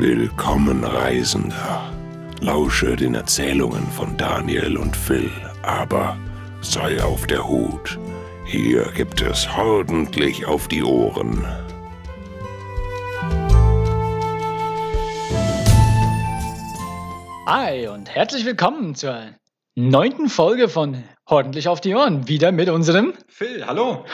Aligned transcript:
Willkommen, 0.00 0.82
Reisender. 0.82 1.92
Lausche 2.40 2.96
den 2.96 3.14
Erzählungen 3.14 3.86
von 3.88 4.16
Daniel 4.16 4.78
und 4.78 4.96
Phil, 4.96 5.30
aber 5.60 6.16
sei 6.62 7.02
auf 7.02 7.26
der 7.26 7.46
Hut. 7.46 7.98
Hier 8.46 8.90
gibt 8.96 9.20
es 9.20 9.46
ordentlich 9.58 10.46
auf 10.46 10.68
die 10.68 10.82
Ohren. 10.82 11.44
Hi 17.46 17.86
und 17.88 18.08
herzlich 18.08 18.46
willkommen 18.46 18.94
zur 18.94 19.34
neunten 19.74 20.30
Folge 20.30 20.70
von 20.70 21.04
Ordentlich 21.26 21.68
auf 21.68 21.82
die 21.82 21.94
Ohren. 21.94 22.26
Wieder 22.26 22.52
mit 22.52 22.70
unserem 22.70 23.12
Phil, 23.28 23.66
hallo. 23.66 24.06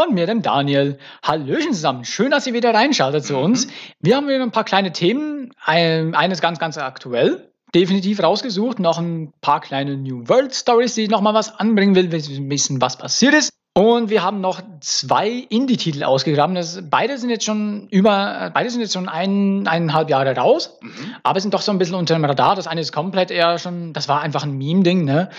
Und 0.00 0.14
mir, 0.14 0.26
dem 0.26 0.42
Daniel. 0.42 0.98
Hallöchen 1.22 1.72
zusammen. 1.72 2.04
Schön, 2.04 2.30
dass 2.30 2.46
ihr 2.46 2.54
wieder 2.54 2.74
reinschaltet 2.74 3.24
zu 3.24 3.36
uns. 3.36 3.68
Wir 4.00 4.16
haben 4.16 4.28
wieder 4.28 4.42
ein 4.42 4.50
paar 4.50 4.64
kleine 4.64 4.92
Themen. 4.92 5.52
Ein, 5.62 6.14
eines 6.14 6.40
ganz, 6.40 6.58
ganz 6.58 6.78
aktuell. 6.78 7.52
Definitiv 7.74 8.22
rausgesucht. 8.22 8.78
Noch 8.78 8.98
ein 8.98 9.32
paar 9.40 9.60
kleine 9.60 9.96
New 9.96 10.28
World 10.28 10.54
Stories, 10.54 10.94
die 10.94 11.02
ich 11.02 11.10
nochmal 11.10 11.34
was 11.34 11.54
anbringen 11.54 11.94
will, 11.94 12.10
wissen, 12.10 12.80
was 12.80 12.98
passiert 12.98 13.34
ist. 13.34 13.50
Und 13.80 14.10
wir 14.10 14.22
haben 14.22 14.42
noch 14.42 14.60
zwei 14.80 15.30
Indie-Titel 15.30 16.04
ausgegraben. 16.04 16.54
Das, 16.54 16.82
beide 16.90 17.16
sind 17.16 17.30
jetzt 17.30 17.46
schon 17.46 17.88
über, 17.88 18.50
beide 18.52 18.68
sind 18.68 18.82
jetzt 18.82 18.92
schon 18.92 19.08
ein, 19.08 19.66
eineinhalb 19.66 20.10
Jahre 20.10 20.36
raus, 20.36 20.78
aber 21.22 21.40
sind 21.40 21.54
doch 21.54 21.62
so 21.62 21.72
ein 21.72 21.78
bisschen 21.78 21.94
unter 21.94 22.12
dem 22.12 22.22
Radar. 22.26 22.56
Das 22.56 22.66
eine 22.66 22.82
ist 22.82 22.92
komplett 22.92 23.30
eher 23.30 23.58
schon, 23.58 23.94
das 23.94 24.06
war 24.06 24.20
einfach 24.20 24.42
ein 24.42 24.52
Meme-Ding, 24.52 25.06
ne? 25.06 25.30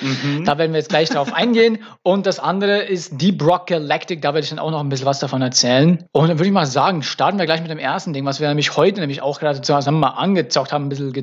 Da 0.44 0.58
werden 0.58 0.72
wir 0.72 0.80
jetzt 0.80 0.90
gleich 0.90 1.10
drauf 1.10 1.32
eingehen. 1.36 1.84
Und 2.02 2.26
das 2.26 2.40
andere 2.40 2.80
ist 2.80 3.22
Deep 3.22 3.44
Rock 3.44 3.68
Galactic, 3.68 4.24
da 4.24 4.30
werde 4.30 4.40
ich 4.40 4.50
dann 4.50 4.58
auch 4.58 4.72
noch 4.72 4.80
ein 4.80 4.90
bisschen 4.90 5.06
was 5.06 5.20
davon 5.20 5.44
erzählen. 5.44 6.04
Und 6.12 6.30
dann 6.30 6.40
würde 6.40 6.48
ich 6.48 6.52
mal 6.52 6.66
sagen, 6.66 7.04
starten 7.04 7.38
wir 7.38 7.46
gleich 7.46 7.62
mit 7.62 7.70
dem 7.70 7.78
ersten 7.78 8.12
Ding, 8.12 8.26
was 8.26 8.40
wir 8.40 8.48
nämlich 8.48 8.76
heute 8.76 9.02
nämlich 9.02 9.22
auch 9.22 9.40
gerade 9.40 9.62
zusammen 9.62 10.00
mal 10.00 10.10
angezockt 10.10 10.74
haben, 10.74 10.86
ein 10.86 10.90
bisschen 10.90 11.14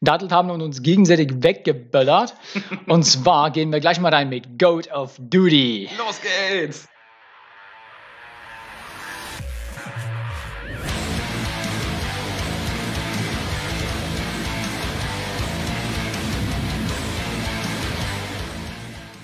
gedattelt 0.00 0.30
haben 0.30 0.50
und 0.50 0.62
uns 0.62 0.82
gegenseitig 0.82 1.42
weggeböllert. 1.42 2.34
und 2.86 3.02
zwar 3.02 3.50
gehen 3.50 3.72
wir 3.72 3.80
gleich 3.80 3.98
mal 3.98 4.14
rein 4.14 4.28
mit 4.28 4.56
Goat 4.56 4.92
of 4.92 5.16
Duty. 5.18 5.88
Los 5.98 6.20
geht's. 6.20 6.43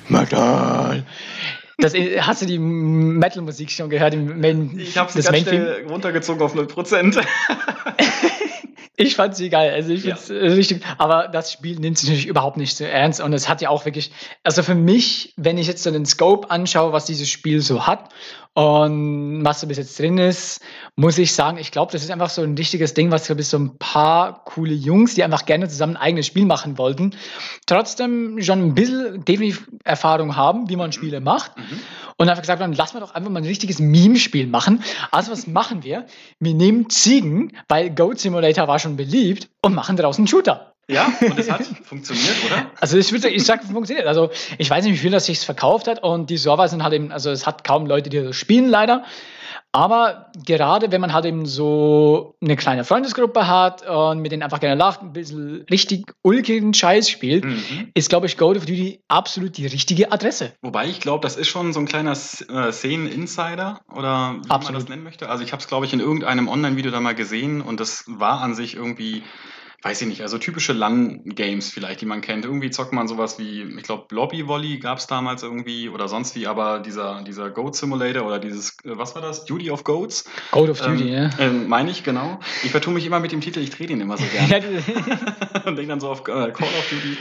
Metal. 0.08 1.04
Das, 1.78 1.94
hast 1.94 2.42
du 2.42 2.46
die 2.46 2.58
Metal-Musik 2.58 3.70
schon 3.70 3.88
gehört? 3.88 4.12
Im 4.12 4.40
Main, 4.40 4.78
Ich 4.78 4.98
habe 4.98 5.10
sie 5.10 5.22
ganz 5.22 5.48
runtergezogen 5.88 6.42
auf 6.42 6.54
0%. 6.54 7.24
Ich 9.00 9.16
fand 9.16 9.34
sie 9.34 9.48
geil. 9.48 9.72
Also 9.72 9.92
ich 9.92 10.04
Ja. 10.04 10.14
find's 10.14 10.30
äh, 10.30 10.46
richtig. 10.54 10.82
Aber 10.98 11.28
das 11.28 11.52
Spiel 11.52 11.78
nimmt 11.78 11.96
sich 11.98 12.08
natürlich 12.10 12.26
überhaupt 12.26 12.58
nicht 12.58 12.76
so 12.76 12.84
ernst. 12.84 13.20
Und 13.20 13.32
es 13.32 13.48
hat 13.48 13.62
ja 13.62 13.70
auch 13.70 13.84
wirklich, 13.86 14.10
also 14.44 14.62
für 14.62 14.74
mich, 14.74 15.32
wenn 15.36 15.56
ich 15.56 15.66
jetzt 15.66 15.82
so 15.82 15.90
den 15.90 16.04
Scope 16.04 16.50
anschaue, 16.50 16.92
was 16.92 17.06
dieses 17.06 17.28
Spiel 17.30 17.60
so 17.62 17.86
hat 17.86 18.10
und 18.52 19.44
was 19.44 19.60
so 19.60 19.68
bis 19.68 19.78
jetzt 19.78 19.98
drin 19.98 20.18
ist, 20.18 20.60
muss 20.96 21.18
ich 21.18 21.32
sagen, 21.32 21.56
ich 21.58 21.70
glaube, 21.70 21.92
das 21.92 22.02
ist 22.02 22.10
einfach 22.10 22.30
so 22.30 22.42
ein 22.42 22.56
richtiges 22.56 22.94
Ding, 22.94 23.10
was 23.12 23.30
ich 23.30 23.48
so 23.48 23.58
ein 23.58 23.78
paar 23.78 24.44
coole 24.44 24.74
Jungs, 24.74 25.14
die 25.14 25.22
einfach 25.22 25.46
gerne 25.46 25.68
zusammen 25.68 25.96
ein 25.96 26.02
eigenes 26.02 26.26
Spiel 26.26 26.46
machen 26.46 26.76
wollten, 26.76 27.14
trotzdem 27.66 28.42
schon 28.42 28.60
ein 28.60 28.74
bisschen 28.74 29.24
definitiv 29.24 29.68
Erfahrung 29.84 30.34
haben, 30.34 30.68
wie 30.68 30.76
man 30.76 30.90
Spiele 30.92 31.20
macht. 31.20 31.52
Und 32.16 32.28
einfach 32.28 32.42
gesagt 32.42 32.60
haben, 32.60 32.72
lass 32.72 32.92
mal 32.92 33.00
doch 33.00 33.14
einfach 33.14 33.30
mal 33.30 33.40
ein 33.40 33.46
richtiges 33.46 33.78
Meme-Spiel 33.78 34.46
machen. 34.46 34.82
Also 35.10 35.32
was 35.32 35.46
machen 35.46 35.84
wir? 35.84 36.06
Wir 36.38 36.52
nehmen 36.52 36.90
Ziegen, 36.90 37.56
weil 37.68 37.90
Goat 37.94 38.18
Simulator 38.18 38.68
war 38.68 38.78
schon 38.78 38.96
beliebt, 38.96 39.48
und 39.62 39.74
machen 39.74 39.96
daraus 39.96 40.18
einen 40.18 40.26
Shooter. 40.26 40.69
Ja, 40.90 41.12
und 41.20 41.38
es 41.38 41.50
hat 41.50 41.64
funktioniert, 41.84 42.36
oder? 42.46 42.70
Also 42.80 42.98
ich 42.98 43.10
würde 43.12 43.28
ich 43.28 43.44
sag, 43.44 43.64
funktioniert. 43.64 44.06
Also 44.06 44.30
ich 44.58 44.68
weiß 44.68 44.84
nicht, 44.84 44.94
wie 44.94 44.98
viel 44.98 45.10
das 45.10 45.26
sich 45.26 45.40
verkauft 45.40 45.86
hat 45.88 46.02
und 46.02 46.30
die 46.30 46.36
Server 46.36 46.68
sind 46.68 46.82
halt 46.82 46.94
eben, 46.94 47.12
also 47.12 47.30
es 47.30 47.46
hat 47.46 47.64
kaum 47.64 47.86
Leute, 47.86 48.10
die 48.10 48.22
das 48.22 48.36
spielen 48.36 48.68
leider. 48.68 49.04
Aber 49.72 50.32
gerade 50.44 50.90
wenn 50.90 51.00
man 51.00 51.12
halt 51.12 51.24
eben 51.26 51.46
so 51.46 52.34
eine 52.42 52.56
kleine 52.56 52.82
Freundesgruppe 52.82 53.46
hat 53.46 53.88
und 53.88 54.18
mit 54.18 54.32
denen 54.32 54.42
einfach 54.42 54.58
gerne 54.58 54.74
lacht, 54.74 55.00
ein 55.00 55.12
bisschen 55.12 55.64
richtig 55.70 56.12
ulkigen 56.22 56.74
Scheiß 56.74 57.08
spielt, 57.08 57.44
Mhm. 57.44 57.90
ist, 57.94 58.08
glaube 58.08 58.26
ich, 58.26 58.36
Goat 58.36 58.56
of 58.56 58.66
Duty 58.66 59.00
absolut 59.06 59.56
die 59.58 59.66
richtige 59.66 60.10
Adresse. 60.10 60.52
Wobei 60.60 60.88
ich 60.88 60.98
glaube, 61.00 61.22
das 61.22 61.36
ist 61.36 61.46
schon 61.46 61.72
so 61.72 61.78
ein 61.78 61.86
kleiner 61.86 62.12
äh, 62.12 62.72
Szenen-Insider 62.72 63.80
oder 63.94 64.32
wie 64.34 64.48
man 64.48 64.50
Absolut. 64.50 64.82
das 64.82 64.88
nennen 64.88 65.04
möchte. 65.04 65.28
Also 65.28 65.44
ich 65.44 65.52
habe 65.52 65.60
es, 65.62 65.68
glaube 65.68 65.86
ich, 65.86 65.92
in 65.92 66.00
irgendeinem 66.00 66.48
Online-Video 66.48 66.90
da 66.90 67.00
mal 67.00 67.14
gesehen 67.14 67.60
und 67.60 67.78
das 67.78 68.04
war 68.08 68.40
an 68.40 68.54
sich 68.56 68.74
irgendwie, 68.74 69.22
weiß 69.82 70.02
ich 70.02 70.08
nicht, 70.08 70.20
also 70.20 70.36
typische 70.36 70.72
LAN-Games 70.74 71.70
vielleicht, 71.70 72.02
die 72.02 72.06
man 72.06 72.20
kennt. 72.20 72.44
Irgendwie 72.44 72.70
zockt 72.70 72.92
man 72.92 73.08
sowas 73.08 73.38
wie, 73.38 73.62
ich 73.62 73.82
glaube, 73.82 74.14
Lobby-Volley 74.14 74.78
gab 74.78 74.98
es 74.98 75.06
damals 75.06 75.42
irgendwie 75.42 75.88
oder 75.88 76.06
sonst 76.06 76.34
wie, 76.36 76.46
aber 76.46 76.80
dieser, 76.80 77.22
dieser 77.22 77.48
Goat 77.50 77.76
Simulator 77.76 78.26
oder 78.26 78.38
dieses, 78.38 78.76
äh, 78.84 78.98
was 78.98 79.14
war 79.14 79.22
das? 79.22 79.46
Duty 79.46 79.70
of 79.70 79.84
Goats? 79.84 80.24
Goat 80.50 80.68
of 80.68 80.80
Duty, 80.80 81.08
ähm, 81.08 81.10
ne? 81.10 81.30
ähm, 81.38 81.68
Meine 81.68 81.90
ich, 81.90 82.04
genau. 82.04 82.40
Ich 82.62 82.72
vertue 82.72 82.92
mich 82.92 83.06
immer 83.06 83.20
mit 83.20 83.32
dem 83.32 83.40
Titel, 83.40 83.60
ich 83.60 83.70
drehe 83.70 83.86
den 83.86 84.00
immer 84.00 84.18
so 84.18 84.24
Ja, 84.36 84.58
gerne. 84.58 84.82
und 85.64 85.76
denke 85.76 85.86
dann 85.86 86.00
so 86.00 86.10
auf 86.10 86.20
äh, 86.20 86.50
Call 86.50 86.68
of 86.68 86.90
Duty. 86.90 87.16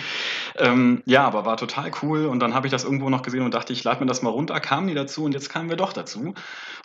Ähm, 0.57 1.01
ja, 1.05 1.25
aber 1.25 1.45
war 1.45 1.57
total 1.57 1.91
cool. 2.01 2.25
Und 2.25 2.39
dann 2.39 2.53
habe 2.53 2.67
ich 2.67 2.71
das 2.71 2.83
irgendwo 2.83 3.09
noch 3.09 3.21
gesehen 3.21 3.41
und 3.43 3.53
dachte, 3.53 3.73
ich 3.73 3.83
lade 3.83 3.99
mir 4.01 4.05
das 4.07 4.21
mal 4.21 4.29
runter. 4.29 4.59
Kamen 4.59 4.87
die 4.87 4.93
dazu 4.93 5.23
und 5.23 5.33
jetzt 5.33 5.49
kamen 5.49 5.69
wir 5.69 5.77
doch 5.77 5.93
dazu 5.93 6.33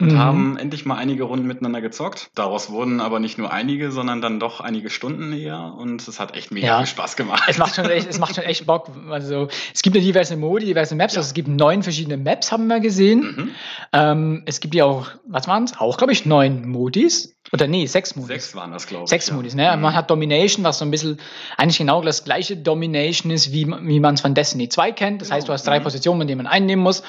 und 0.01 0.13
Mhm. 0.13 0.19
haben 0.19 0.57
endlich 0.57 0.85
mal 0.87 0.97
einige 0.97 1.25
Runden 1.25 1.47
miteinander 1.47 1.81
gezockt. 1.81 2.31
Daraus 2.35 2.71
wurden 2.71 3.01
aber 3.01 3.21
nicht 3.21 3.39
nur 3.39 3.53
einige, 3.53 3.91
sondern 3.93 4.21
dann 4.21 4.41
doch 4.41 4.61
einige 4.61 4.91
Stunden 4.91 5.33
eher. 5.33 5.75
Und 5.77 6.07
es 6.07 6.19
hat 6.21 6.35
echt 6.37 6.51
mega 6.51 6.67
Ja. 6.67 6.79
viel 6.79 6.87
Spaß 6.87 7.17
gemacht. 7.17 7.43
Es 7.47 7.59
macht 7.59 7.75
schon 7.77 7.87
echt, 7.89 8.09
es 8.09 8.19
macht 8.19 8.35
schon 8.35 8.45
echt 8.45 8.67
Bock. 8.67 8.89
Also, 9.11 9.49
es 9.73 9.83
gibt 9.83 9.97
ja 9.97 10.03
diverse 10.03 10.37
Modi, 10.37 10.67
diverse 10.67 10.95
Maps. 10.95 11.15
Ja. 11.15 11.19
Also, 11.21 11.29
es 11.29 11.35
gibt 11.35 11.49
neun 11.49 11.83
verschiedene 11.83 12.17
Maps, 12.17 12.51
haben 12.53 12.67
wir 12.67 12.81
gesehen. 12.81 13.21
Mhm. 13.21 13.51
Ähm, 13.93 14.43
es 14.47 14.61
gibt 14.61 14.75
ja 14.75 14.85
auch, 14.85 15.09
was 15.27 15.47
waren 15.49 15.65
es? 15.65 15.79
Auch, 15.79 15.97
glaube 15.97 16.13
ich, 16.13 16.27
neun 16.27 16.69
Modis. 16.69 17.35
Oder 17.53 17.67
nee, 17.69 17.87
sechs 17.87 18.17
Modis. 18.17 18.29
Sechs 18.29 18.55
waren 18.57 18.73
das, 18.73 18.87
glaube 18.87 19.05
ich. 19.05 19.11
Sechs 19.11 19.29
ja. 19.29 19.35
Modis, 19.35 19.55
ne? 19.55 19.71
Mhm. 19.77 19.83
Man 19.83 19.95
hat 19.95 20.11
Domination, 20.11 20.65
was 20.65 20.79
so 20.79 20.85
ein 20.85 20.91
bisschen 20.91 21.21
eigentlich 21.57 21.79
genau 21.79 22.03
das 22.03 22.25
gleiche 22.25 22.57
Domination 22.57 23.31
ist, 23.31 23.53
wie, 23.55 23.67
wie 23.67 24.01
man 24.01 24.15
es 24.15 24.21
von 24.21 24.35
Destiny 24.35 24.69
2 24.69 24.93
kennt. 24.93 25.23
Das 25.23 25.29
Genau, 25.29 25.37
heißt, 25.37 25.49
du 25.49 25.53
hast 25.53 25.67
drei 25.67 25.79
mhm. 25.79 25.85
Positionen, 25.85 26.29
die 26.29 26.35
man 26.35 26.47
einnehmen 26.47 26.83
muss. 26.83 27.03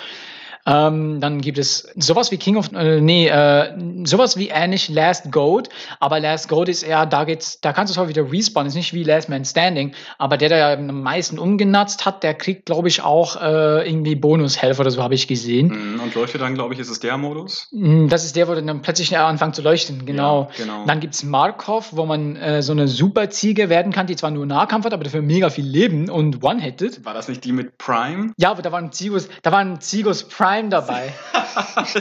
Ähm, 0.65 1.19
dann 1.21 1.41
gibt 1.41 1.57
es 1.57 1.87
sowas 1.95 2.31
wie 2.31 2.37
King 2.37 2.57
of, 2.57 2.71
äh, 2.73 2.99
nee, 2.99 3.27
äh, 3.27 3.71
sowas 4.05 4.35
wie 4.37 4.49
ähnlich 4.49 4.89
Last 4.89 5.31
Goat, 5.31 5.69
aber 5.99 6.19
Last 6.19 6.49
Goat 6.49 6.69
ist 6.69 6.83
eher, 6.83 7.05
da 7.05 7.23
geht's, 7.23 7.59
da 7.61 7.71
kannst 7.71 7.91
du 7.91 7.95
zwar 7.95 8.07
wieder 8.07 8.31
respawnen, 8.31 8.67
ist 8.69 8.75
nicht 8.75 8.93
wie 8.93 9.03
Last 9.03 9.29
Man 9.29 9.45
Standing, 9.45 9.93
aber 10.17 10.37
der, 10.37 10.49
der 10.49 10.77
am 10.79 11.01
meisten 11.03 11.37
umgenutzt 11.37 12.05
hat, 12.05 12.23
der 12.23 12.33
kriegt, 12.33 12.65
glaube 12.65 12.87
ich, 12.87 13.03
auch 13.03 13.39
äh, 13.41 13.87
irgendwie 13.87 14.15
Bonushelfer 14.15 14.81
oder 14.81 14.91
so, 14.91 15.03
habe 15.03 15.13
ich 15.13 15.27
gesehen. 15.27 15.67
Mhm. 15.67 15.99
Und 15.99 16.15
leuchtet 16.15 16.41
dann, 16.41 16.55
glaube 16.55 16.73
ich, 16.73 16.79
ist 16.79 16.89
es 16.89 16.99
der 16.99 17.17
Modus. 17.17 17.67
Mm, 17.71 18.07
Das 18.07 18.25
ist 18.25 18.35
der, 18.35 18.47
wo 18.47 18.55
dann 18.55 18.81
plötzlich 18.81 19.15
anfängt 19.17 19.55
zu 19.55 19.61
leuchten, 19.61 20.05
genau. 20.05 20.49
Ja, 20.57 20.63
genau. 20.63 20.85
Dann 20.85 20.99
gibt 20.99 21.13
es 21.13 21.23
Markov, 21.23 21.89
wo 21.91 22.05
man 22.05 22.35
äh, 22.37 22.61
so 22.61 22.71
eine 22.71 22.87
Superziege 22.87 23.69
werden 23.69 23.91
kann, 23.91 24.07
die 24.07 24.15
zwar 24.15 24.31
nur 24.31 24.45
Nahkampf 24.45 24.85
hat, 24.85 24.93
aber 24.93 25.03
dafür 25.03 25.21
mega 25.21 25.49
viel 25.49 25.65
Leben 25.65 26.09
und 26.09 26.43
One-Hitted. 26.43 27.05
War 27.05 27.13
das 27.13 27.27
nicht 27.27 27.43
die 27.43 27.51
mit 27.51 27.77
Prime? 27.77 28.33
Ja, 28.37 28.51
aber 28.51 28.61
da 28.61 28.71
war 28.71 28.79
ein 28.79 28.91
Zigus, 28.91 29.29
da 29.43 29.51
war 29.51 29.59
ein 29.59 29.79
Zigus 29.79 30.23
Prime 30.55 30.69
dabei. 30.69 31.13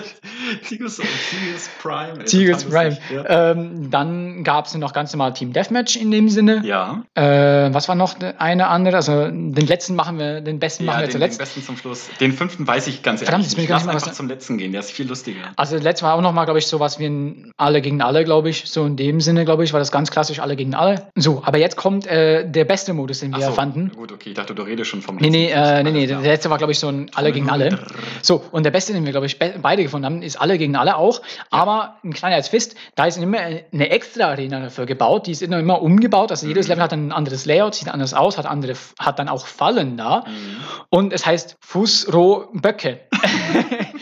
Tigus, 0.69 0.97
Tigus 1.31 1.69
Prime. 1.83 2.25
total 2.25 2.71
Prime. 2.71 2.89
lustig, 2.91 3.01
Ja. 3.15 3.51
Ähm, 3.53 3.91
dann 3.91 4.45
gab 4.45 4.67
es 4.67 4.75
noch 4.75 4.93
ganz 4.93 5.13
normal 5.13 5.33
Team 5.35 5.53
Deathmatch 5.53 5.97
in 5.97 6.11
dem 6.11 6.29
Sinne. 6.29 6.63
ja. 6.65 7.03
Äh, 7.15 7.73
was 7.73 7.89
war 7.89 7.95
noch 7.95 8.17
eine 8.39 8.67
andere? 8.69 8.97
Also 8.97 9.27
den 9.29 9.55
letzten 9.55 9.95
machen 9.95 10.19
wir, 10.19 10.41
den 10.41 10.59
besten 10.59 10.85
machen 10.85 10.99
wir 11.01 11.07
den, 11.07 11.11
den 11.11 11.13
zuletzt. 11.13 11.39
besten 11.39 11.63
zum 11.63 11.77
Schluss. 11.77 12.09
Den 12.21 12.33
fünften 12.33 12.67
weiß 12.67 12.87
ich 12.87 13.03
ganz 13.03 13.21
Verdammt, 13.23 13.45
ehrlich 13.45 13.53
ich 13.53 13.59
nicht. 13.59 13.69
Lass 13.71 13.83
nicht 13.85 13.95
einfach 13.95 14.07
was- 14.09 14.17
zum 14.17 14.29
letzten 14.29 14.59
gehen, 14.59 14.73
der 14.73 14.81
ist 14.81 14.91
viel 14.91 15.09
lustiger. 15.09 15.41
Also 15.57 15.77
letztes 15.77 16.03
Mal 16.03 16.15
auch 16.15 16.21
noch 16.21 16.33
mal, 16.33 16.45
glaube 16.45 16.59
ich, 16.59 16.67
sowas 16.67 16.99
wie 16.99 17.07
ein 17.07 17.53
Alle 17.57 17.81
gegen 17.83 18.03
Alle, 18.03 18.25
glaube 18.25 18.51
ich. 18.51 18.65
So 18.67 18.85
in 18.85 18.97
dem 18.97 19.21
Sinne, 19.21 19.45
glaube 19.45 19.65
ich, 19.65 19.73
war 19.73 19.81
das 19.81 19.93
ganz 19.93 20.11
klassisch 20.11 20.41
Alle 20.41 20.57
gegen 20.57 20.75
Alle. 20.75 21.09
So, 21.15 21.43
aber 21.45 21.59
jetzt 21.59 21.77
kommt 21.77 22.07
äh, 22.07 22.49
der 22.49 22.65
beste 22.65 22.93
Modus, 22.93 23.21
den 23.21 23.35
wir 23.35 23.45
so, 23.47 23.53
fanden. 23.53 23.91
Gut, 23.95 24.13
okay, 24.13 24.31
ich 24.31 24.35
dachte, 24.35 24.55
du 24.55 24.63
redest 24.63 24.91
schon 24.91 25.03
vom 25.03 25.17
Nee, 25.17 25.31
nee, 25.31 25.51
äh, 25.51 25.83
nee, 25.83 25.91
nee, 25.91 26.07
der 26.07 26.21
letzte 26.21 26.51
war, 26.51 26.59
glaube 26.59 26.73
ich, 26.73 26.79
so 26.79 26.89
ein 26.89 27.11
Alle 27.15 27.33
gegen 27.33 27.51
Alle. 27.51 27.79
So, 28.23 28.44
und 28.51 28.65
der 28.65 28.71
beste, 28.71 28.93
den 28.93 29.05
wir, 29.05 29.13
glaube 29.13 29.27
ich, 29.27 29.39
be 29.39 29.55
beide 29.61 29.83
gefunden 29.83 30.07
haben, 30.07 30.23
ist 30.23 30.41
Alle 30.41 30.59
gegen 30.59 30.77
Alle 30.77 30.97
auch. 30.97 31.23
Aber 31.51 31.97
ein 32.05 32.13
kleiner 32.13 32.37
als 32.37 32.49
Fist, 32.49 32.77
da 32.95 33.07
ist 33.07 33.17
immer 33.17 33.39
eine 33.39 33.91
extra 33.91 34.27
Arena 34.27 34.61
dafür 34.61 34.87
gebaut. 34.87 35.27
Die 35.27 35.33
ist 35.33 35.43
immer, 35.43 35.59
immer 35.59 35.83
umgebaut. 35.83 36.31
Also 36.31 36.47
jedes 36.47 36.67
Mhm. 36.67 36.73
Level 36.73 36.83
hat 36.85 36.93
ein 36.93 37.13
anderes 37.13 37.47
Layout, 37.47 37.75
sieht 37.75 37.89
anders 37.89 38.15
aus, 38.15 38.39
hat, 38.39 38.47
andere, 38.47 38.75
hat 38.99 39.19
dann 39.19 39.29
auch 39.29 39.47
Fallen 39.47 39.97
da. 39.97 40.25
Mhm. 40.27 40.57
Und 40.91 41.13
es 41.13 41.27
heißt 41.27 41.57
Fußrohböcke. 41.61 43.01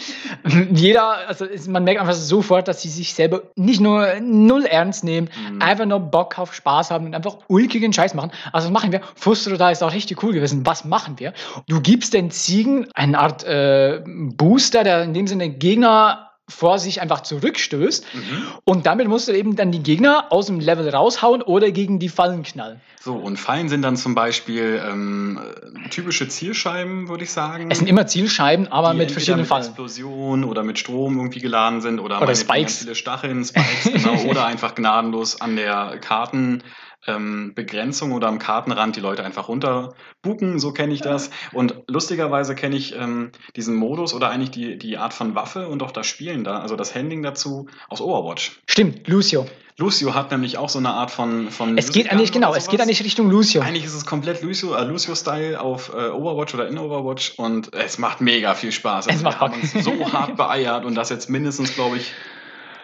Jeder, 0.73 1.29
also 1.29 1.47
man 1.69 1.85
merkt 1.85 2.01
einfach 2.01 2.15
sofort, 2.15 2.69
dass 2.69 2.83
sie 2.83 2.89
sich 2.89 3.15
selber 3.15 3.43
nicht 3.57 3.81
nur 3.81 4.07
null 4.21 4.65
ernst 4.65 5.05
nehmen, 5.05 5.29
Mhm. 5.51 5.63
einfach 5.63 5.87
nur 5.87 6.01
Bock 6.01 6.39
auf 6.39 6.55
Spaß 6.55 6.91
haben 6.91 7.07
und 7.07 7.15
einfach 7.15 7.39
ulkigen 7.49 7.93
Scheiß 7.93 8.15
machen. 8.15 8.31
Also 8.53 8.67
was 8.69 8.73
machen 8.73 8.93
wir? 8.93 9.01
Fußro 9.15 9.57
da 9.57 9.71
ist 9.71 9.83
auch 9.83 9.93
richtig 9.93 10.23
cool 10.23 10.33
gewesen. 10.33 10.65
Was 10.67 10.85
machen 10.85 11.19
wir? 11.19 11.33
Du 11.69 11.81
gibst 11.81 12.13
den 12.15 12.31
Ziegen 12.31 12.87
eine 12.95 13.19
Art 13.19 13.45
äh, 13.45 14.03
Booster, 14.07 14.85
der 14.85 15.03
in 15.05 15.15
dem 15.15 15.27
Sinne 15.27 15.51
Gegner 15.51 16.32
vor 16.53 16.79
sich 16.79 17.01
einfach 17.01 17.23
zurückstößt. 17.23 18.05
Mhm. 18.15 18.43
Und 18.65 18.87
damit 18.87 19.09
musst 19.09 19.29
du 19.29 19.33
eben 19.33 19.57
dann 19.57 19.73
die 19.73 19.83
Gegner 19.83 20.27
aus 20.31 20.47
dem 20.47 20.61
Level 20.61 20.89
raushauen 20.89 21.43
oder 21.43 21.71
gegen 21.73 21.99
die 21.99 22.09
Fallen 22.09 22.43
knallen. 22.43 22.81
So, 23.01 23.15
und 23.15 23.37
Fallen 23.37 23.69
sind 23.69 23.83
dann 23.83 23.97
zum 23.97 24.15
Beispiel 24.15 24.81
ähm, 24.89 25.41
äh, 25.85 25.89
typische 25.89 26.29
Zielscheiben, 26.29 27.09
würde 27.09 27.25
ich 27.25 27.33
sagen. 27.33 27.69
Es 27.71 27.79
sind 27.79 27.89
immer 27.89 28.07
Zielscheiben, 28.07 28.69
aber 28.71 28.95
mit 28.95 29.11
verschiedenen 29.11 29.41
mit 29.41 29.49
Fallen. 29.49 29.65
Explosion 29.65 30.45
oder 30.45 30.63
mit 30.63 30.79
Strom 30.79 31.17
irgendwie 31.17 31.41
geladen 31.41 31.81
sind 31.81 31.99
oder, 31.99 32.23
Oder 32.23 32.37
Spikes. 32.37 32.79
viele 32.79 32.95
Stacheln, 32.95 33.45
Spikes, 33.45 33.91
genau, 33.93 34.23
oder 34.31 34.47
einfach 34.47 34.77
gnadenlos 34.77 35.41
an 35.41 35.57
der 35.57 35.99
Karten. 36.01 36.63
Ähm, 37.07 37.53
Begrenzung 37.55 38.13
oder 38.13 38.29
am 38.29 38.39
Kartenrand 38.39 38.95
die 38.97 39.01
Leute 39.01 39.25
einfach 39.25 39.49
runterbuken, 39.49 40.59
so 40.59 40.73
kenne 40.73 40.95
ich 40.95 41.01
das. 41.01 41.31
Und 41.53 41.75
lustigerweise 41.89 42.55
kenne 42.55 42.77
ich 42.77 42.95
ähm, 42.95 43.33
diesen 43.57 43.75
Modus 43.75 44.15
oder 44.15 44.31
eigentlich 44.31 44.51
die, 44.53 44.79
die 44.79 44.99
Art 44.99 45.13
von 45.13 45.35
Waffe 45.35 45.69
und 45.69 45.83
auch 45.83 45.91
das 45.91 46.07
Spielen 46.07 46.45
da, 46.45 46.61
also 46.61 46.77
das 46.77 46.95
Handling 46.95 47.23
dazu 47.23 47.67
aus 47.89 48.01
Overwatch. 48.01 48.61
Stimmt, 48.67 49.09
Lucio. 49.09 49.47
Lucio 49.79 50.15
hat 50.15 50.31
nämlich 50.31 50.59
auch 50.59 50.69
so 50.69 50.79
eine 50.79 50.91
Art 50.91 51.11
von. 51.11 51.51
von 51.51 51.79
Es 51.79 51.93
geht 51.93 52.13
eigentlich, 52.13 52.31
genau, 52.31 52.55
es 52.55 52.69
geht 52.69 52.81
eigentlich 52.81 53.03
Richtung 53.03 53.31
Lucio. 53.31 53.63
Eigentlich 53.63 53.85
ist 53.85 53.95
es 53.95 54.05
komplett 54.05 54.43
Lucio, 54.43 54.75
äh, 54.75 54.85
Lucio-Style 54.85 55.61
auf 55.61 55.89
äh, 55.95 56.11
Overwatch 56.11 56.55
oder 56.55 56.69
in 56.69 56.79
Overwatch 56.79 57.35
und 57.39 57.73
es 57.75 57.99
macht 57.99 58.21
mega 58.21 58.55
viel 58.55 58.71
Spaß. 58.71 59.07
Es 59.07 59.23
macht 59.23 59.41
wir 59.41 59.41
haben 59.41 59.61
uns 59.61 59.73
so 59.73 60.13
hart 60.13 60.37
beeiert 60.37 60.85
und 60.85 60.95
das 60.95 61.09
jetzt 61.09 61.31
mindestens, 61.31 61.75
glaube 61.75 61.97
ich, 61.97 62.13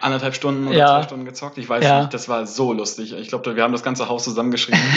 anderthalb 0.01 0.35
Stunden 0.35 0.67
oder 0.67 0.77
Ja. 0.77 0.87
zwei 0.87 1.03
Stunden 1.03 1.25
gezockt. 1.25 1.57
Ich 1.57 1.67
weiß 1.69 1.83
Ja. 1.83 1.99
nicht, 2.01 2.13
das 2.13 2.27
war 2.29 2.45
so 2.45 2.73
lustig. 2.73 3.13
Ich 3.13 3.27
glaube, 3.29 3.55
wir 3.55 3.63
haben 3.63 3.71
das 3.73 3.83
ganze 3.83 4.09
Haus 4.09 4.23
zusammengeschrieben. 4.23 4.79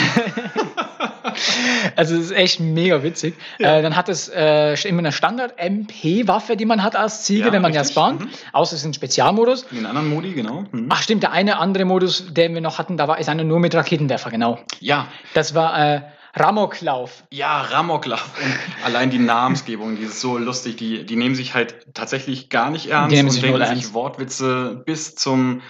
Also 1.95 2.15
es 2.15 2.25
ist 2.25 2.31
echt 2.31 2.59
mega 2.59 3.01
witzig. 3.03 3.33
Ja. 3.57 3.77
Äh, 3.77 3.81
dann 3.81 3.95
hat 3.95 4.07
es 4.09 4.29
äh, 4.29 4.73
immer 4.87 4.99
eine 4.99 5.11
Standard-MP-Waffe, 5.11 6.55
die 6.55 6.65
man 6.65 6.83
hat 6.83 6.95
als 6.95 7.23
Ziege, 7.23 7.47
Ja, 7.47 7.51
wenn 7.51 7.61
man 7.61 7.73
ja 7.73 7.81
richtig. 7.81 7.95
spawnt. 7.95 8.21
Mhm. 8.21 8.29
Außer 8.51 8.75
es 8.75 8.81
ist 8.81 8.85
ein 8.85 8.93
Spezialmodus. 8.93 9.63
In 9.71 9.77
den 9.77 9.85
anderen 9.85 10.09
Modi, 10.09 10.33
genau. 10.33 10.65
Mhm. 10.71 10.87
Ach 10.89 11.01
stimmt, 11.01 11.23
der 11.23 11.31
eine 11.31 11.57
andere 11.57 11.85
Modus, 11.85 12.33
den 12.33 12.53
wir 12.53 12.61
noch 12.61 12.77
hatten, 12.77 12.97
da 12.97 13.07
war 13.07 13.19
ist 13.19 13.29
einer 13.29 13.43
nur 13.43 13.59
mit 13.59 13.73
Raketenwerfer, 13.73 14.29
genau. 14.31 14.59
Ja, 14.79 15.07
Das 15.33 15.55
war 15.55 15.95
äh, 15.95 16.01
Ramoklauf. 16.35 17.23
ja, 17.31 17.61
Ramoklauf. 17.61 18.31
Und 18.43 18.57
allein 18.85 19.09
die 19.09 19.19
Namensgebung, 19.19 19.95
die 19.95 20.03
ist 20.03 20.19
so 20.19 20.37
lustig. 20.37 20.77
Die, 20.77 21.05
die 21.05 21.15
nehmen 21.15 21.35
sich 21.35 21.53
halt 21.53 21.93
tatsächlich 21.93 22.49
gar 22.49 22.71
nicht 22.71 22.87
ernst 22.87 23.15
und 23.15 23.41
denken 23.41 23.75
sich. 23.75 23.93
Wortwitze 23.93 24.81
bis 24.85 25.15
zum, 25.15 25.61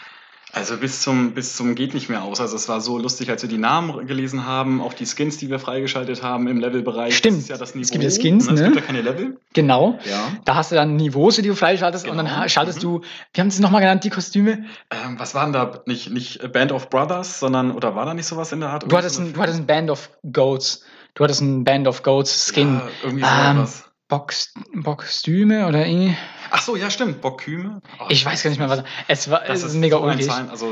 also 0.55 0.77
bis 0.77 1.01
zum, 1.01 1.33
bis 1.33 1.55
zum 1.55 1.73
geht 1.73 1.94
nicht 1.95 2.09
mehr 2.09 2.23
aus. 2.23 2.39
Also 2.39 2.55
es 2.55 2.69
war 2.69 2.79
so 2.79 2.97
lustig, 3.00 3.29
als 3.31 3.41
wir 3.41 3.50
die 3.50 3.57
Namen 3.57 4.05
gelesen 4.05 4.45
haben, 4.45 4.81
auch 4.81 4.94
die 4.94 5.05
Skins, 5.07 5.38
die 5.38 5.50
wir 5.50 5.57
freigeschaltet 5.59 6.21
haben 6.21 6.47
im 6.47 6.59
Levelbereich. 6.59 7.17
Stimmt. 7.17 7.38
Das 7.38 7.44
ist 7.44 7.50
ja 7.50 7.57
das 7.57 7.73
Niveau. 7.75 7.81
Es 7.81 7.91
gibt 7.91 8.03
ja 8.03 8.09
Skins, 8.11 8.47
Es 8.47 8.59
ne? 8.59 8.63
gibt 8.65 8.75
ja 8.75 8.81
keine 8.83 9.01
Level. 9.01 9.38
Genau. 9.53 9.97
Ja. 10.05 10.31
Da 10.45 10.55
hast 10.55 10.71
du 10.71 10.75
dann 10.75 10.95
Niveaus, 10.95 11.35
die 11.38 11.41
du 11.41 11.55
freischaltest 11.55 12.05
und 12.05 12.11
Genau. 12.11 12.23
dann 12.23 12.38
ha- 12.38 12.47
schaltest 12.47 12.77
Mhm. 12.79 12.81
du, 12.81 13.01
wie 13.33 13.41
haben 13.41 13.50
sie 13.50 13.55
es 13.55 13.61
nochmal 13.61 13.81
genannt, 13.81 14.03
die 14.03 14.09
Kostüme? 14.11 14.65
Ähm, 14.91 15.15
was 15.17 15.33
waren 15.33 15.53
da? 15.53 15.81
Nicht, 15.88 16.11
nicht 16.11 16.51
Band 16.53 16.71
of 16.71 16.89
Brothers, 16.89 17.39
sondern, 17.39 17.71
oder 17.71 17.95
war 17.95 18.05
da 18.05 18.13
nicht 18.13 18.27
sowas 18.27 18.51
in 18.51 18.59
der 18.59 18.69
Art? 18.69 18.89
Du 18.91 18.95
hattest, 18.95 19.19
ein, 19.19 19.33
du 19.33 19.41
hattest 19.41 19.59
ein 19.59 19.65
Band 19.65 19.89
of 19.89 20.09
Goats. 20.31 20.83
Du 21.15 21.23
hattest 21.23 21.41
ein 21.41 21.63
Band 21.63 21.88
of 21.88 22.03
Goats 22.03 22.51
Skin. 22.53 22.75
Ja, 22.75 22.88
irgendwie 23.03 23.23
so 23.23 23.29
Ähm, 23.29 23.57
etwas. 23.57 23.83
Box, 24.18 24.54
Boxstüme 24.75 25.68
oder 25.68 25.86
irgendwie. 25.88 26.15
Ach 26.51 26.62
so, 26.62 26.75
ja, 26.75 26.89
stimmt. 26.92 27.21
Bockküme. 27.21 27.81
Oh, 28.00 28.06
Ich 28.10 28.24
weiß 28.25 28.44
gar 28.44 28.50
nicht 28.51 28.60
mehr, 28.60 28.69
was. 28.69 28.83
Es 29.07 29.30
war 29.31 29.42
Das 29.48 29.63
ist 29.63 29.74
mega 29.74 29.98
so 29.98 30.04
ulkig. 30.04 30.30
Also, 30.30 30.68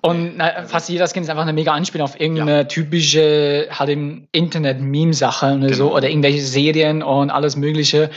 Und 0.00 0.36
na, 0.36 0.44
Also- 0.48 0.68
fast 0.68 0.88
jeder 0.88 1.08
Skin 1.08 1.22
ist 1.24 1.28
einfach 1.30 1.42
eine 1.42 1.52
mega 1.52 1.72
Anspielung 1.72 2.04
auf 2.06 2.20
irgendeine 2.20 2.68
typische, 2.68 3.66
halt 3.70 3.90
im 3.90 4.28
Internet 4.32 4.80
Meme-Sache 4.80 5.56
oder 5.56 5.72
so 5.74 5.84
Genau. 5.86 5.96
oder 5.96 6.08
irgendwelche 6.08 6.42
Serien 6.42 7.02
und 7.02 7.30
alles 7.30 7.56
Mögliche. 7.56 8.10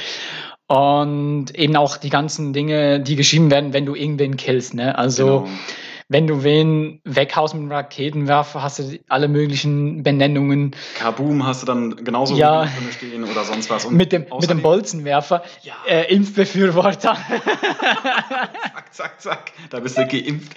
Und 0.68 1.56
eben 1.56 1.76
auch 1.78 1.96
die 1.98 2.10
ganzen 2.10 2.52
Dinge, 2.54 3.00
die 3.00 3.16
geschrieben 3.16 3.50
werden, 3.50 3.72
wenn 3.74 3.86
du 3.86 3.96
irgendwen 3.96 4.36
killst. 4.38 4.74
Ne? 4.74 4.98
Also, 4.98 5.26
genau. 5.44 5.50
Wenn 6.10 6.26
du 6.26 6.44
wen 6.44 7.02
weghaust 7.04 7.54
mit 7.54 7.64
einem 7.64 7.72
Raketenwerfer, 7.72 8.62
hast 8.64 8.80
du 8.80 9.00
alle 9.10 9.28
möglichen 9.28 10.04
Benennungen. 10.04 10.74
Kaboom 10.98 11.46
hast 11.46 11.64
du 11.64 11.66
dann 11.66 11.96
genauso 11.98 12.36
Ja. 12.36 12.62
drin 12.62 12.92
stehen 12.92 13.24
oder 13.26 13.44
sonst 13.44 13.70
was. 13.70 13.84
Und 13.86 13.96
Mit 13.96 14.12
dem, 14.14 14.26
mit 14.40 14.50
dem 14.50 14.62
Bolzenwerfer, 14.62 15.44
Ja. 15.64 15.74
äh, 15.88 16.14
Impfbefürworter. 16.14 17.18
Zack, 18.92 18.94
zack, 18.94 19.22
zack. 19.22 19.52
Da 19.70 19.80
bist 19.80 19.98
du 19.98 20.06
geimpft. 20.08 20.52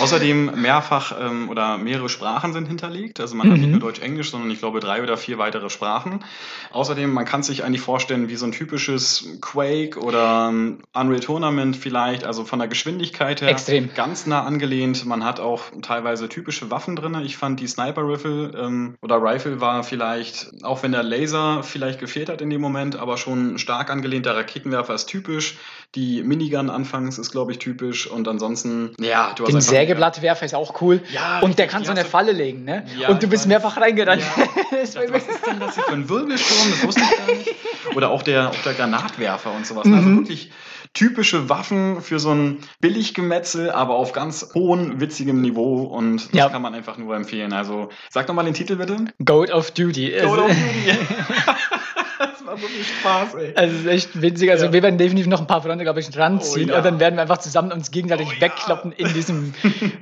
Außerdem 0.00 0.60
mehrfach 0.60 1.14
ähm, 1.20 1.48
oder 1.50 1.78
mehrere 1.78 2.08
Sprachen 2.08 2.52
sind 2.52 2.66
hinterlegt. 2.66 3.20
Also 3.20 3.34
man 3.36 3.48
hat 3.50 3.58
nicht 3.58 3.66
Mhm. 3.66 3.72
nur 3.72 3.80
Deutsch, 3.80 4.00
Englisch, 4.00 4.30
sondern 4.30 4.50
ich 4.50 4.58
glaube 4.58 4.80
drei 4.80 5.02
oder 5.02 5.16
vier 5.16 5.38
weitere 5.38 5.70
Sprachen. 5.70 6.24
Außerdem, 6.72 7.12
man 7.12 7.24
kann 7.24 7.42
sich 7.42 7.64
eigentlich 7.64 7.80
vorstellen 7.82 8.28
wie 8.28 8.36
so 8.36 8.46
ein 8.46 8.52
typisches 8.52 9.28
Quake 9.40 9.98
oder 10.00 10.48
ähm, 10.50 10.78
Unreal 10.94 11.20
Tournament 11.20 11.76
vielleicht. 11.76 12.24
Also 12.24 12.44
von 12.44 12.58
der 12.58 12.68
Geschwindigkeit 12.68 13.40
her 13.40 13.48
Extrem. 13.48 13.90
ganz 13.94 14.26
nah 14.26 14.42
angelehnt. 14.42 14.85
Man 15.04 15.24
hat 15.24 15.40
auch 15.40 15.62
teilweise 15.82 16.28
typische 16.28 16.70
Waffen 16.70 16.96
drin. 16.96 17.16
Ich 17.24 17.36
fand 17.36 17.60
die 17.60 17.66
Sniper 17.66 18.02
Rifle 18.02 18.52
ähm, 18.56 18.96
oder 19.02 19.16
Rifle 19.22 19.60
war 19.60 19.82
vielleicht, 19.82 20.48
auch 20.62 20.82
wenn 20.82 20.92
der 20.92 21.02
Laser 21.02 21.62
vielleicht 21.62 21.98
gefehlt 22.00 22.28
hat 22.28 22.40
in 22.40 22.50
dem 22.50 22.60
Moment, 22.60 22.96
aber 22.96 23.16
schon 23.16 23.58
stark 23.58 23.90
angelehnt. 23.90 24.26
Der 24.26 24.36
Raketenwerfer 24.36 24.94
ist 24.94 25.06
typisch. 25.06 25.58
Die 25.94 26.22
Minigun 26.22 26.68
anfangs 26.70 27.18
ist, 27.18 27.30
glaube 27.32 27.52
ich, 27.52 27.58
typisch. 27.58 28.06
Und 28.06 28.28
ansonsten, 28.28 28.92
ja, 29.00 29.32
du 29.36 29.44
hast 29.44 29.52
Den 29.52 29.60
Sägeblattwerfer 29.60 30.44
ist 30.46 30.54
auch 30.54 30.80
cool. 30.80 31.00
Ja, 31.10 31.40
Und 31.40 31.58
der 31.58 31.66
kann 31.66 31.84
so 31.84 31.90
eine 31.90 32.04
Falle 32.04 32.32
legen, 32.32 32.64
ne? 32.64 32.84
Ja, 32.98 33.08
und 33.08 33.22
du 33.22 33.26
bist 33.28 33.46
mehrfach 33.46 33.76
reingerannt. 33.78 34.22
Ja. 34.22 34.44
Was 34.82 34.94
ist 35.26 35.46
denn 35.46 35.60
das 35.60 35.74
hier 35.74 35.84
für 35.84 35.92
ein 35.92 36.08
Wirbelsturm? 36.08 36.70
Das 36.70 36.84
wusste 36.86 37.02
ich 37.02 37.16
gar 37.16 37.34
nicht. 37.34 37.54
Oder 37.94 38.10
auch 38.10 38.22
der, 38.22 38.50
auch 38.50 38.62
der 38.64 38.74
Granatwerfer 38.74 39.52
und 39.52 39.66
sowas. 39.66 39.86
Also 39.86 39.96
Mhm. 39.96 40.18
wirklich 40.18 40.50
typische 40.96 41.48
Waffen 41.48 42.00
für 42.00 42.18
so 42.18 42.30
ein 42.32 42.58
Billiggemetzel, 42.80 43.70
aber 43.70 43.94
auf 43.94 44.12
ganz 44.12 44.48
hohem, 44.54 45.00
witzigem 45.00 45.40
Niveau. 45.40 45.82
Und 45.84 46.16
das 46.28 46.32
Ja. 46.32 46.48
kann 46.48 46.62
man 46.62 46.74
einfach 46.74 46.96
nur 46.98 47.14
empfehlen. 47.14 47.52
Also 47.52 47.90
sag 48.10 48.26
doch 48.26 48.34
mal 48.34 48.44
den 48.44 48.54
Titel 48.54 48.76
bitte. 48.76 48.96
Goat 49.24 49.50
of 49.50 49.70
Duty. 49.72 50.12
Call 50.18 50.26
of 50.26 50.38
Also, 50.38 50.54
Duty. 50.54 50.98
das 52.18 52.46
war 52.46 52.60
wirklich 52.60 52.86
Spaß, 53.00 53.34
ey. 53.34 53.52
also 53.56 53.74
es 53.74 53.80
ist 53.82 53.86
echt 53.86 54.22
witzig. 54.22 54.50
Also 54.50 54.66
Ja. 54.66 54.72
wir 54.72 54.82
werden 54.82 54.96
definitiv 54.98 55.26
noch 55.28 55.40
ein 55.40 55.46
paar 55.46 55.60
Freunde, 55.62 55.84
glaube 55.84 56.00
ich, 56.00 56.16
ranziehen 56.16 56.70
Oh 56.70 56.72
ja. 56.72 56.78
und 56.78 56.84
dann 56.84 56.98
werden 57.00 57.16
wir 57.16 57.22
einfach 57.22 57.38
zusammen 57.38 57.72
uns 57.72 57.90
gegenseitig 57.90 58.28
Oh 58.36 58.40
wegkloppen 58.40 58.92
in 58.92 59.12
diesem, 59.12 59.52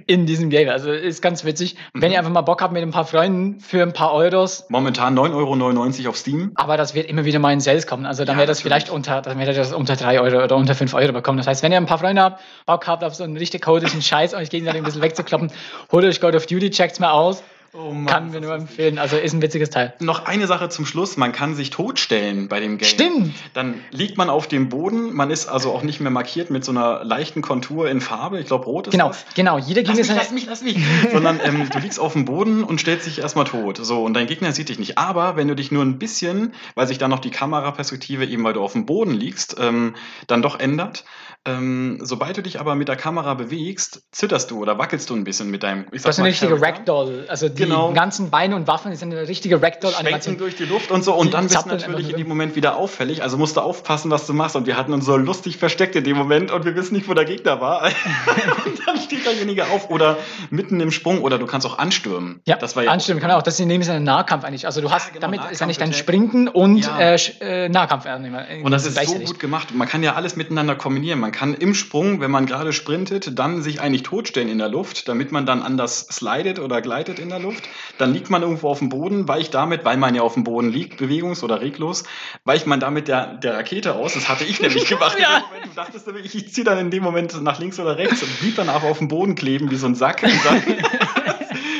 in 0.06 0.26
diesem 0.26 0.50
Game. 0.50 0.68
Also 0.68 0.92
ist 0.92 1.22
ganz 1.22 1.44
witzig. 1.44 1.76
Wenn 1.92 2.08
Mhm. 2.10 2.12
ihr 2.12 2.18
einfach 2.18 2.30
mal 2.32 2.42
Bock 2.42 2.62
habt 2.62 2.72
mit 2.72 2.82
ein 2.82 2.90
paar 2.92 3.04
Freunden 3.06 3.58
für 3.60 3.82
ein 3.82 3.92
paar 3.92 4.12
Euros, 4.12 4.64
Momentan 4.68 5.14
9,99 5.18 6.00
Euro 6.04 6.10
auf 6.10 6.16
Steam. 6.16 6.52
aber 6.54 6.76
das 6.76 6.94
wird 6.94 7.08
immer 7.08 7.24
wieder 7.24 7.38
mal 7.40 7.52
in 7.52 7.60
Sales 7.60 7.86
kommen. 7.86 8.06
Also 8.06 8.24
dann 8.24 8.36
wird 8.38 8.48
das 8.48 8.58
natürlich. 8.58 8.84
vielleicht 8.84 8.90
unter, 8.90 9.22
dann 9.22 9.40
ihr 9.40 9.46
das 9.52 9.72
unter 9.72 9.96
3 9.96 10.20
Euro 10.20 10.44
oder 10.44 10.56
unter 10.56 10.74
5 10.74 10.83
Euro 10.92 11.12
bekommen. 11.12 11.38
Das 11.38 11.46
heißt, 11.46 11.62
wenn 11.62 11.72
ihr 11.72 11.78
ein 11.78 11.86
paar 11.86 11.98
Freunde 11.98 12.20
habt, 12.20 12.42
Bock 12.66 12.86
habt 12.86 13.02
auf 13.02 13.14
so 13.14 13.24
einen 13.24 13.38
richtig 13.38 13.62
chaotischen 13.62 14.02
Scheiß, 14.02 14.34
euch 14.34 14.50
gegenseitig 14.50 14.82
ein 14.82 14.84
bisschen 14.84 15.00
wegzukloppen, 15.00 15.50
holt 15.90 16.04
euch 16.04 16.20
God 16.20 16.34
of 16.34 16.44
Duty, 16.44 16.68
checkt's 16.70 17.00
mal 17.00 17.12
aus. 17.12 17.42
Oh 17.76 17.90
Mann, 17.90 18.06
Kann 18.06 18.30
mir 18.30 18.40
nur 18.40 18.54
empfehlen. 18.54 18.98
Also 18.98 19.16
ist 19.16 19.32
ein 19.32 19.42
witziges 19.42 19.68
Teil. 19.68 19.94
Noch 19.98 20.26
eine 20.26 20.46
Sache 20.46 20.68
zum 20.68 20.86
Schluss. 20.86 21.16
Man 21.16 21.32
kann 21.32 21.56
sich 21.56 21.70
totstellen 21.70 22.46
bei 22.46 22.60
dem 22.60 22.78
Game. 22.78 22.88
Stimmt. 22.88 23.34
Dann 23.52 23.80
liegt 23.90 24.16
man 24.16 24.30
auf 24.30 24.46
dem 24.46 24.68
Boden. 24.68 25.12
Man 25.12 25.32
ist 25.32 25.48
also 25.48 25.72
auch 25.72 25.82
nicht 25.82 25.98
mehr 25.98 26.12
markiert 26.12 26.50
mit 26.50 26.64
so 26.64 26.70
einer 26.70 27.02
leichten 27.02 27.42
Kontur 27.42 27.90
in 27.90 28.00
Farbe. 28.00 28.38
Ich 28.38 28.46
glaube, 28.46 28.66
rot 28.66 28.86
ist 28.86 28.92
Genau, 28.92 29.08
das. 29.08 29.24
genau. 29.34 29.58
Jeder 29.58 29.82
Lass 29.82 29.96
Gegner 29.96 30.14
mich, 30.14 30.16
ist 30.16 30.16
lass 30.16 30.30
mich, 30.30 30.46
lass 30.46 30.62
mich. 30.62 30.78
Sondern 31.12 31.40
ähm, 31.42 31.68
du 31.68 31.78
liegst 31.80 31.98
auf 31.98 32.12
dem 32.12 32.24
Boden 32.26 32.62
und 32.62 32.80
stellst 32.80 33.08
dich 33.08 33.18
erstmal 33.18 33.44
tot. 33.46 33.78
So, 33.82 34.04
und 34.04 34.14
dein 34.14 34.28
Gegner 34.28 34.52
sieht 34.52 34.68
dich 34.68 34.78
nicht. 34.78 34.96
Aber 34.96 35.34
wenn 35.34 35.48
du 35.48 35.56
dich 35.56 35.72
nur 35.72 35.82
ein 35.84 35.98
bisschen, 35.98 36.54
weil 36.76 36.86
sich 36.86 36.98
dann 36.98 37.10
noch 37.10 37.18
die 37.20 37.30
Kameraperspektive, 37.30 38.24
eben 38.24 38.44
weil 38.44 38.52
du 38.52 38.62
auf 38.62 38.72
dem 38.74 38.86
Boden 38.86 39.12
liegst, 39.12 39.56
ähm, 39.58 39.94
dann 40.28 40.42
doch 40.42 40.60
ändert. 40.60 41.04
Ähm, 41.46 41.98
sobald 42.00 42.36
du 42.38 42.42
dich 42.42 42.58
aber 42.58 42.74
mit 42.74 42.88
der 42.88 42.96
Kamera 42.96 43.34
bewegst, 43.34 44.02
zitterst 44.12 44.50
du 44.50 44.60
oder 44.62 44.78
wackelst 44.78 45.10
du 45.10 45.14
ein 45.14 45.24
bisschen 45.24 45.50
mit 45.50 45.62
deinem. 45.62 45.84
Ich 45.92 46.00
Das 46.02 46.14
ist 46.16 46.18
eine 46.20 46.28
richtige. 46.28 46.58
Ragdoll. 46.60 47.26
Also 47.28 47.50
die 47.50 47.62
Genau. 47.64 47.92
ganzen 47.92 48.30
Beine 48.30 48.56
und 48.56 48.66
Waffen 48.66 48.94
sind 48.96 49.12
eine 49.12 49.28
richtige 49.28 49.60
Ragdoll-Animation. 49.60 50.38
durch 50.38 50.56
die 50.56 50.64
Luft 50.64 50.90
und 50.90 51.04
so. 51.04 51.14
Und 51.14 51.26
Die 51.26 51.30
dann 51.32 51.44
bist 51.44 51.62
du 51.64 51.68
natürlich 51.68 52.10
in 52.10 52.16
dem 52.16 52.28
Moment 52.28 52.56
wieder 52.56 52.76
auffällig. 52.76 53.22
Also 53.22 53.36
musst 53.36 53.56
du 53.56 53.60
aufpassen, 53.60 54.10
was 54.10 54.26
du 54.26 54.32
machst. 54.32 54.56
Und 54.56 54.66
wir 54.66 54.76
hatten 54.78 54.92
uns 54.94 55.04
so 55.04 55.16
lustig 55.18 55.58
versteckt 55.58 55.96
in 55.96 56.04
dem 56.04 56.16
Moment 56.16 56.50
und 56.50 56.64
wir 56.64 56.74
wissen 56.76 56.94
nicht, 56.94 57.08
wo 57.08 57.14
der 57.14 57.26
Gegner 57.26 57.60
war. 57.60 57.82
und 58.64 58.80
dann 58.86 58.96
steht 58.98 59.26
derjenige 59.26 59.66
auf 59.66 59.90
oder 59.90 60.16
mitten 60.50 60.80
im 60.80 60.90
Sprung 60.90 61.20
oder 61.20 61.38
du 61.38 61.44
kannst 61.46 61.66
auch 61.66 61.78
anstürmen. 61.78 62.40
Ja, 62.46 62.56
das 62.56 62.74
war 62.74 62.84
ja 62.84 62.90
anstimmen 62.90 63.20
kann 63.20 63.30
auch. 63.30 63.42
Das 63.42 63.60
ist 63.60 63.66
nämlich 63.66 63.90
ein 63.90 64.02
Nahkampf 64.04 64.44
eigentlich. 64.44 64.66
Also 64.66 64.80
du 64.80 64.90
hast, 64.90 65.08
genau, 65.12 65.20
damit 65.20 65.40
ist 65.50 65.60
eigentlich 65.62 65.76
dein 65.78 65.90
Nahkampf-Attack. 65.90 65.94
Sprinten 65.94 66.48
und 66.48 66.78
Ja. 66.78 66.98
äh, 66.98 67.18
äh, 67.40 67.68
Nahkampf 67.68 68.06
äh, 68.06 68.62
Und 68.62 68.70
das 68.70 68.86
ist 68.86 68.96
so 69.06 69.18
gut 69.18 69.38
gemacht. 69.38 69.74
Man 69.74 69.88
kann 69.88 70.02
ja 70.02 70.14
alles 70.14 70.36
miteinander 70.36 70.74
kombinieren. 70.74 71.20
Man 71.20 71.33
kann 71.34 71.52
im 71.52 71.74
Sprung, 71.74 72.20
wenn 72.20 72.30
man 72.30 72.46
gerade 72.46 72.72
sprintet, 72.72 73.38
dann 73.38 73.62
sich 73.62 73.80
eigentlich 73.80 74.04
totstellen 74.04 74.48
in 74.48 74.58
der 74.58 74.68
Luft, 74.68 75.08
damit 75.08 75.32
man 75.32 75.44
dann 75.44 75.62
anders 75.62 76.06
slidet 76.10 76.58
oder 76.58 76.80
gleitet 76.80 77.18
in 77.18 77.28
der 77.28 77.40
Luft. 77.40 77.64
Dann 77.98 78.14
liegt 78.14 78.30
man 78.30 78.42
irgendwo 78.42 78.68
auf 78.68 78.78
dem 78.78 78.88
Boden, 78.88 79.28
weicht 79.28 79.52
damit, 79.52 79.84
weil 79.84 79.96
man 79.96 80.14
ja 80.14 80.22
auf 80.22 80.34
dem 80.34 80.44
Boden 80.44 80.70
liegt, 80.70 81.00
bewegungs- 81.00 81.42
oder 81.42 81.60
reglos, 81.60 82.04
weicht 82.44 82.66
man 82.66 82.80
damit 82.80 83.08
der, 83.08 83.34
der 83.34 83.54
Rakete 83.54 83.94
aus. 83.94 84.14
Das 84.14 84.28
hatte 84.28 84.44
ich 84.44 84.60
nämlich 84.62 84.86
gemacht. 84.86 85.18
Ja. 85.20 85.38
In 85.38 85.42
dem 85.42 85.50
Moment, 85.50 85.66
du 85.66 85.74
dachtest 85.74 86.06
nämlich, 86.06 86.34
ich 86.34 86.54
ziehe 86.54 86.64
dann 86.64 86.78
in 86.78 86.90
dem 86.90 87.02
Moment 87.02 87.42
nach 87.42 87.58
links 87.58 87.80
oder 87.80 87.98
rechts 87.98 88.22
und 88.22 88.40
blieb 88.40 88.54
dann 88.54 88.68
aber 88.68 88.86
auf 88.86 88.98
dem 88.98 89.08
Boden 89.08 89.34
kleben 89.34 89.70
wie 89.70 89.76
so 89.76 89.86
ein 89.86 89.96
Sack. 89.96 90.22
Und 90.22 90.44
dann 90.44 90.62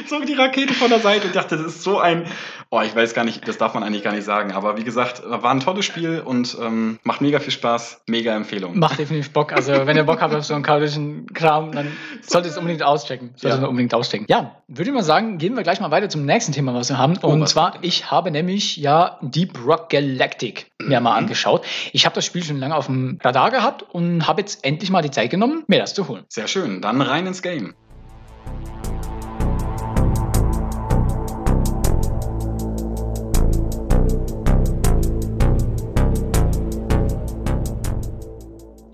zog 0.08 0.26
die 0.26 0.34
Rakete 0.34 0.74
von 0.74 0.90
der 0.90 1.00
Seite 1.00 1.26
und 1.26 1.36
dachte, 1.36 1.56
das 1.56 1.66
ist 1.66 1.82
so 1.82 1.98
ein 1.98 2.24
Oh, 2.70 2.80
ich 2.80 2.96
weiß 2.96 3.14
gar 3.14 3.24
nicht, 3.24 3.46
das 3.46 3.56
darf 3.56 3.74
man 3.74 3.84
eigentlich 3.84 4.02
gar 4.02 4.12
nicht 4.12 4.24
sagen. 4.24 4.50
Aber 4.50 4.76
wie 4.76 4.82
gesagt, 4.82 5.22
war 5.24 5.50
ein 5.52 5.60
tolles 5.60 5.84
Spiel 5.84 6.20
und 6.24 6.56
ähm, 6.60 6.98
macht 7.04 7.20
mega 7.20 7.38
viel 7.38 7.52
Spaß. 7.52 8.02
Mega 8.08 8.34
Empfehlung. 8.34 8.76
Macht 8.78 8.98
definitiv 8.98 9.32
Bock. 9.32 9.52
Also, 9.52 9.86
wenn 9.86 9.96
ihr 9.96 10.02
Bock 10.02 10.20
habt 10.20 10.34
auf 10.34 10.44
so 10.44 10.54
einen 10.54 10.64
chaotischen 10.64 11.26
Kram, 11.34 11.70
dann 11.70 11.92
solltet 12.22 12.50
ihr 12.50 12.52
es 12.52 12.58
unbedingt 12.58 12.82
auschecken. 12.82 13.30
Solltet 13.36 13.60
Ja. 13.60 13.68
unbedingt 13.68 13.94
auschecken. 13.94 14.26
Ja, 14.28 14.56
würde 14.66 14.90
ich 14.90 14.94
mal 14.94 15.04
sagen, 15.04 15.38
gehen 15.38 15.54
wir 15.54 15.62
gleich 15.62 15.78
mal 15.80 15.92
weiter 15.92 16.08
zum 16.08 16.24
nächsten 16.24 16.50
Thema, 16.52 16.74
was 16.74 16.88
wir 16.88 16.98
haben. 16.98 17.16
Oh, 17.22 17.28
Und 17.28 17.48
zwar, 17.48 17.74
ich 17.82 18.10
habe 18.10 18.32
nämlich 18.32 18.76
ja 18.76 19.18
Deep 19.22 19.56
Rock 19.64 19.90
Galactic 19.90 20.66
mir 20.82 21.00
mal 21.00 21.12
Mhm. 21.12 21.18
angeschaut. 21.18 21.64
Ich 21.92 22.06
habe 22.06 22.14
das 22.16 22.24
Spiel 22.24 22.42
schon 22.42 22.58
lange 22.58 22.74
auf 22.74 22.86
dem 22.86 23.18
Radar 23.22 23.52
gehabt 23.52 23.82
und 23.82 24.26
habe 24.26 24.40
jetzt 24.40 24.64
endlich 24.64 24.90
mal 24.90 25.02
die 25.02 25.12
Zeit 25.12 25.30
genommen, 25.30 25.62
mir 25.68 25.78
das 25.78 25.94
zu 25.94 26.08
holen. 26.08 26.24
Sehr 26.28 26.48
schön. 26.48 26.80
Dann 26.80 27.00
rein 27.02 27.26
ins 27.28 27.40
Game. 27.40 27.74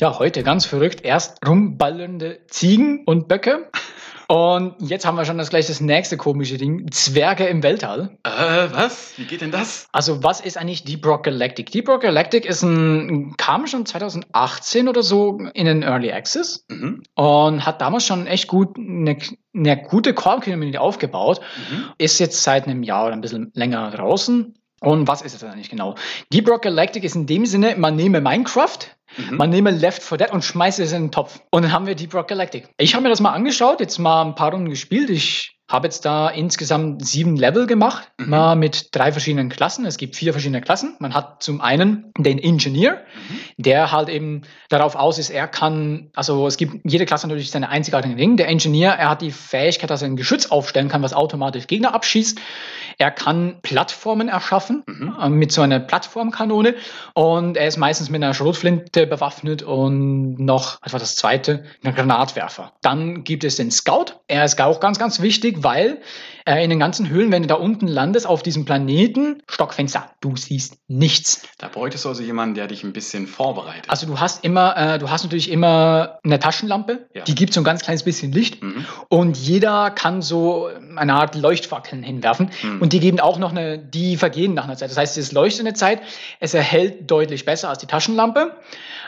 Ja, 0.00 0.19
heute 0.19 0.42
ganz 0.42 0.64
verrückt. 0.64 1.02
Erst 1.04 1.47
rumballernde 1.47 2.40
Ziegen 2.49 3.02
und 3.04 3.28
Böcke. 3.28 3.69
Und 4.28 4.76
jetzt 4.78 5.04
haben 5.04 5.16
wir 5.16 5.26
schon 5.26 5.37
das 5.37 5.50
gleich 5.50 5.66
das 5.66 5.83
nächste 5.83 6.16
komische 6.16 6.57
Ding. 6.57 6.90
Zwerge 6.90 7.47
im 7.49 7.62
Weltall. 7.62 8.16
Äh, 8.23 8.30
was? 8.73 9.12
Wie 9.19 9.25
geht 9.25 9.42
denn 9.42 9.50
das? 9.50 9.88
Also, 9.92 10.23
was 10.23 10.40
ist 10.40 10.57
eigentlich 10.57 10.85
Deep 10.85 11.04
Rock 11.04 11.25
Galactic? 11.25 11.71
Deep 11.71 11.87
Rock 11.87 12.00
Galactic 12.00 12.47
ist 12.47 12.62
ein, 12.62 13.35
kam 13.37 13.66
schon 13.66 13.85
2018 13.85 14.88
oder 14.88 15.02
so 15.02 15.37
in 15.52 15.66
den 15.66 15.83
Early 15.83 16.12
Access 16.12 16.64
Mhm. 16.71 17.02
und 17.16 17.66
hat 17.66 17.83
damals 17.83 18.07
schon 18.07 18.26
echt 18.26 18.49
gut 18.49 18.78
eine, 18.78 19.19
eine 19.54 19.83
gute 19.83 20.14
Core-Community 20.14 20.78
aufgebaut. 20.78 21.40
Mhm. 21.71 21.85
Ist 21.99 22.21
jetzt 22.21 22.42
seit 22.42 22.66
einem 22.66 22.83
Jahr 22.85 23.04
oder 23.07 23.12
ein 23.14 23.21
bisschen 23.21 23.50
länger 23.52 23.90
draußen. 23.90 24.54
Und 24.83 25.07
was 25.09 25.21
ist 25.21 25.35
es 25.35 25.45
eigentlich 25.45 25.69
genau? 25.69 25.95
Deep 26.33 26.49
Rock 26.49 26.62
Galactic 26.62 27.04
ist 27.04 27.14
in 27.14 27.26
dem 27.26 27.45
Sinne, 27.45 27.75
man 27.76 27.97
nehme 27.97 28.23
Minecraft, 28.23 28.78
Mhm. 29.17 29.37
man 29.37 29.50
nehme 29.50 29.71
Left 29.71 30.02
4 30.02 30.19
Dead 30.19 30.31
und 30.31 30.45
schmeißt 30.45 30.79
es 30.79 30.93
in 30.93 31.05
den 31.05 31.12
Topf. 31.12 31.40
Und 31.50 31.62
dann 31.62 31.73
haben 31.73 31.87
wir 31.87 31.95
Deep 31.95 32.14
Rock 32.14 32.29
Galactic. 32.29 32.69
Ich 32.79 32.95
habe 32.95 33.02
mir 33.02 33.11
das 33.11 33.21
mal 33.21 33.33
angeschaut, 33.33 33.81
jetzt 33.81 33.99
mal 33.99 34.23
ein 34.23 34.35
paar 34.35 34.52
Runden 34.52 34.71
gespielt. 34.71 35.11
Ich 35.11 35.60
habe 35.70 35.86
jetzt 35.86 36.04
da 36.04 36.28
insgesamt 36.28 37.06
sieben 37.06 37.36
Level 37.36 37.66
gemacht, 37.66 38.10
Mhm. 38.18 38.28
mal 38.28 38.56
mit 38.56 38.88
drei 38.94 39.12
verschiedenen 39.12 39.48
Klassen. 39.48 39.86
Es 39.86 39.96
gibt 39.96 40.16
vier 40.16 40.32
verschiedene 40.32 40.60
Klassen. 40.60 40.96
Man 40.98 41.14
hat 41.14 41.42
zum 41.42 41.60
einen 41.60 42.12
den 42.18 42.38
Engineer, 42.38 42.94
Mhm. 42.94 43.38
der 43.62 43.92
halt 43.92 44.08
eben 44.08 44.42
darauf 44.68 44.94
aus 44.96 45.18
ist, 45.18 45.30
er 45.30 45.48
kann, 45.48 46.10
also 46.14 46.46
es 46.46 46.56
gibt 46.56 46.80
jede 46.90 47.06
Klasse 47.06 47.26
natürlich 47.28 47.50
seine 47.50 47.68
einzigartigen 47.68 48.16
Dinge. 48.16 48.36
Der 48.36 48.48
Engineer, 48.48 48.92
er 48.92 49.10
hat 49.10 49.22
die 49.22 49.30
Fähigkeit, 49.30 49.90
dass 49.90 50.02
er 50.02 50.08
ein 50.08 50.16
Geschütz 50.16 50.46
aufstellen 50.46 50.88
kann, 50.88 51.02
was 51.02 51.14
automatisch 51.14 51.66
Gegner 51.66 51.94
abschießt. 51.94 52.38
Er 52.98 53.10
kann 53.10 53.58
Plattformen 53.62 54.28
erschaffen 54.28 54.82
Mhm. 54.86 55.14
äh, 55.20 55.28
mit 55.28 55.52
so 55.52 55.62
einer 55.62 55.80
Plattformkanone 55.80 56.74
und 57.14 57.56
er 57.56 57.66
ist 57.68 57.76
meistens 57.76 58.10
mit 58.10 58.22
einer 58.22 58.34
Schrotflinte 58.34 59.06
bewaffnet 59.06 59.62
und 59.62 60.38
noch, 60.38 60.78
was 60.82 60.92
war 60.92 61.00
das 61.00 61.16
zweite, 61.16 61.64
ein 61.84 61.94
Granatwerfer. 61.94 62.72
Dann 62.82 63.24
gibt 63.24 63.44
es 63.44 63.56
den 63.56 63.70
Scout. 63.70 64.16
Er 64.26 64.44
ist 64.44 64.60
auch 64.60 64.80
ganz, 64.80 64.98
ganz 64.98 65.20
wichtig, 65.20 65.60
weil 65.62 65.99
äh, 66.50 66.64
in 66.64 66.71
den 66.71 66.78
ganzen 66.80 67.09
Höhlen, 67.09 67.30
wenn 67.30 67.42
du 67.42 67.49
da 67.49 67.54
unten 67.54 67.87
landest 67.87 68.26
auf 68.26 68.42
diesem 68.42 68.64
Planeten, 68.64 69.42
Stockfenster, 69.49 70.11
du 70.21 70.37
siehst 70.37 70.78
nichts. 70.88 71.42
Da 71.59 71.69
bräuchtest 71.69 72.04
du 72.04 72.09
also 72.09 72.23
jemanden, 72.23 72.54
der 72.57 72.66
dich 72.66 72.83
ein 72.85 72.92
bisschen 72.92 73.26
vorbereitet. 73.26 73.85
Also 73.88 74.07
du 74.07 74.19
hast 74.19 74.45
immer, 74.45 74.76
äh, 74.76 74.99
du 74.99 75.11
hast 75.11 75.23
natürlich 75.23 75.50
immer 75.50 76.19
eine 76.25 76.38
Taschenlampe, 76.38 77.09
Ja. 77.14 77.25
die 77.25 77.35
gibt 77.35 77.54
so 77.54 77.61
ein 77.61 77.64
ganz 77.64 77.83
kleines 77.83 78.02
bisschen 78.02 78.33
Licht 78.33 78.62
Mhm. 78.62 78.85
und 79.09 79.37
jeder 79.37 79.90
kann 79.90 80.23
so 80.23 80.69
eine 80.97 81.14
Art 81.14 81.35
Leuchtfackeln 81.37 82.02
hinwerfen 82.02 82.50
Mhm. 82.62 82.83
und 82.83 82.92
die 82.92 83.00
geben 83.00 83.21
auch 83.21 83.38
noch 83.38 83.50
eine, 83.52 83.78
die 83.78 84.16
vergehen 84.16 84.54
nach 84.54 84.64
einer 84.64 84.76
Zeit. 84.76 84.90
Das 84.90 84.97
heißt, 84.97 85.16
es 85.19 85.33
leuchtet 85.33 85.66
eine 85.66 85.75
Zeit, 85.75 86.00
es 86.40 86.54
erhält 86.54 87.11
deutlich 87.11 87.45
besser 87.45 87.69
als 87.69 87.78
die 87.78 87.87
Taschenlampe. 87.87 88.57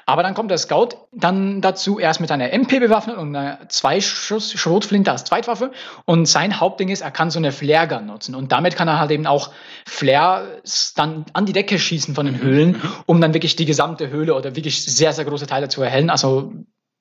Aber 0.05 0.23
dann 0.25 0.35
kommt 0.35 0.51
der 0.51 0.59
Scout 0.59 0.89
dann 1.13 1.61
dazu 1.61 2.01
erst 2.01 2.21
mit 2.21 2.31
einer 2.33 2.53
MP 2.53 2.81
bewaffnet 2.81 3.17
und 3.17 3.37
einer 3.37 3.69
Zweischuss 3.69 4.53
Schrotflinte 4.53 5.13
als 5.13 5.25
Zweitwaffe. 5.25 5.71
Und 6.07 6.27
sein 6.27 6.59
Hauptding 6.59 6.89
ist, 6.89 7.03
er 7.03 7.11
kann 7.13 7.31
so 7.33 7.39
eine 7.39 7.53
Flaregun 7.53 8.07
nutzen. 8.07 8.35
Und 8.35 8.53
damit 8.53 8.77
kann 8.77 8.89
er 8.89 9.01
halt 9.01 9.11
eben 9.11 9.27
auch 9.27 9.51
Flares 9.87 10.95
dann 10.95 11.25
an 11.33 11.47
die 11.47 11.53
Decke 11.53 11.79
schießen 11.79 12.15
von 12.15 12.27
den 12.27 12.41
Höhlen, 12.41 12.81
um 13.07 13.21
dann 13.21 13.35
wirklich 13.35 13.57
die 13.57 13.65
gesamte 13.65 14.11
Höhle 14.11 14.35
oder 14.35 14.55
wirklich 14.57 14.85
sehr, 14.85 15.13
sehr 15.13 15.25
große 15.25 15.47
Teile 15.47 15.69
zu 15.69 15.83
erhellen. 15.83 16.11
Also 16.11 16.53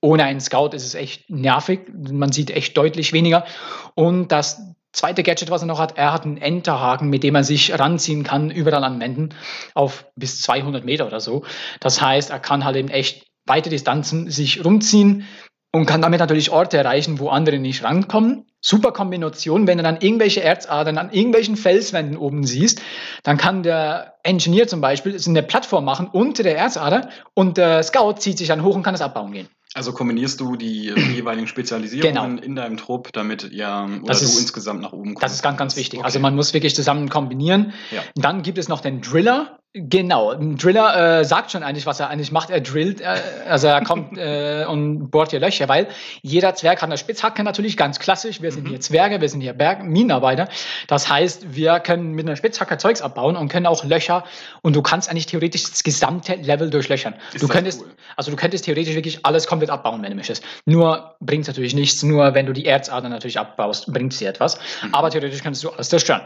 ohne 0.01 0.23
einen 0.23 0.41
Scout 0.41 0.69
ist 0.73 0.85
es 0.85 0.95
echt 0.95 1.29
nervig. 1.29 1.81
Man 1.93 2.31
sieht 2.31 2.49
echt 2.49 2.75
deutlich 2.75 3.13
weniger. 3.13 3.45
Und 3.93 4.31
das 4.31 4.59
zweite 4.91 5.23
Gadget, 5.23 5.51
was 5.51 5.61
er 5.61 5.67
noch 5.67 5.79
hat, 5.79 5.97
er 5.97 6.11
hat 6.11 6.25
einen 6.25 6.37
Enterhaken, 6.37 7.09
mit 7.09 7.23
dem 7.23 7.35
er 7.35 7.43
sich 7.43 7.77
ranziehen 7.77 8.23
kann, 8.23 8.49
überall 8.49 8.83
an 8.83 8.99
Wänden, 8.99 9.29
auf 9.73 10.05
bis 10.15 10.41
200 10.41 10.83
Meter 10.83 11.05
oder 11.05 11.19
so. 11.19 11.45
Das 11.79 12.01
heißt, 12.01 12.31
er 12.31 12.39
kann 12.39 12.65
halt 12.65 12.75
eben 12.75 12.89
echt 12.89 13.27
weite 13.45 13.69
Distanzen 13.69 14.29
sich 14.29 14.63
rumziehen 14.63 15.25
und 15.73 15.85
kann 15.85 16.01
damit 16.01 16.19
natürlich 16.19 16.51
Orte 16.51 16.77
erreichen, 16.77 17.19
wo 17.19 17.29
andere 17.29 17.57
nicht 17.59 17.83
rankommen. 17.83 18.45
Super 18.59 18.91
Kombination, 18.91 19.65
wenn 19.67 19.77
du 19.77 19.83
dann 19.83 19.97
irgendwelche 20.01 20.43
Erzadern 20.43 20.97
an 20.97 21.11
irgendwelchen 21.11 21.55
Felswänden 21.55 22.17
oben 22.17 22.43
siehst, 22.45 22.81
dann 23.23 23.37
kann 23.37 23.63
der 23.63 24.15
Engineer 24.23 24.67
zum 24.67 24.81
Beispiel 24.81 25.17
so 25.17 25.29
eine 25.31 25.41
Plattform 25.43 25.85
machen 25.85 26.07
unter 26.11 26.43
der 26.43 26.57
Erzader 26.57 27.09
und 27.33 27.57
der 27.57 27.81
Scout 27.83 28.15
zieht 28.19 28.37
sich 28.37 28.47
dann 28.49 28.63
hoch 28.63 28.75
und 28.75 28.83
kann 28.83 28.93
das 28.93 29.01
abbauen 29.01 29.31
gehen. 29.31 29.47
Also 29.73 29.93
kombinierst 29.93 30.39
du 30.41 30.57
die 30.57 30.89
äh, 30.89 30.99
jeweiligen 30.99 31.47
Spezialisierungen 31.47 32.37
in 32.39 32.57
deinem 32.57 32.75
Trupp, 32.75 33.13
damit 33.13 33.49
ihr 33.51 33.67
oder 33.67 33.87
Genau. 33.87 34.05
Das 34.07 34.19
du 34.19 34.25
ist- 34.25 34.39
insgesamt 34.41 34.81
nach 34.81 34.91
oben 34.91 35.13
kommst. 35.15 35.23
Das 35.23 35.31
ist 35.33 35.41
ganz, 35.41 35.57
ganz 35.57 35.77
wichtig. 35.77 35.99
Okay. 35.99 36.05
Also 36.05 36.19
man 36.19 36.35
muss 36.35 36.53
wirklich 36.53 36.75
zusammen 36.75 37.07
kombinieren. 37.09 37.71
Ja. 37.91 38.01
Dann 38.15 38.43
gibt 38.43 38.57
es 38.57 38.67
noch 38.67 38.81
den 38.81 38.99
Driller. 39.01 39.59
Genau, 39.73 40.31
ein 40.31 40.57
Driller 40.57 41.19
äh, 41.21 41.23
sagt 41.23 41.51
schon 41.53 41.63
eigentlich, 41.63 41.85
was 41.85 42.01
er 42.01 42.09
eigentlich 42.09 42.33
macht. 42.33 42.49
Er 42.49 42.59
drillt, 42.59 42.99
äh, 42.99 43.15
also 43.47 43.67
er 43.67 43.81
kommt 43.81 44.17
äh, 44.17 44.65
und 44.65 45.11
bohrt 45.11 45.29
hier 45.29 45.39
Löcher, 45.39 45.69
weil 45.69 45.87
jeder 46.21 46.53
Zwerg 46.55 46.81
hat 46.81 46.89
eine 46.89 46.97
Spitzhacke 46.97 47.41
natürlich, 47.41 47.77
ganz 47.77 47.97
klassisch. 47.97 48.41
Wir 48.41 48.51
sind 48.51 48.65
Mhm. 48.65 48.69
hier 48.71 48.81
Zwerge, 48.81 49.21
wir 49.21 49.29
sind 49.29 49.39
hier 49.39 49.53
Berg 49.53 49.81
Minenarbeiter. 49.85 50.49
Das 50.87 51.07
heißt, 51.09 51.55
wir 51.55 51.79
können 51.79 52.11
mit 52.11 52.27
einer 52.27 52.35
Spitzhacke 52.35 52.77
Zeugs 52.79 53.01
abbauen 53.01 53.37
und 53.37 53.47
können 53.47 53.65
auch 53.65 53.85
Löcher 53.85 54.25
und 54.61 54.75
du 54.75 54.81
kannst 54.81 55.09
eigentlich 55.09 55.27
theoretisch 55.27 55.63
das 55.63 55.83
gesamte 55.83 56.35
Level 56.35 56.69
durchlöchern. 56.69 57.15
Ist 57.31 57.41
du 57.41 57.47
könntest, 57.47 57.79
cool. 57.81 57.91
also 58.17 58.29
du 58.29 58.35
könntest 58.35 58.65
theoretisch 58.65 58.95
wirklich 58.95 59.25
alles 59.25 59.47
komplett 59.47 59.69
abbauen, 59.69 60.03
wenn 60.03 60.09
du 60.09 60.17
möchtest. 60.17 60.43
Nur 60.65 61.15
bringt 61.21 61.43
es 61.43 61.47
natürlich 61.47 61.75
nichts, 61.75 62.03
nur 62.03 62.33
wenn 62.33 62.45
du 62.45 62.51
die 62.51 62.65
Erzader 62.65 63.07
natürlich 63.07 63.39
abbaust, 63.39 63.87
bringt 63.93 64.11
sie 64.11 64.25
etwas. 64.25 64.59
Mhm. 64.83 64.93
Aber 64.95 65.09
theoretisch 65.11 65.41
kannst 65.41 65.63
du 65.63 65.69
alles 65.69 65.87
zerstören. 65.87 66.23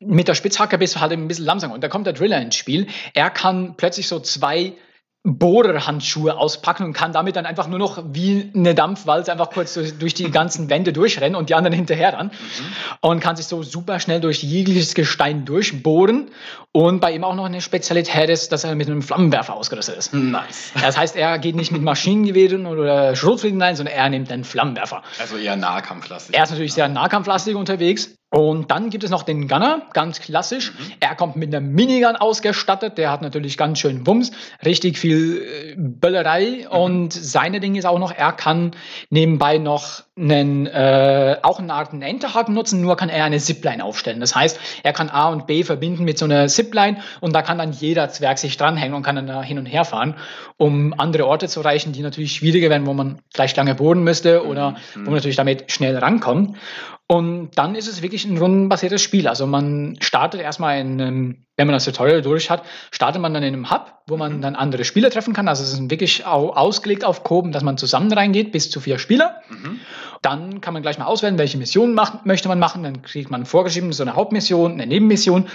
Mit 0.00 0.28
der 0.28 0.34
Spitzhacke 0.34 0.78
bist 0.78 0.94
du 0.94 1.00
halt 1.00 1.12
ein 1.12 1.26
bisschen 1.28 1.44
langsam. 1.44 1.72
Und 1.72 1.82
da 1.82 1.88
kommt 1.88 2.06
der 2.06 2.12
Driller 2.12 2.40
ins 2.40 2.54
Spiel. 2.54 2.86
Er 3.14 3.30
kann 3.30 3.74
plötzlich 3.76 4.06
so 4.06 4.20
zwei 4.20 4.74
Bohrerhandschuhe 5.24 6.36
auspacken 6.36 6.84
und 6.84 6.92
kann 6.92 7.12
damit 7.12 7.36
dann 7.36 7.44
einfach 7.44 7.66
nur 7.66 7.78
noch 7.78 8.02
wie 8.12 8.50
eine 8.54 8.74
Dampfwalze 8.74 9.32
einfach 9.32 9.50
kurz 9.50 9.74
durch, 9.74 10.14
die 10.14 10.30
ganzen 10.30 10.70
Wände 10.70 10.92
durchrennen 10.92 11.34
und 11.34 11.50
die 11.50 11.54
anderen 11.54 11.74
hinterher 11.74 12.12
dann. 12.12 12.30
Und 13.00 13.20
kann 13.20 13.36
sich 13.36 13.46
so 13.46 13.62
super 13.62 14.00
schnell 14.00 14.20
durch 14.20 14.42
jegliches 14.42 14.94
Gestein 14.94 15.44
durchbohren. 15.44 16.30
Und 16.72 17.00
bei 17.00 17.12
ihm 17.12 17.24
auch 17.24 17.34
noch 17.34 17.44
eine 17.44 17.60
Spezialität 17.60 18.30
ist, 18.30 18.52
dass 18.52 18.64
er 18.64 18.74
mit 18.74 18.86
einem 18.86 19.02
Flammenwerfer 19.02 19.54
ausgerüstet 19.54 19.96
ist. 19.96 20.14
Nice. 20.14 20.72
Das 20.80 20.96
heißt, 20.96 21.16
er 21.16 21.38
geht 21.38 21.56
nicht 21.56 21.72
mit 21.72 21.82
Maschinengewehren 21.82 22.66
oder 22.66 23.16
Schrotflinten 23.16 23.60
ein, 23.60 23.76
sondern 23.76 23.94
er 23.94 24.08
nimmt 24.08 24.30
einen 24.30 24.44
Flammenwerfer. 24.44 25.02
Also 25.18 25.36
eher 25.36 25.56
Nahkampflastig. 25.56 26.36
Er 26.36 26.44
ist 26.44 26.50
natürlich 26.50 26.74
sehr 26.74 26.88
nahkampflastig 26.88 27.56
unterwegs. 27.56 28.14
Und 28.30 28.70
dann 28.70 28.90
gibt 28.90 29.04
es 29.04 29.10
noch 29.10 29.22
den 29.22 29.48
Gunner, 29.48 29.82
ganz 29.94 30.20
klassisch. 30.20 30.72
Mhm. 30.72 30.92
Er 31.00 31.14
kommt 31.14 31.36
mit 31.36 31.54
einer 31.54 31.66
Minigun 31.66 32.14
ausgestattet. 32.16 32.98
Der 32.98 33.10
hat 33.10 33.22
natürlich 33.22 33.56
ganz 33.56 33.78
schön 33.78 34.06
Wumms, 34.06 34.32
richtig 34.66 34.98
viel 34.98 35.42
äh, 35.42 35.74
Böllerei. 35.78 36.64
Mhm. 36.64 36.78
Und 36.78 37.12
seine 37.12 37.60
Ding 37.60 37.74
ist 37.74 37.86
auch 37.86 37.98
noch, 37.98 38.12
er 38.12 38.32
kann 38.32 38.72
nebenbei 39.08 39.56
noch 39.56 40.02
einen, 40.14 40.66
äh, 40.66 41.36
auch 41.42 41.58
eine 41.58 41.72
Art 41.72 41.92
einen 41.92 42.02
Enterhaken 42.02 42.52
nutzen, 42.52 42.82
nur 42.82 42.96
kann 42.96 43.08
er 43.08 43.24
eine 43.24 43.38
Zipline 43.38 43.82
aufstellen. 43.82 44.20
Das 44.20 44.34
heißt, 44.34 44.60
er 44.82 44.92
kann 44.92 45.08
A 45.08 45.28
und 45.28 45.46
B 45.46 45.62
verbinden 45.62 46.04
mit 46.04 46.18
so 46.18 46.26
einer 46.26 46.48
Zipline 46.48 46.98
und 47.20 47.32
da 47.34 47.40
kann 47.42 47.56
dann 47.56 47.72
jeder 47.72 48.10
Zwerg 48.10 48.38
sich 48.38 48.56
dranhängen 48.56 48.94
und 48.94 49.04
kann 49.04 49.16
dann 49.16 49.26
da 49.26 49.42
hin 49.42 49.58
und 49.58 49.66
her 49.66 49.84
fahren, 49.84 50.16
um 50.56 50.92
andere 50.98 51.26
Orte 51.26 51.48
zu 51.48 51.60
erreichen, 51.60 51.92
die 51.92 52.02
natürlich 52.02 52.32
schwieriger 52.32 52.68
werden, 52.68 52.86
wo 52.86 52.92
man 52.92 53.20
vielleicht 53.32 53.56
lange 53.56 53.74
bohren 53.74 54.02
müsste 54.02 54.44
oder 54.44 54.72
Mhm. 54.72 54.76
wo 54.96 55.10
man 55.10 55.14
natürlich 55.14 55.36
damit 55.36 55.70
schnell 55.70 55.96
rankommt. 55.96 56.56
Und 57.10 57.56
dann 57.56 57.74
ist 57.74 57.88
es 57.88 58.02
wirklich 58.02 58.26
ein 58.26 58.36
rundenbasiertes 58.36 59.00
Spiel. 59.00 59.28
Also 59.28 59.46
man 59.46 59.96
startet 60.00 60.42
erstmal 60.42 60.78
in 60.80 61.00
einem 61.00 61.46
wenn 61.58 61.66
man 61.66 61.74
das 61.74 61.84
Tutorial 61.84 62.22
durch 62.22 62.50
hat, 62.50 62.62
startet 62.92 63.20
man 63.20 63.34
dann 63.34 63.42
in 63.42 63.52
einem 63.52 63.70
Hub, 63.70 63.92
wo 64.06 64.16
man 64.16 64.36
Mhm. 64.36 64.42
dann 64.42 64.54
andere 64.54 64.84
Spieler 64.84 65.10
treffen 65.10 65.34
kann. 65.34 65.48
Also 65.48 65.64
es 65.64 65.72
ist 65.72 65.90
wirklich 65.90 66.24
au 66.24 66.50
ausgelegt 66.50 67.04
auf 67.04 67.24
Koben, 67.24 67.50
dass 67.52 67.62
man 67.64 67.76
zusammen 67.76 68.10
reingeht, 68.12 68.52
bis 68.52 68.70
zu 68.70 68.80
vier 68.80 68.98
Spieler. 68.98 69.42
Mhm. 69.50 69.80
Dann 70.22 70.60
kann 70.60 70.72
man 70.72 70.82
gleich 70.82 70.98
mal 70.98 71.04
auswählen, 71.04 71.38
welche 71.38 71.58
Mission 71.58 71.94
macht, 71.94 72.26
möchte 72.26 72.48
man 72.48 72.58
machen. 72.58 72.82
Dann 72.82 73.02
kriegt 73.02 73.30
man 73.30 73.44
vorgeschrieben 73.44 73.92
so 73.92 74.02
eine 74.02 74.14
Hauptmission, 74.14 74.72
eine 74.72 74.86
Nebenmission 74.86 75.48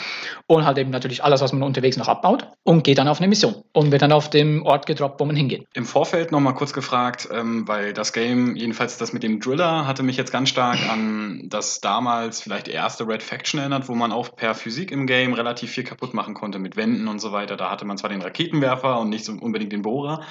und 0.47 0.65
halt 0.65 0.77
eben 0.77 0.89
natürlich 0.89 1.23
alles, 1.23 1.41
was 1.41 1.51
man 1.53 1.63
unterwegs 1.63 1.97
noch 1.97 2.07
abbaut 2.07 2.47
und 2.63 2.83
geht 2.83 2.97
dann 2.97 3.07
auf 3.07 3.19
eine 3.19 3.27
Mission 3.27 3.55
und 3.73 3.91
wird 3.91 4.01
dann 4.01 4.11
auf 4.11 4.29
dem 4.29 4.65
Ort 4.65 4.85
gedroppt, 4.85 5.19
wo 5.19 5.25
man 5.25 5.35
hingeht. 5.35 5.65
Im 5.73 5.85
Vorfeld 5.85 6.31
noch 6.31 6.39
mal 6.39 6.53
kurz 6.53 6.73
gefragt, 6.73 7.27
ähm, 7.33 7.67
weil 7.67 7.93
das 7.93 8.11
Game, 8.13 8.55
jedenfalls 8.55 8.97
das 8.97 9.13
mit 9.13 9.23
dem 9.23 9.39
Driller, 9.39 9.87
hatte 9.87 10.03
mich 10.03 10.17
jetzt 10.17 10.31
ganz 10.31 10.49
stark 10.49 10.79
an 10.89 11.43
das 11.45 11.81
damals 11.81 12.41
vielleicht 12.41 12.67
erste 12.67 13.07
Red 13.07 13.23
Faction 13.23 13.59
erinnert, 13.59 13.87
wo 13.89 13.95
man 13.95 14.11
auch 14.11 14.35
per 14.35 14.53
Physik 14.55 14.91
im 14.91 15.07
Game 15.07 15.33
relativ 15.33 15.71
viel 15.71 15.83
kaputt 15.93 16.13
machen 16.13 16.33
konnte 16.33 16.59
mit 16.59 16.75
Wänden 16.75 17.07
und 17.07 17.19
so 17.19 17.31
weiter. 17.31 17.55
Da 17.55 17.69
hatte 17.69 17.85
man 17.85 17.97
zwar 17.97 18.09
den 18.09 18.21
Raketenwerfer 18.21 18.99
und 18.99 19.09
nicht 19.09 19.29
unbedingt 19.29 19.71
den 19.71 19.83
Bohrer, 19.83 20.21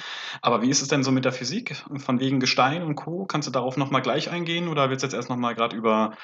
aber 0.41 0.61
wie 0.61 0.69
ist 0.69 0.81
es 0.81 0.89
denn 0.89 1.03
so 1.03 1.11
mit 1.11 1.25
der 1.25 1.31
Physik? 1.31 1.83
Von 1.97 2.19
wegen 2.19 2.39
Gestein 2.39 2.83
und 2.83 2.95
Co. 2.95 3.25
Kannst 3.25 3.47
du 3.47 3.51
darauf 3.51 3.77
noch 3.77 3.89
mal 3.89 4.01
gleich 4.01 4.29
eingehen 4.29 4.67
oder 4.67 4.89
willst 4.89 5.03
du 5.03 5.07
jetzt 5.07 5.13
erst 5.13 5.29
noch 5.29 5.37
mal 5.37 5.55
gerade 5.55 5.75
über 5.75 6.15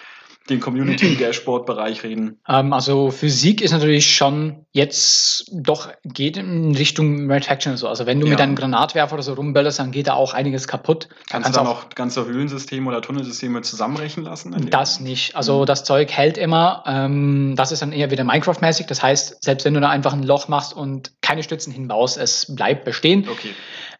den 0.50 0.60
Community-Dashboard-Bereich 0.60 2.04
reden? 2.04 2.40
Ähm, 2.48 2.74
also 2.74 3.12
Physik 3.12 3.62
ist 3.62 3.72
natürlich 3.72 4.16
schon 4.16 4.66
jetzt 4.72 5.50
doch 5.52 5.90
geht 6.04 6.38
in 6.38 6.76
Richtung 6.76 7.30
Red 7.30 7.46
Faction 7.46 7.72
und 7.74 7.78
so. 7.78 7.88
Also 7.88 8.06
wenn 8.06 8.20
du 8.20 8.26
Ja. 8.28 8.32
mit 8.32 8.40
deinem 8.40 8.56
Granatwerfer 8.56 9.14
oder 9.14 9.24
so 9.24 9.34
rumböllerst, 9.34 9.80
dann 9.80 9.92
geht 9.92 10.08
da 10.08 10.14
auch 10.14 10.34
einiges 10.34 10.68
kaputt. 10.68 11.08
Kannst, 11.10 11.30
kannst 11.46 11.50
du 11.50 11.54
dann 11.64 11.68
auch- 11.68 11.86
auch 11.86 11.90
ganze 11.90 12.26
Höhlensysteme 12.26 12.88
oder 12.88 13.02
Tunnelsysteme 13.02 13.62
zusammenrechnen 13.62 14.26
lassen? 14.26 14.56
Das 14.70 15.00
nicht. 15.00 15.36
Also 15.36 15.62
Mhm. 15.62 15.66
das 15.66 15.84
Zeug 15.84 16.12
hält 16.12 16.38
immer. 16.38 16.84
Ähm, 16.88 17.54
das 17.56 17.72
ist 17.72 17.82
dann 17.82 17.92
eher 17.92 18.12
wieder 18.12 18.24
Minecraft-mäßig. 18.24 18.86
Das 18.88 19.02
heißt, 19.04 19.44
selbst 19.44 19.66
wenn 19.66 19.74
du 19.74 19.82
da 19.82 19.90
einfach 19.90 20.14
ein 20.14 20.24
Loch 20.24 20.48
machst 20.48 20.74
und 20.74 21.12
keine 21.22 21.44
Stützen 21.44 21.72
hinbaust, 21.72 22.18
es 22.18 22.56
bleibt 22.56 22.86
bestehen. 22.86 23.28
Okay. 23.30 23.50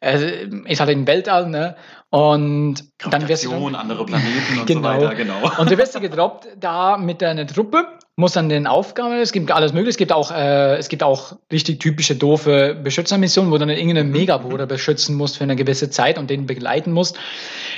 Äh, 0.02 0.48
ist 0.66 0.80
halt 0.80 0.90
im 0.92 1.06
Weltall, 1.08 1.50
ne? 1.50 1.76
Und 2.12 2.86
dann 3.12 3.28
wirst 3.28 3.46
du 3.46 3.52
dann, 3.52 3.76
andere 3.76 4.04
Planeten 4.06 4.60
und 4.60 4.66
Genau. 4.66 4.80
so 4.80 4.84
weiter, 4.84 5.14
genau. 5.16 5.52
und 5.60 5.70
du 5.70 5.78
wirst 5.78 5.94
du 5.94 6.00
gedroppt 6.30 6.48
da 6.60 6.98
mit 6.98 7.22
deiner 7.22 7.46
Truppe, 7.48 7.86
musst 8.16 8.36
dann 8.36 8.50
den 8.50 8.68
Aufgaben, 8.68 9.14
es 9.14 9.32
gibt 9.32 9.50
alles 9.52 9.72
mögliche, 9.72 9.92
es 9.92 9.98
gibt 9.98 10.12
auch, 10.12 10.32
äh, 10.32 10.76
es 10.76 10.90
gibt 10.90 11.04
auch 11.04 11.38
richtig 11.52 11.80
typische 11.80 12.16
doofe 12.16 12.76
Beschützermissionen, 12.76 13.50
wo 13.50 13.56
du 13.56 13.66
dann 13.66 13.70
irgendeinen 13.70 14.08
Mhm. 14.08 14.14
Megabohrer 14.14 14.66
beschützen 14.66 15.16
musst 15.16 15.38
für 15.38 15.46
eine 15.46 15.56
gewisse 15.56 15.90
Zeit 15.90 16.18
und 16.18 16.30
den 16.30 16.46
begleiten 16.46 16.92
musst. 16.92 17.18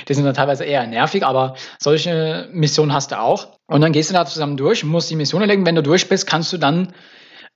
Die 0.08 0.14
sind 0.14 0.24
dann 0.24 0.34
teilweise 0.34 0.64
eher 0.64 0.86
nervig, 0.86 1.24
aber 1.24 1.54
solche 1.78 2.48
Missionen 2.52 2.92
hast 2.92 3.12
du 3.12 3.20
auch. 3.20 3.58
Und 3.68 3.82
dann 3.82 3.92
gehst 3.92 4.10
du 4.10 4.14
da 4.14 4.26
zusammen 4.26 4.56
durch, 4.56 4.82
musst 4.84 5.10
die 5.10 5.16
Mission 5.16 5.42
erlegen. 5.42 5.64
Wenn 5.64 5.76
du 5.76 5.82
durch 5.82 6.08
bist, 6.08 6.26
kannst 6.26 6.52
du 6.52 6.58
dann 6.58 6.92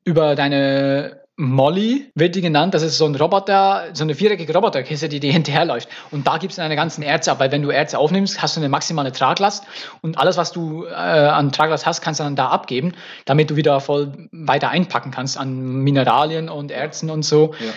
über 0.05 0.37
deine 0.37 1.26
Molly 1.39 2.11
wird 2.15 2.35
die 2.35 2.41
genannt, 2.41 2.73
das 2.73 2.83
ist 2.83 2.97
so 2.97 3.05
ein 3.05 3.15
Roboter, 3.15 3.89
so 3.93 4.05
eine 4.05 4.15
viereckige 4.15 4.55
Roboterkiste, 4.55 5.11
die 5.11 5.21
dir 5.21 5.33
hinterherläuft. 5.33 5.87
Und 6.11 6.27
da 6.27 6.39
gibst 6.39 6.57
du 6.57 6.63
deine 6.63 6.77
ganzen 6.77 7.03
Erze 7.03 7.31
ab, 7.31 7.41
weil 7.41 7.53
wenn 7.53 7.61
du 7.61 7.69
Erze 7.69 7.99
aufnimmst, 7.99 8.41
hast 8.41 8.57
du 8.57 8.61
eine 8.61 8.71
maximale 8.71 9.13
Traglast 9.13 9.65
und 10.01 10.19
alles, 10.19 10.39
was 10.39 10.53
du 10.53 10.87
äh, 10.87 10.95
an 10.95 11.53
Traglast 11.53 11.85
hast, 11.85 12.01
kannst 12.01 12.21
du 12.21 12.25
dann 12.25 12.37
da 12.37 12.49
abgeben, 12.49 12.95
damit 13.27 13.51
du 13.51 13.57
wieder 13.57 13.81
voll 13.81 14.29
weiter 14.33 14.71
einpacken 14.71 15.11
kannst 15.11 15.37
an 15.37 15.83
Mineralien 15.83 16.49
und 16.49 16.71
Erzen 16.71 17.11
und 17.11 17.23
so. 17.23 17.53
Ja. 17.61 17.73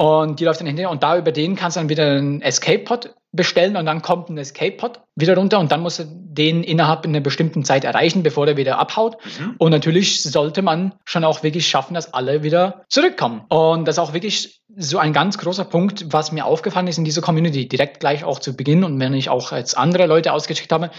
Und 0.00 0.40
die 0.40 0.46
läuft 0.46 0.60
dann 0.60 0.66
hinterher 0.66 0.88
und 0.88 1.02
da 1.02 1.18
über 1.18 1.30
den 1.30 1.56
kannst 1.56 1.76
du 1.76 1.80
dann 1.80 1.90
wieder 1.90 2.06
einen 2.06 2.40
Escape-Pod 2.40 3.14
bestellen 3.32 3.76
und 3.76 3.84
dann 3.84 4.00
kommt 4.00 4.30
ein 4.30 4.38
Escape-Pod 4.38 5.02
wieder 5.14 5.36
runter 5.36 5.60
und 5.60 5.70
dann 5.72 5.82
musst 5.82 5.98
du 5.98 6.04
den 6.06 6.64
innerhalb 6.64 7.04
einer 7.04 7.20
bestimmten 7.20 7.66
Zeit 7.66 7.84
erreichen, 7.84 8.22
bevor 8.22 8.46
der 8.46 8.56
wieder 8.56 8.78
abhaut. 8.78 9.18
Mhm. 9.38 9.56
Und 9.58 9.72
natürlich 9.72 10.22
sollte 10.22 10.62
man 10.62 10.94
schon 11.04 11.22
auch 11.22 11.42
wirklich 11.42 11.68
schaffen, 11.68 11.92
dass 11.92 12.14
alle 12.14 12.42
wieder 12.42 12.86
zurückkommen. 12.88 13.42
Und 13.50 13.86
das 13.86 13.96
ist 13.96 13.98
auch 13.98 14.14
wirklich 14.14 14.62
so 14.74 14.96
ein 14.96 15.12
ganz 15.12 15.36
großer 15.36 15.66
Punkt, 15.66 16.06
was 16.14 16.32
mir 16.32 16.46
aufgefallen 16.46 16.86
ist 16.86 16.96
in 16.96 17.04
dieser 17.04 17.20
Community, 17.20 17.68
direkt 17.68 18.00
gleich 18.00 18.24
auch 18.24 18.38
zu 18.38 18.56
Beginn 18.56 18.84
und 18.84 18.98
wenn 19.00 19.12
ich 19.12 19.28
auch 19.28 19.52
jetzt 19.52 19.76
andere 19.76 20.06
Leute 20.06 20.32
ausgeschickt 20.32 20.72
habe, 20.72 20.90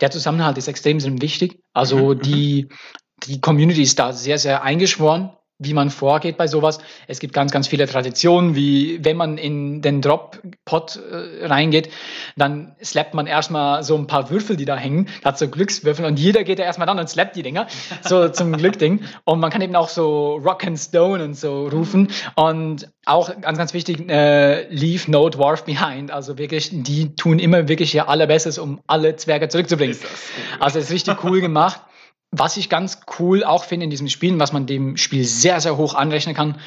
der 0.00 0.10
Zusammenhalt 0.10 0.58
ist 0.58 0.66
extrem 0.66 0.98
wichtig. 1.22 1.60
Also 1.74 2.14
Mhm, 2.14 2.22
die, 2.22 2.68
die 3.28 3.40
Community 3.40 3.82
ist 3.82 4.00
da 4.00 4.12
sehr, 4.12 4.38
sehr 4.38 4.64
eingeschworen 4.64 5.30
wie 5.58 5.74
man 5.74 5.90
vorgeht 5.90 6.36
bei 6.36 6.46
sowas. 6.46 6.78
Es 7.08 7.18
gibt 7.18 7.34
ganz, 7.34 7.50
ganz 7.50 7.66
viele 7.66 7.86
Traditionen, 7.86 8.54
wie 8.54 9.04
wenn 9.04 9.16
man 9.16 9.38
in 9.38 9.82
den 9.82 10.00
Drop-Pot 10.00 11.00
äh, 11.10 11.46
reingeht, 11.46 11.90
dann 12.36 12.76
slappt 12.82 13.14
man 13.14 13.26
erstmal 13.26 13.82
so 13.82 13.96
ein 13.96 14.06
paar 14.06 14.30
Würfel, 14.30 14.56
die 14.56 14.64
da 14.64 14.76
hängen, 14.76 15.08
hat 15.24 15.36
so 15.36 15.48
Glückswürfel 15.48 16.04
und 16.04 16.18
jeder 16.18 16.44
geht 16.44 16.60
da 16.60 16.62
erstmal 16.62 16.86
dann 16.86 16.98
und 16.98 17.08
slappt 17.08 17.34
die 17.34 17.42
Dinger, 17.42 17.66
so 18.02 18.28
zum 18.28 18.52
Glückding. 18.52 19.00
Und 19.24 19.40
man 19.40 19.50
kann 19.50 19.60
eben 19.60 19.74
auch 19.74 19.88
so 19.88 20.36
Rock 20.36 20.64
and 20.64 20.78
Stone 20.78 21.24
und 21.24 21.34
so 21.34 21.66
rufen 21.68 22.08
und 22.36 22.88
auch 23.04 23.28
ganz, 23.40 23.58
ganz 23.58 23.74
wichtig, 23.74 24.08
äh, 24.08 24.68
leave 24.68 25.10
no 25.10 25.28
dwarf 25.28 25.64
behind. 25.64 26.12
Also 26.12 26.38
wirklich, 26.38 26.70
die 26.72 27.16
tun 27.16 27.38
immer 27.38 27.66
wirklich 27.66 27.94
ihr 27.94 28.08
allerbestes, 28.08 28.58
um 28.58 28.80
alle 28.86 29.16
Zwerge 29.16 29.48
zurückzubringen. 29.48 29.96
Also 30.60 30.78
es 30.78 30.86
ist 30.86 30.92
richtig 30.92 31.24
cool 31.24 31.40
gemacht. 31.40 31.80
Was 32.30 32.56
ich 32.56 32.68
ganz 32.68 33.00
cool 33.18 33.44
auch 33.44 33.64
finde 33.64 33.84
in 33.84 33.90
diesem 33.90 34.08
Spiel, 34.08 34.38
was 34.38 34.52
man 34.52 34.66
dem 34.66 34.96
Spiel 34.96 35.24
sehr, 35.24 35.60
sehr 35.60 35.76
hoch 35.76 35.94
anrechnen 35.94 36.34
kann, 36.34 36.60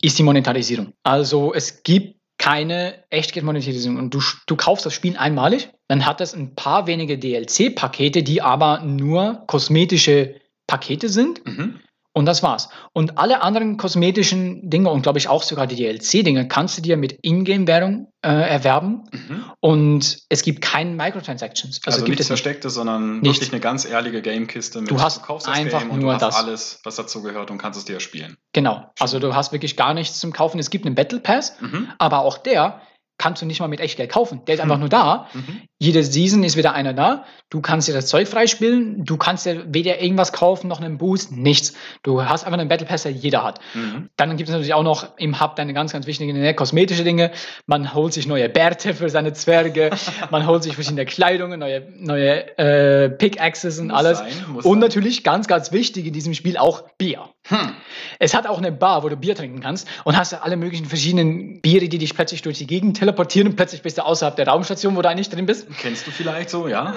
ist 0.00 0.18
die 0.18 0.22
Monetarisierung. 0.22 0.92
Also 1.02 1.54
es 1.54 1.82
gibt 1.82 2.16
keine 2.38 3.04
Echtgeld-Monetarisierung. 3.10 3.96
Und 3.96 4.14
du, 4.14 4.20
du 4.46 4.56
kaufst 4.56 4.84
das 4.84 4.94
Spiel 4.94 5.16
einmalig, 5.16 5.70
dann 5.88 6.04
hat 6.04 6.20
es 6.20 6.34
ein 6.34 6.54
paar 6.54 6.86
wenige 6.86 7.18
DLC-Pakete, 7.18 8.22
die 8.22 8.42
aber 8.42 8.82
nur 8.82 9.44
kosmetische 9.46 10.36
Pakete 10.66 11.08
sind. 11.08 11.46
Mhm. 11.46 11.80
Und 12.16 12.24
das 12.24 12.42
war's. 12.42 12.70
Und 12.94 13.18
alle 13.18 13.42
anderen 13.42 13.76
kosmetischen 13.76 14.70
Dinge 14.70 14.88
und 14.88 15.02
glaube 15.02 15.18
ich 15.18 15.28
auch 15.28 15.42
sogar 15.42 15.66
die 15.66 15.76
DLC-Dinge 15.76 16.48
kannst 16.48 16.78
du 16.78 16.80
dir 16.80 16.96
mit 16.96 17.18
Ingame-Währung 17.20 18.10
äh, 18.24 18.28
erwerben. 18.30 19.02
Mhm. 19.12 19.44
Und 19.60 20.18
es 20.30 20.42
gibt 20.42 20.62
keine 20.62 20.92
Microtransactions. 20.92 21.80
Also, 21.84 21.98
gibt 21.98 22.08
nichts 22.08 22.24
es 22.24 22.30
nicht. 22.30 22.40
Verstecktes, 22.42 22.72
sondern 22.72 23.20
Nichts. 23.20 23.36
wirklich 23.40 23.52
eine 23.52 23.60
ganz 23.60 23.84
ehrliche 23.84 24.22
Gamekiste. 24.22 24.80
Mit, 24.80 24.90
Du 24.90 25.00
hast 25.02 25.22
kaufst 25.24 25.46
einfach 25.46 25.80
Game 25.80 25.90
und 25.90 25.98
nur 26.00 26.14
du 26.14 26.14
hast 26.14 26.22
das. 26.22 26.36
alles, 26.36 26.80
was 26.84 26.96
dazu 26.96 27.22
gehört 27.22 27.50
und 27.50 27.58
kannst 27.58 27.78
es 27.78 27.84
dir 27.84 28.00
spielen. 28.00 28.38
Genau. 28.54 28.90
Also 28.98 29.18
du 29.18 29.34
hast 29.34 29.52
wirklich 29.52 29.76
gar 29.76 29.92
nichts 29.92 30.18
zum 30.18 30.32
Kaufen. 30.32 30.58
Es 30.58 30.70
gibt 30.70 30.86
einen 30.86 30.94
Battle 30.94 31.20
Pass, 31.20 31.60
Mhm. 31.60 31.88
aber 31.98 32.20
auch 32.20 32.38
der 32.38 32.80
kannst 33.18 33.40
du 33.42 33.46
nicht 33.46 33.60
mal 33.60 33.68
mit 33.68 33.80
Echtgeld 33.80 34.10
kaufen. 34.10 34.42
Der 34.46 34.54
ist 34.56 34.60
einfach 34.60 34.74
Hm. 34.76 34.80
nur 34.80 34.88
da. 34.90 35.28
Mhm. 35.34 35.62
Jede 35.78 36.02
Season 36.02 36.42
ist 36.42 36.56
wieder 36.56 36.72
einer 36.72 36.94
da. 36.94 37.24
Du 37.50 37.60
kannst 37.60 37.86
dir 37.86 37.92
das 37.92 38.06
Zeug 38.06 38.28
freispielen. 38.28 39.04
Du 39.04 39.18
kannst 39.18 39.44
dir 39.44 39.66
weder 39.68 40.00
irgendwas 40.00 40.32
kaufen 40.32 40.68
noch 40.68 40.80
einen 40.80 40.96
Boost, 40.96 41.32
nichts. 41.32 41.74
Du 42.02 42.24
hast 42.24 42.44
einfach 42.44 42.58
einen 42.58 42.70
Battle 42.70 42.86
Pass, 42.86 43.02
der 43.02 43.12
jeder 43.12 43.44
hat. 43.44 43.60
Mhm. 43.74 44.08
Dann 44.16 44.38
gibt 44.38 44.48
es 44.48 44.52
natürlich 44.52 44.72
auch 44.72 44.82
noch 44.82 45.18
im 45.18 45.38
Hub 45.38 45.54
deine 45.54 45.74
ganz, 45.74 45.92
ganz 45.92 46.06
wichtigen 46.06 46.32
ne, 46.32 46.54
kosmetische 46.54 47.04
Dinge. 47.04 47.30
Man 47.66 47.92
holt 47.92 48.14
sich 48.14 48.26
neue 48.26 48.48
Bärte 48.48 48.94
für 48.94 49.10
seine 49.10 49.34
Zwerge. 49.34 49.90
man 50.30 50.46
holt 50.46 50.62
sich 50.62 50.74
verschiedene 50.76 51.04
Kleidungen, 51.04 51.60
neue, 51.60 51.86
neue 51.98 52.56
äh, 52.58 53.10
Pickaxes 53.10 53.78
und 53.78 53.88
Muss 53.88 53.98
alles. 53.98 54.18
sein, 54.18 54.28
und 54.54 54.62
sein. 54.62 54.78
natürlich 54.78 55.24
ganz, 55.24 55.46
ganz 55.46 55.72
wichtig 55.72 56.06
in 56.06 56.14
diesem 56.14 56.32
Spiel 56.32 56.56
auch 56.56 56.84
Bier. 56.96 57.28
Hm. 57.48 57.74
Es 58.18 58.34
hat 58.34 58.46
auch 58.46 58.58
eine 58.58 58.72
Bar, 58.72 59.04
wo 59.04 59.08
du 59.08 59.16
Bier 59.16 59.36
trinken 59.36 59.60
kannst 59.60 59.86
und 60.04 60.16
hast 60.16 60.32
alle 60.34 60.56
möglichen 60.56 60.86
verschiedenen 60.86 61.60
Biere, 61.60 61.88
die 61.88 61.98
dich 61.98 62.14
plötzlich 62.14 62.42
durch 62.42 62.58
die 62.58 62.66
Gegend 62.66 62.96
teleportieren 62.96 63.48
und 63.48 63.56
plötzlich 63.56 63.82
bist 63.82 63.98
du 63.98 64.04
außerhalb 64.04 64.36
der 64.36 64.48
Raumstation, 64.48 64.96
wo 64.96 65.02
du 65.02 65.08
eigentlich 65.08 65.28
drin 65.28 65.46
bist. 65.46 65.65
Kennst 65.78 66.06
du 66.06 66.10
vielleicht 66.10 66.50
so, 66.50 66.68
ja? 66.68 66.94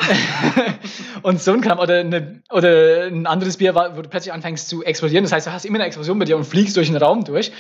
und 1.24 1.42
so 1.42 1.54
ein 1.54 1.62
Kram. 1.62 1.80
Oder, 1.80 2.00
eine, 2.00 2.42
oder 2.52 3.08
ein 3.08 3.26
anderes 3.26 3.58
Bier, 3.58 3.76
wo 3.76 4.02
du 4.02 4.10
plötzlich 4.10 4.34
anfängst 4.34 4.70
zu 4.70 4.84
explodieren. 4.84 5.24
Das 5.24 5.32
heißt, 5.32 5.48
du 5.48 5.52
hast 5.52 5.66
immer 5.66 5.78
eine 5.78 5.86
Explosion 5.86 6.20
bei 6.20 6.26
dir 6.26 6.38
und 6.38 6.46
fliegst 6.46 6.78
durch 6.78 6.88
den 6.88 6.98
Raum 6.98 7.24
durch. 7.24 7.52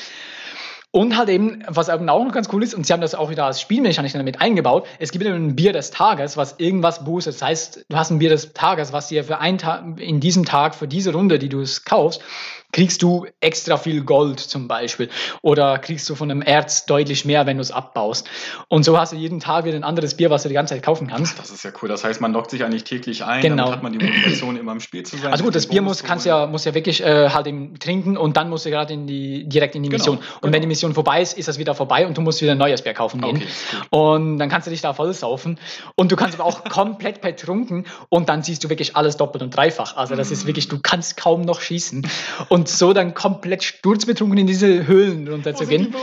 Und 0.91 1.17
halt 1.17 1.29
eben, 1.29 1.63
was 1.67 1.87
auch 1.89 1.99
noch 1.99 2.31
ganz 2.31 2.49
cool 2.51 2.63
ist, 2.63 2.73
und 2.73 2.85
sie 2.87 2.93
haben 2.93 3.01
das 3.01 3.13
auch 3.13 3.29
wieder 3.29 3.45
als 3.45 3.61
Spielmechanik 3.61 4.11
damit 4.11 4.41
eingebaut, 4.41 4.87
es 4.97 5.11
gibt 5.11 5.23
eben 5.23 5.35
ein 5.35 5.55
Bier 5.55 5.71
des 5.71 5.91
Tages, 5.91 6.35
was 6.35 6.55
irgendwas 6.57 7.05
boostet. 7.05 7.35
Das 7.35 7.41
heißt, 7.43 7.85
du 7.89 7.95
hast 7.95 8.09
ein 8.09 8.17
Bier 8.17 8.31
des 8.31 8.53
Tages, 8.53 8.91
was 8.91 9.07
dir 9.07 9.23
für 9.23 9.37
einen 9.37 9.59
Tag, 9.59 9.99
in 9.99 10.19
diesem 10.19 10.45
Tag, 10.45 10.73
für 10.73 10.87
diese 10.87 11.13
Runde, 11.13 11.37
die 11.37 11.49
du 11.49 11.61
es 11.61 11.85
kaufst, 11.85 12.23
kriegst 12.71 13.01
du 13.01 13.25
extra 13.39 13.77
viel 13.77 14.03
Gold 14.03 14.39
zum 14.39 14.67
Beispiel. 14.67 15.10
Oder 15.41 15.79
kriegst 15.79 16.10
du 16.10 16.15
von 16.15 16.29
einem 16.29 16.41
Erz 16.41 16.86
deutlich 16.86 17.25
mehr, 17.25 17.45
wenn 17.45 17.58
du 17.58 17.62
es 17.62 17.71
abbaust. 17.71 18.29
Und 18.67 18.84
so 18.84 18.97
hast 18.97 19.13
du 19.13 19.15
jeden 19.15 19.39
Tag 19.39 19.65
wieder 19.65 19.75
ein 19.75 19.84
anderes 19.84 20.15
Bier, 20.15 20.29
was 20.29 20.43
du 20.43 20.49
die 20.49 20.55
ganze 20.55 20.75
Zeit 20.75 20.84
kaufen 20.84 21.08
kannst. 21.08 21.39
Das 21.39 21.49
ist 21.49 21.63
ja 21.63 21.71
cool. 21.82 21.89
Das 21.89 22.03
heißt, 22.03 22.21
man 22.21 22.34
lockt 22.34 22.51
sich 22.51 22.63
eigentlich 22.63 22.84
täglich 22.84 23.23
ein. 23.23 23.41
Genau. 23.41 23.63
Damit 23.63 23.75
hat 23.75 23.84
man 23.84 23.93
die 23.97 24.05
Motivation, 24.05 24.58
immer 24.58 24.71
im 24.71 24.79
Spiel 24.79 25.03
zu 25.03 25.17
sein. 25.17 25.32
Also 25.32 25.43
gut, 25.43 25.55
das 25.55 25.67
Bier 25.67 25.82
muss, 25.82 26.03
kannst 26.03 26.25
ja, 26.25 26.45
muss 26.45 26.65
ja 26.65 26.73
wirklich 26.73 27.01
äh, 27.01 27.29
halt 27.29 27.47
eben 27.47 27.79
trinken 27.79 28.17
und 28.17 28.38
dann 28.38 28.49
musst 28.49 28.65
du 28.65 28.69
gerade 28.69 28.93
in 28.93 29.08
die, 29.08 29.47
direkt 29.47 29.75
in 29.75 29.84
die 29.84 29.89
Genau, 29.89 29.99
Mission. 29.99 30.17
Und 30.17 30.41
genau. 30.41 30.53
wenn 30.53 30.62
die 30.62 30.67
Mission 30.67 30.93
vorbei 30.93 31.21
ist, 31.21 31.38
ist 31.38 31.47
das 31.47 31.58
wieder 31.58 31.73
vorbei 31.73 32.05
und 32.05 32.17
du 32.17 32.21
musst 32.21 32.41
wieder 32.41 32.51
ein 32.51 32.58
neues 32.58 32.82
Bier 32.82 32.93
kaufen 32.93 33.21
gehen. 33.21 33.38
Okay. 33.38 33.47
Und 33.89 34.38
dann 34.38 34.49
kannst 34.49 34.67
du 34.67 34.71
dich 34.71 34.82
da 34.82 34.93
voll 34.93 35.13
saufen. 35.13 35.60
Und 35.95 36.12
du 36.12 36.15
kannst 36.15 36.39
aber 36.39 36.47
auch 36.47 36.63
komplett 36.69 37.21
betrunken 37.21 37.86
und 38.10 38.29
dann 38.29 38.43
siehst 38.43 38.63
du 38.63 38.69
wirklich 38.69 38.95
alles 38.95 39.17
doppelt 39.17 39.43
und 39.43 39.55
dreifach. 39.55 39.97
Also 39.97 40.15
das 40.15 40.32
ist 40.32 40.45
wirklich, 40.45 40.67
du 40.67 40.79
kannst 40.79 41.17
kaum 41.17 41.41
noch 41.41 41.62
schießen. 41.62 42.08
Und 42.49 42.58
so 42.67 42.93
dann 42.93 43.13
komplett 43.13 43.63
sturzbetrunken 43.63 44.37
in 44.39 44.47
diese 44.47 44.87
Höhlen 44.87 45.27
runterzugehen. 45.27 45.93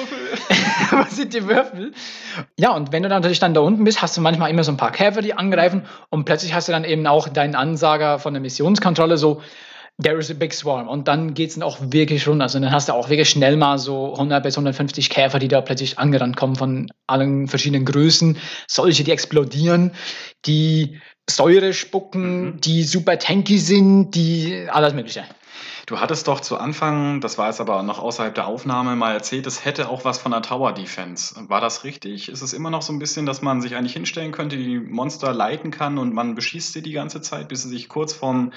Was 0.90 1.16
sind 1.16 1.34
die 1.34 1.46
Würfel? 1.46 1.92
Ja, 2.58 2.70
und 2.74 2.92
wenn 2.92 3.02
du 3.02 3.08
dann 3.08 3.20
natürlich 3.20 3.40
dann 3.40 3.54
da 3.54 3.60
unten 3.60 3.84
bist, 3.84 4.00
hast 4.00 4.16
du 4.16 4.20
manchmal 4.20 4.50
immer 4.50 4.64
so 4.64 4.72
ein 4.72 4.76
paar 4.76 4.92
Käfer, 4.92 5.22
die 5.22 5.34
angreifen 5.34 5.82
und 6.10 6.24
plötzlich 6.24 6.54
hast 6.54 6.68
du 6.68 6.72
dann 6.72 6.84
eben 6.84 7.06
auch 7.06 7.28
deinen 7.28 7.54
Ansager 7.54 8.18
von 8.18 8.32
der 8.34 8.40
Missionskontrolle 8.40 9.16
so, 9.18 9.42
there 10.02 10.18
is 10.18 10.30
a 10.30 10.34
big 10.34 10.52
swarm. 10.52 10.88
Und 10.88 11.08
dann 11.08 11.34
geht 11.34 11.48
es 11.50 11.54
dann 11.54 11.62
auch 11.62 11.78
wirklich 11.80 12.28
runter. 12.28 12.44
Also 12.44 12.60
dann 12.60 12.70
hast 12.70 12.88
du 12.88 12.92
auch 12.92 13.08
wirklich 13.08 13.30
schnell 13.30 13.56
mal 13.56 13.78
so 13.78 14.12
100 14.12 14.42
bis 14.42 14.56
150 14.56 15.08
Käfer, 15.10 15.38
die 15.38 15.48
da 15.48 15.60
plötzlich 15.62 15.98
angerannt 15.98 16.36
kommen 16.36 16.54
von 16.56 16.88
allen 17.06 17.48
verschiedenen 17.48 17.84
Größen. 17.86 18.36
Solche, 18.68 19.04
die 19.04 19.10
explodieren, 19.12 19.92
die 20.44 21.00
Säure 21.28 21.72
spucken, 21.72 22.44
Mhm. 22.44 22.60
die 22.60 22.84
super 22.84 23.18
tanky 23.18 23.58
sind, 23.58 24.10
die 24.12 24.66
alles 24.70 24.92
Mögliche. 24.94 25.24
Du 25.86 26.00
hattest 26.00 26.26
doch 26.26 26.40
zu 26.40 26.58
Anfang, 26.58 27.20
das 27.20 27.38
war 27.38 27.46
jetzt 27.46 27.60
aber 27.60 27.84
noch 27.84 28.00
außerhalb 28.00 28.34
der 28.34 28.48
Aufnahme, 28.48 28.96
mal 28.96 29.12
erzählt, 29.12 29.46
es 29.46 29.64
hätte 29.64 29.88
auch 29.88 30.04
was 30.04 30.18
von 30.18 30.32
der 30.32 30.42
Tower 30.42 30.72
Defense. 30.72 31.36
War 31.48 31.60
das 31.60 31.84
richtig? 31.84 32.28
Ist 32.28 32.42
es 32.42 32.52
immer 32.52 32.70
noch 32.70 32.82
so 32.82 32.92
ein 32.92 32.98
bisschen, 32.98 33.24
dass 33.24 33.40
man 33.40 33.62
sich 33.62 33.76
eigentlich 33.76 33.92
hinstellen 33.92 34.32
könnte, 34.32 34.56
die 34.56 34.80
Monster 34.80 35.32
leiten 35.32 35.70
kann 35.70 35.98
und 35.98 36.12
man 36.12 36.34
beschießt 36.34 36.72
sie 36.72 36.82
die 36.82 36.90
ganze 36.90 37.20
Zeit, 37.20 37.46
bis 37.46 37.62
sie 37.62 37.68
sich 37.68 37.88
kurz 37.88 38.12
vorm, 38.14 38.52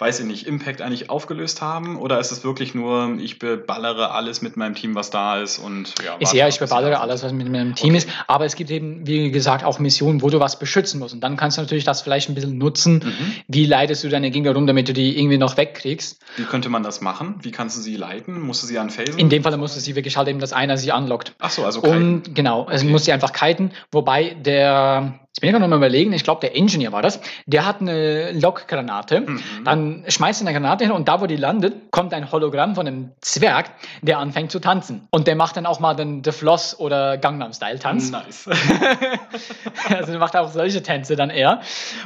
weiß 0.00 0.20
ich 0.20 0.26
nicht, 0.26 0.46
Impact 0.46 0.80
eigentlich 0.82 1.10
aufgelöst 1.10 1.60
haben? 1.60 1.96
Oder 1.98 2.18
ist 2.20 2.32
es 2.32 2.42
wirklich 2.42 2.74
nur, 2.74 3.16
ich 3.20 3.38
beballere 3.38 4.12
alles 4.12 4.40
mit 4.42 4.56
meinem 4.56 4.74
Team, 4.74 4.94
was 4.94 5.10
da 5.10 5.38
ist 5.40 5.58
und 5.58 5.94
ja. 6.04 6.16
Ist 6.18 6.34
ab, 6.40 6.48
ich 6.48 6.58
beballere 6.58 7.00
alles, 7.00 7.22
was 7.22 7.32
mit 7.32 7.48
meinem 7.50 7.74
Team 7.74 7.90
Okay. 7.90 7.98
ist. 7.98 8.08
Aber 8.26 8.44
es 8.44 8.56
gibt 8.56 8.70
eben, 8.70 9.06
wie 9.06 9.30
gesagt, 9.30 9.64
auch 9.64 9.78
Missionen, 9.78 10.22
wo 10.22 10.30
du 10.30 10.40
was 10.40 10.58
beschützen 10.58 10.98
musst. 11.00 11.14
Und 11.14 11.20
dann 11.20 11.36
kannst 11.36 11.58
du 11.58 11.62
natürlich 11.62 11.84
das 11.84 12.00
vielleicht 12.02 12.28
ein 12.28 12.34
bisschen 12.34 12.56
nutzen. 12.58 13.02
Mhm. 13.04 13.32
Wie 13.48 13.66
leitest 13.66 14.02
du 14.04 14.08
deine 14.08 14.30
Gegner 14.30 14.54
rum, 14.54 14.66
damit 14.66 14.88
du 14.88 14.92
die 14.92 15.18
irgendwie 15.18 15.38
noch 15.38 15.56
wegkriegst? 15.56 16.20
Wie 16.36 16.44
könnte 16.44 16.68
man 16.70 16.82
das 16.82 17.00
machen? 17.00 17.36
Wie 17.42 17.50
kannst 17.50 17.76
du 17.76 17.80
sie 17.82 17.96
leiten? 17.96 18.40
Musst 18.40 18.62
du 18.62 18.66
sie 18.66 18.78
anphasen? 18.78 19.18
In 19.18 19.28
dem 19.28 19.42
Fall 19.42 19.56
musst 19.58 19.76
du 19.76 19.80
sie 19.80 19.96
wirklich 19.96 20.16
halt 20.16 20.28
eben, 20.28 20.38
dass 20.38 20.52
einer 20.52 20.76
sie 20.78 20.92
anlockt. 20.92 21.34
Ach 21.40 21.50
so, 21.50 21.64
also 21.64 21.82
kein- 21.82 21.92
Und 22.22 22.34
genau, 22.34 22.66
es 22.70 22.82
Okay. 22.82 22.90
muss 22.90 23.04
sie 23.04 23.12
einfach 23.12 23.32
kiten. 23.32 23.72
Wobei 23.92 24.34
der, 24.34 25.20
jetzt 25.40 25.42
bin 25.42 25.48
ich 25.48 25.52
gerade 25.54 25.62
noch 25.62 25.68
mal 25.68 25.76
überlegen, 25.76 26.12
ich 26.12 26.22
glaube, 26.22 26.40
der 26.42 26.54
Engineer 26.54 26.92
war 26.92 27.00
das, 27.00 27.18
der 27.46 27.64
hat 27.64 27.80
eine 27.80 28.32
Lockgranate. 28.32 29.20
Mhm. 29.22 29.40
Dann 29.64 30.04
schmeißt 30.06 30.42
er 30.42 30.48
eine 30.48 30.58
Granate 30.58 30.84
hin 30.84 30.92
und 30.92 31.08
da, 31.08 31.20
wo 31.20 31.26
die 31.26 31.36
landet, 31.36 31.90
kommt 31.90 32.12
ein 32.12 32.30
Hologramm 32.30 32.74
von 32.74 32.86
einem 32.86 33.12
Zwerg, 33.22 33.70
der 34.02 34.18
anfängt 34.18 34.50
zu 34.50 34.58
tanzen. 34.60 35.06
Und 35.10 35.26
der 35.26 35.36
macht 35.36 35.56
dann 35.56 35.64
auch 35.64 35.80
mal 35.80 35.94
den 35.94 36.22
The 36.22 36.32
Floss 36.32 36.78
oder 36.78 37.16
Gangnam 37.16 37.52
Style 37.54 37.78
Tanz. 37.78 38.10
Nice. 38.10 38.48
also 39.88 40.10
der 40.12 40.18
macht 40.20 40.36
auch 40.36 40.50
solche 40.50 40.82
Tänze 40.82 41.16
dann 41.16 41.30
eher. 41.30 41.60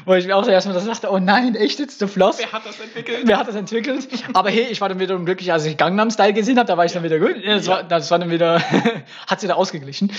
Wo 0.05 0.15
ich 0.15 0.27
mir 0.27 0.37
auch 0.37 0.45
so 0.45 0.51
erstmal 0.51 0.75
das 0.75 0.85
dachte, 0.85 1.11
oh 1.11 1.19
nein, 1.19 1.55
echt 1.57 1.79
jetzt 1.81 1.99
The 1.99 2.07
Floss? 2.07 2.39
Wer 2.39 2.53
hat 2.53 2.65
das 2.65 2.79
entwickelt? 2.79 3.23
Wer 3.25 3.39
hat 3.39 3.49
das 3.49 3.57
entwickelt? 3.57 4.09
Aber 4.33 4.51
hey, 4.51 4.69
ich 4.71 4.81
war 4.81 4.89
dann 4.89 5.01
wiederum 5.01 5.25
glücklich, 5.25 5.53
als 5.53 5.65
ich 5.65 5.77
Gangnam 5.77 6.11
Style 6.11 6.33
gesehen 6.33 6.59
habe, 6.59 6.69
da 6.69 6.77
war 6.77 6.85
ich 6.85 6.93
dann 6.93 7.03
wieder 7.03 7.19
gut. 7.19 7.35
Das, 7.45 7.67
Ja. 7.67 7.73
war, 7.73 7.83
das 7.83 8.11
war 8.11 8.19
dann 8.21 8.31
wieder, 8.31 8.61
hat 9.27 9.41
sich 9.41 9.49
da 9.49 9.57
ausgeglichen. 9.57 10.13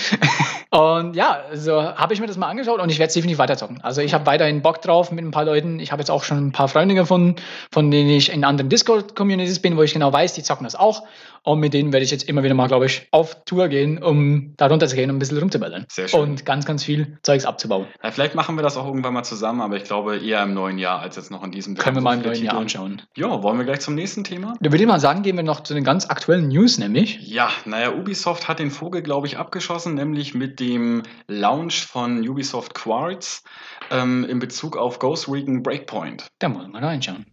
Und 0.70 1.14
ja, 1.14 1.44
so 1.54 1.80
habe 1.80 2.12
ich 2.12 2.20
mir 2.20 2.26
das 2.26 2.36
mal 2.36 2.48
angeschaut 2.48 2.80
und 2.80 2.90
ich 2.90 2.98
werde 2.98 3.08
es 3.08 3.14
definitiv 3.14 3.38
weiterzocken. 3.38 3.80
Also 3.82 4.00
ich 4.00 4.12
habe 4.12 4.26
weiterhin 4.26 4.62
Bock 4.62 4.82
drauf 4.82 5.12
mit 5.12 5.24
ein 5.24 5.30
paar 5.30 5.44
Leuten. 5.44 5.78
Ich 5.78 5.92
habe 5.92 6.00
jetzt 6.00 6.10
auch 6.10 6.24
schon 6.24 6.48
ein 6.48 6.52
paar 6.52 6.68
Freunde 6.68 6.94
gefunden, 6.94 7.36
von 7.70 7.90
denen 7.90 8.10
ich 8.10 8.32
in 8.32 8.44
anderen 8.44 8.68
Discord-Communities 8.68 9.60
bin, 9.60 9.76
wo 9.76 9.82
ich 9.82 9.92
genau 9.92 10.12
weiß, 10.12 10.34
die 10.34 10.42
zocken 10.42 10.64
das 10.64 10.74
auch. 10.74 11.04
Und 11.46 11.60
mit 11.60 11.74
denen 11.74 11.92
werde 11.92 12.02
ich 12.02 12.10
jetzt 12.10 12.28
immer 12.28 12.42
wieder 12.42 12.54
mal, 12.54 12.66
glaube 12.66 12.86
ich, 12.86 13.06
auf 13.12 13.44
Tour 13.44 13.68
gehen, 13.68 14.02
um 14.02 14.54
da 14.56 14.66
runter 14.66 14.88
zu 14.88 14.96
gehen 14.96 15.10
und 15.10 15.16
ein 15.16 15.18
bisschen 15.20 15.38
rumzuballern. 15.38 15.86
Sehr 15.88 16.08
schön. 16.08 16.18
Und 16.18 16.44
ganz, 16.44 16.66
ganz 16.66 16.82
viel 16.82 17.18
Zeugs 17.22 17.46
abzubauen. 17.46 17.86
Ja, 18.02 18.10
vielleicht 18.10 18.34
machen 18.34 18.56
wir 18.56 18.62
das 18.62 18.76
auch 18.76 18.84
irgendwann 18.84 19.14
mal 19.14 19.22
zusammen, 19.22 19.60
aber 19.60 19.76
ich 19.76 19.84
glaube 19.84 20.16
eher 20.16 20.42
im 20.42 20.54
neuen 20.54 20.76
Jahr 20.78 20.98
als 20.98 21.14
jetzt 21.14 21.30
noch 21.30 21.44
in 21.44 21.52
diesem 21.52 21.76
Können 21.76 21.98
wir 21.98 22.02
mal 22.02 22.16
im 22.16 22.22
neuen 22.22 22.42
Jahr 22.42 22.56
anschauen. 22.56 23.02
Ja, 23.16 23.44
wollen 23.44 23.58
wir 23.58 23.64
gleich 23.64 23.78
zum 23.78 23.94
nächsten 23.94 24.24
Thema? 24.24 24.54
Da 24.60 24.72
würde 24.72 24.82
ich 24.82 24.88
mal 24.88 24.98
sagen, 24.98 25.22
gehen 25.22 25.36
wir 25.36 25.44
noch 25.44 25.60
zu 25.60 25.72
den 25.72 25.84
ganz 25.84 26.06
aktuellen 26.06 26.48
News, 26.48 26.78
nämlich. 26.78 27.20
Ja, 27.20 27.48
naja, 27.64 27.94
Ubisoft 27.94 28.48
hat 28.48 28.58
den 28.58 28.72
Vogel, 28.72 29.02
glaube 29.02 29.28
ich, 29.28 29.38
abgeschossen, 29.38 29.94
nämlich 29.94 30.34
mit 30.34 30.58
dem 30.58 31.04
Launch 31.28 31.86
von 31.86 32.28
Ubisoft 32.28 32.74
Quartz 32.74 33.44
ähm, 33.92 34.24
in 34.24 34.40
Bezug 34.40 34.76
auf 34.76 34.98
Ghost 34.98 35.28
Recon 35.28 35.62
Breakpoint. 35.62 36.26
Da 36.40 36.52
wollen 36.52 36.72
wir 36.72 36.82
reinschauen. 36.82 37.24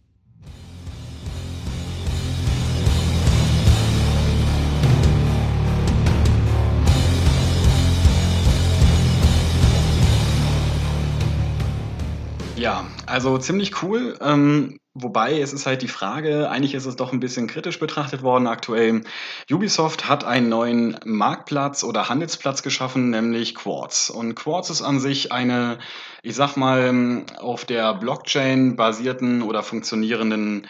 Ja, 12.64 12.86
also 13.04 13.36
ziemlich 13.36 13.82
cool. 13.82 14.16
Ähm, 14.22 14.80
wobei 14.94 15.38
es 15.38 15.52
ist 15.52 15.66
halt 15.66 15.82
die 15.82 15.88
Frage, 15.88 16.48
eigentlich 16.48 16.72
ist 16.72 16.86
es 16.86 16.96
doch 16.96 17.12
ein 17.12 17.20
bisschen 17.20 17.46
kritisch 17.46 17.78
betrachtet 17.78 18.22
worden 18.22 18.46
aktuell. 18.46 19.02
Ubisoft 19.50 20.08
hat 20.08 20.24
einen 20.24 20.48
neuen 20.48 20.98
Marktplatz 21.04 21.84
oder 21.84 22.08
Handelsplatz 22.08 22.62
geschaffen, 22.62 23.10
nämlich 23.10 23.54
Quartz. 23.54 24.08
Und 24.08 24.34
Quartz 24.34 24.70
ist 24.70 24.80
an 24.80 24.98
sich 24.98 25.30
eine, 25.30 25.76
ich 26.22 26.36
sag 26.36 26.56
mal, 26.56 27.26
auf 27.38 27.66
der 27.66 27.92
Blockchain 27.92 28.76
basierten 28.76 29.42
oder 29.42 29.62
funktionierenden 29.62 30.66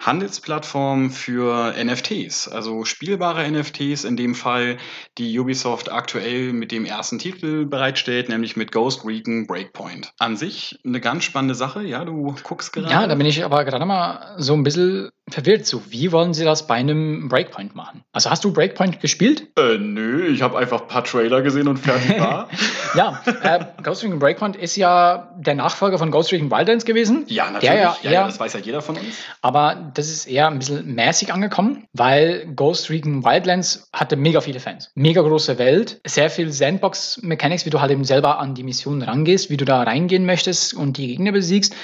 Handelsplattform 0.00 1.10
für 1.10 1.74
NFTs, 1.82 2.48
also 2.48 2.84
spielbare 2.84 3.50
NFTs 3.50 4.04
in 4.04 4.16
dem 4.16 4.34
Fall, 4.34 4.78
die 5.18 5.38
Ubisoft 5.38 5.90
aktuell 5.90 6.52
mit 6.52 6.70
dem 6.70 6.84
ersten 6.84 7.18
Titel 7.18 7.66
bereitstellt, 7.66 8.28
nämlich 8.28 8.56
mit 8.56 8.70
Ghost 8.70 9.04
Recon 9.04 9.46
Breakpoint. 9.46 10.12
An 10.18 10.36
sich 10.36 10.78
eine 10.84 11.00
ganz 11.00 11.24
spannende 11.24 11.54
Sache, 11.54 11.82
ja, 11.82 12.04
du 12.04 12.34
guckst 12.42 12.72
gerade. 12.72 12.90
Ja, 12.90 13.06
da 13.06 13.14
bin 13.16 13.26
ich 13.26 13.44
aber 13.44 13.64
gerade 13.64 13.84
mal 13.86 14.36
so 14.38 14.54
ein 14.54 14.62
bisschen 14.62 15.10
verwirrt. 15.28 15.66
So, 15.66 15.82
wie 15.90 16.12
wollen 16.12 16.32
sie 16.32 16.44
das 16.44 16.66
bei 16.66 16.76
einem 16.76 17.28
Breakpoint 17.28 17.74
machen? 17.74 18.02
Also 18.12 18.30
hast 18.30 18.44
du 18.44 18.52
Breakpoint 18.52 19.00
gespielt? 19.00 19.48
Äh, 19.58 19.78
nö, 19.78 20.26
ich 20.26 20.42
habe 20.42 20.56
einfach 20.56 20.82
ein 20.82 20.88
paar 20.88 21.04
Trailer 21.04 21.42
gesehen 21.42 21.68
und 21.68 21.78
fertig 21.78 22.18
war. 22.20 22.48
Ja, 22.94 23.22
äh, 23.42 23.66
Ghost 23.82 24.02
Recon 24.02 24.18
Breakpoint 24.18 24.56
ist 24.56 24.74
ja 24.74 25.30
der 25.36 25.54
Nachfolger 25.54 25.98
von 25.98 26.10
Ghost 26.10 26.32
Recon 26.32 26.50
Wildlands 26.50 26.86
gewesen. 26.86 27.24
ja, 27.28 27.50
natürlich. 27.50 27.68
Der 27.68 27.74
ja, 27.74 27.96
ja, 28.02 28.10
ja, 28.10 28.26
das 28.26 28.40
weiß 28.40 28.54
ja 28.54 28.60
jeder 28.60 28.80
von 28.80 28.96
uns. 28.96 29.16
Aber 29.42 29.87
das 29.94 30.08
ist 30.08 30.26
eher 30.26 30.48
ein 30.48 30.58
bisschen 30.58 30.94
mäßig 30.94 31.32
angekommen, 31.32 31.86
weil 31.92 32.46
Ghost 32.54 32.90
Recon 32.90 33.24
Wildlands 33.24 33.88
hatte 33.92 34.16
mega 34.16 34.40
viele 34.40 34.60
Fans. 34.60 34.90
Mega 34.94 35.22
große 35.22 35.58
Welt, 35.58 36.00
sehr 36.06 36.30
viel 36.30 36.52
Sandbox-Mechanics, 36.52 37.66
wie 37.66 37.70
du 37.70 37.80
halt 37.80 37.90
eben 37.90 38.04
selber 38.04 38.38
an 38.38 38.54
die 38.54 38.62
Mission 38.62 39.02
rangehst, 39.02 39.50
wie 39.50 39.56
du 39.56 39.64
da 39.64 39.82
reingehen 39.82 40.26
möchtest 40.26 40.74
und 40.74 40.96
die 40.96 41.08
Gegner 41.08 41.32
besiegst. 41.32 41.74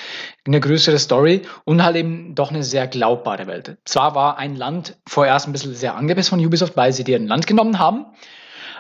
Eine 0.47 0.61
größere 0.61 0.99
Story 0.99 1.43
und 1.64 1.83
halt 1.83 1.97
eben 1.97 2.35
doch 2.35 2.51
eine 2.51 2.62
sehr 2.62 2.87
glaubbare 2.87 3.47
Welt. 3.47 3.77
Zwar 3.85 4.14
war 4.14 4.38
ein 4.38 4.57
Land 4.57 4.97
vorerst 5.07 5.47
ein 5.47 5.53
bisschen 5.53 5.75
sehr 5.75 5.97
angepisst 5.97 6.31
von 6.31 6.45
Ubisoft, 6.45 6.77
weil 6.77 6.93
sie 6.93 7.05
dir 7.05 7.17
ein 7.17 7.27
Land 7.27 7.47
genommen 7.47 7.79
haben. 7.79 8.07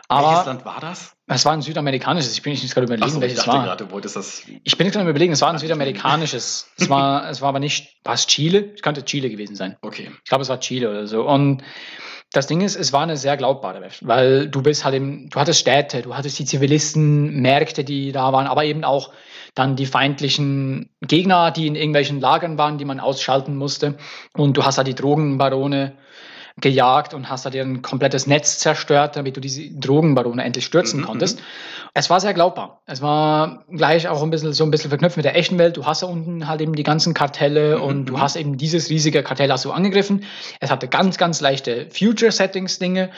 Welches 0.08 0.26
Aber 0.26 0.44
Land 0.46 0.64
war 0.64 0.80
das? 0.80 1.16
es 1.26 1.44
war 1.46 1.52
ein 1.52 1.62
südamerikanisches. 1.62 2.32
Ich 2.32 2.42
bin 2.42 2.52
nicht 2.52 2.74
gerade 2.74 2.84
überlegen, 2.86 3.08
ich 3.08 3.20
welches 3.20 3.38
dachte 3.38 3.52
war. 3.52 3.64
gerade. 3.64 3.84
Ich 4.64 4.76
bin 4.76 4.86
nicht 4.86 4.94
gerade 4.94 5.08
überlegen, 5.08 5.32
es 5.32 5.40
war 5.40 5.50
ein 5.50 5.58
südamerikanisches. 5.58 6.70
Es 6.76 6.90
war, 6.90 7.28
es 7.30 7.40
war 7.40 7.48
aber 7.48 7.60
nicht, 7.60 7.96
war 8.04 8.14
es 8.14 8.26
Chile? 8.26 8.72
Es 8.74 8.82
könnte 8.82 9.04
Chile 9.04 9.30
gewesen 9.30 9.56
sein. 9.56 9.76
Okay. 9.80 10.10
Ich 10.22 10.28
glaube, 10.28 10.42
es 10.42 10.48
war 10.50 10.60
Chile 10.60 10.90
oder 10.90 11.06
so. 11.06 11.26
Und 11.26 11.62
das 12.32 12.46
Ding 12.46 12.60
ist, 12.60 12.76
es 12.76 12.92
war 12.92 13.02
eine 13.02 13.16
sehr 13.16 13.36
glaubbare 13.36 13.80
Welt, 13.80 14.00
weil 14.02 14.48
du 14.48 14.60
bist 14.60 14.84
halt 14.84 14.94
eben, 14.96 15.30
du 15.30 15.40
hattest 15.40 15.60
Städte, 15.60 16.02
du 16.02 16.16
hattest 16.16 16.38
die 16.38 16.44
Zivilisten, 16.44 17.40
Märkte, 17.40 17.84
die 17.84 18.12
da 18.12 18.32
waren, 18.32 18.46
aber 18.46 18.64
eben 18.64 18.84
auch 18.84 19.12
dann 19.54 19.76
die 19.76 19.86
feindlichen 19.86 20.90
Gegner, 21.00 21.52
die 21.52 21.68
in 21.68 21.76
irgendwelchen 21.76 22.20
Lagern 22.20 22.58
waren, 22.58 22.76
die 22.76 22.84
man 22.84 22.98
ausschalten 22.98 23.56
musste. 23.56 23.96
Und 24.36 24.56
du 24.56 24.64
hast 24.64 24.78
da 24.78 24.84
die 24.84 24.96
Drogenbarone 24.96 25.96
gejagt 26.60 27.14
und 27.14 27.28
hast 27.28 27.44
da 27.44 27.50
dir 27.50 27.62
ein 27.62 27.82
komplettes 27.82 28.26
Netz 28.28 28.58
zerstört, 28.58 29.16
damit 29.16 29.36
du 29.36 29.40
diese 29.40 29.68
Drogenbarone 29.70 30.42
endlich 30.44 30.64
stürzen 30.64 31.00
Mhm, 31.00 31.04
konntest. 31.04 31.40
Es 31.94 32.10
war 32.10 32.20
sehr 32.20 32.32
glaubbar. 32.34 32.82
Es 32.86 33.02
war 33.02 33.64
gleich 33.68 34.06
auch 34.08 34.22
ein 34.22 34.30
bisschen 34.30 34.52
so 34.52 34.64
ein 34.64 34.70
bisschen 34.70 34.88
verknüpft 34.90 35.16
mit 35.16 35.24
der 35.24 35.36
echten 35.36 35.58
Welt. 35.58 35.76
Du 35.76 35.84
hast 35.86 36.02
da 36.02 36.06
unten 36.06 36.46
halt 36.46 36.60
eben 36.60 36.74
die 36.74 36.82
ganzen 36.84 37.12
Kartelle 37.12 37.78
Mhm, 37.78 37.82
und 37.82 38.04
du 38.06 38.14
mhm. 38.14 38.20
hast 38.20 38.36
eben 38.36 38.56
dieses 38.56 38.88
riesige 38.88 39.22
Kartell 39.24 39.50
hast 39.50 39.64
du 39.64 39.72
angegriffen. 39.72 40.24
Es 40.60 40.70
hatte 40.70 40.86
ganz, 40.88 41.18
ganz 41.18 41.40
leichte 41.40 41.88
Future-Settings-Dinge, 41.90 43.10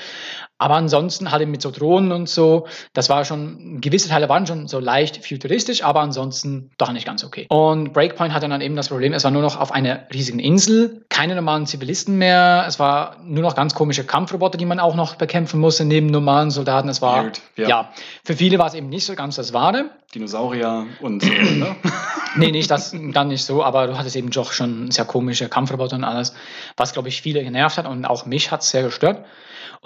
aber 0.58 0.74
ansonsten 0.74 1.30
halt 1.30 1.42
eben 1.42 1.50
mit 1.50 1.62
so 1.62 1.70
Drohnen 1.70 2.12
und 2.12 2.28
so. 2.28 2.66
Das 2.92 3.08
war 3.08 3.24
schon, 3.24 3.80
gewisse 3.80 4.08
Teile 4.08 4.28
waren 4.28 4.46
schon 4.46 4.68
so 4.68 4.80
leicht 4.80 5.24
futuristisch, 5.24 5.82
aber 5.82 6.00
ansonsten 6.00 6.70
doch 6.78 6.92
nicht 6.92 7.06
ganz 7.06 7.24
okay. 7.24 7.46
Und 7.48 7.92
Breakpoint 7.92 8.32
hatte 8.32 8.48
dann 8.48 8.60
eben 8.60 8.76
das 8.76 8.88
Problem, 8.88 9.12
es 9.12 9.24
war 9.24 9.30
nur 9.30 9.42
noch 9.42 9.60
auf 9.60 9.72
einer 9.72 10.06
riesigen 10.12 10.38
Insel, 10.38 11.04
keine 11.08 11.34
normalen 11.34 11.66
Zivilisten 11.66 12.16
mehr. 12.16 12.64
Es 12.66 12.78
war 12.78 13.16
nur 13.24 13.42
noch 13.42 13.54
ganz 13.54 13.74
komische 13.74 14.04
Kampfroboter, 14.04 14.56
die 14.56 14.66
man 14.66 14.80
auch 14.80 14.94
noch 14.94 15.16
bekämpfen 15.16 15.60
musste, 15.60 15.84
neben 15.84 16.06
normalen 16.06 16.50
Soldaten. 16.50 16.88
Es 16.88 17.02
war, 17.02 17.24
Weird, 17.24 17.40
ja. 17.56 17.68
ja. 17.68 17.92
für 18.24 18.34
viele 18.34 18.58
war 18.58 18.66
es 18.66 18.74
eben 18.74 18.88
nicht 18.88 19.04
so 19.04 19.14
ganz 19.14 19.36
das 19.36 19.52
Wahre. 19.52 19.90
Dinosaurier 20.14 20.86
und. 21.00 21.22
äh, 21.24 21.56
ne? 21.56 21.76
Nee, 22.36 22.50
nicht 22.50 22.70
das 22.70 22.94
dann 22.94 23.28
nicht 23.28 23.44
so, 23.44 23.64
aber 23.64 23.86
du 23.86 23.98
hattest 23.98 24.14
eben 24.14 24.30
doch 24.30 24.52
schon 24.52 24.90
sehr 24.90 25.06
komische 25.06 25.48
Kampfroboter 25.48 25.96
und 25.96 26.04
alles, 26.04 26.34
was, 26.76 26.92
glaube 26.92 27.08
ich, 27.08 27.22
viele 27.22 27.42
genervt 27.42 27.78
hat 27.78 27.86
und 27.86 28.04
auch 28.04 28.26
mich 28.26 28.50
hat 28.50 28.62
es 28.62 28.70
sehr 28.70 28.82
gestört. 28.82 29.24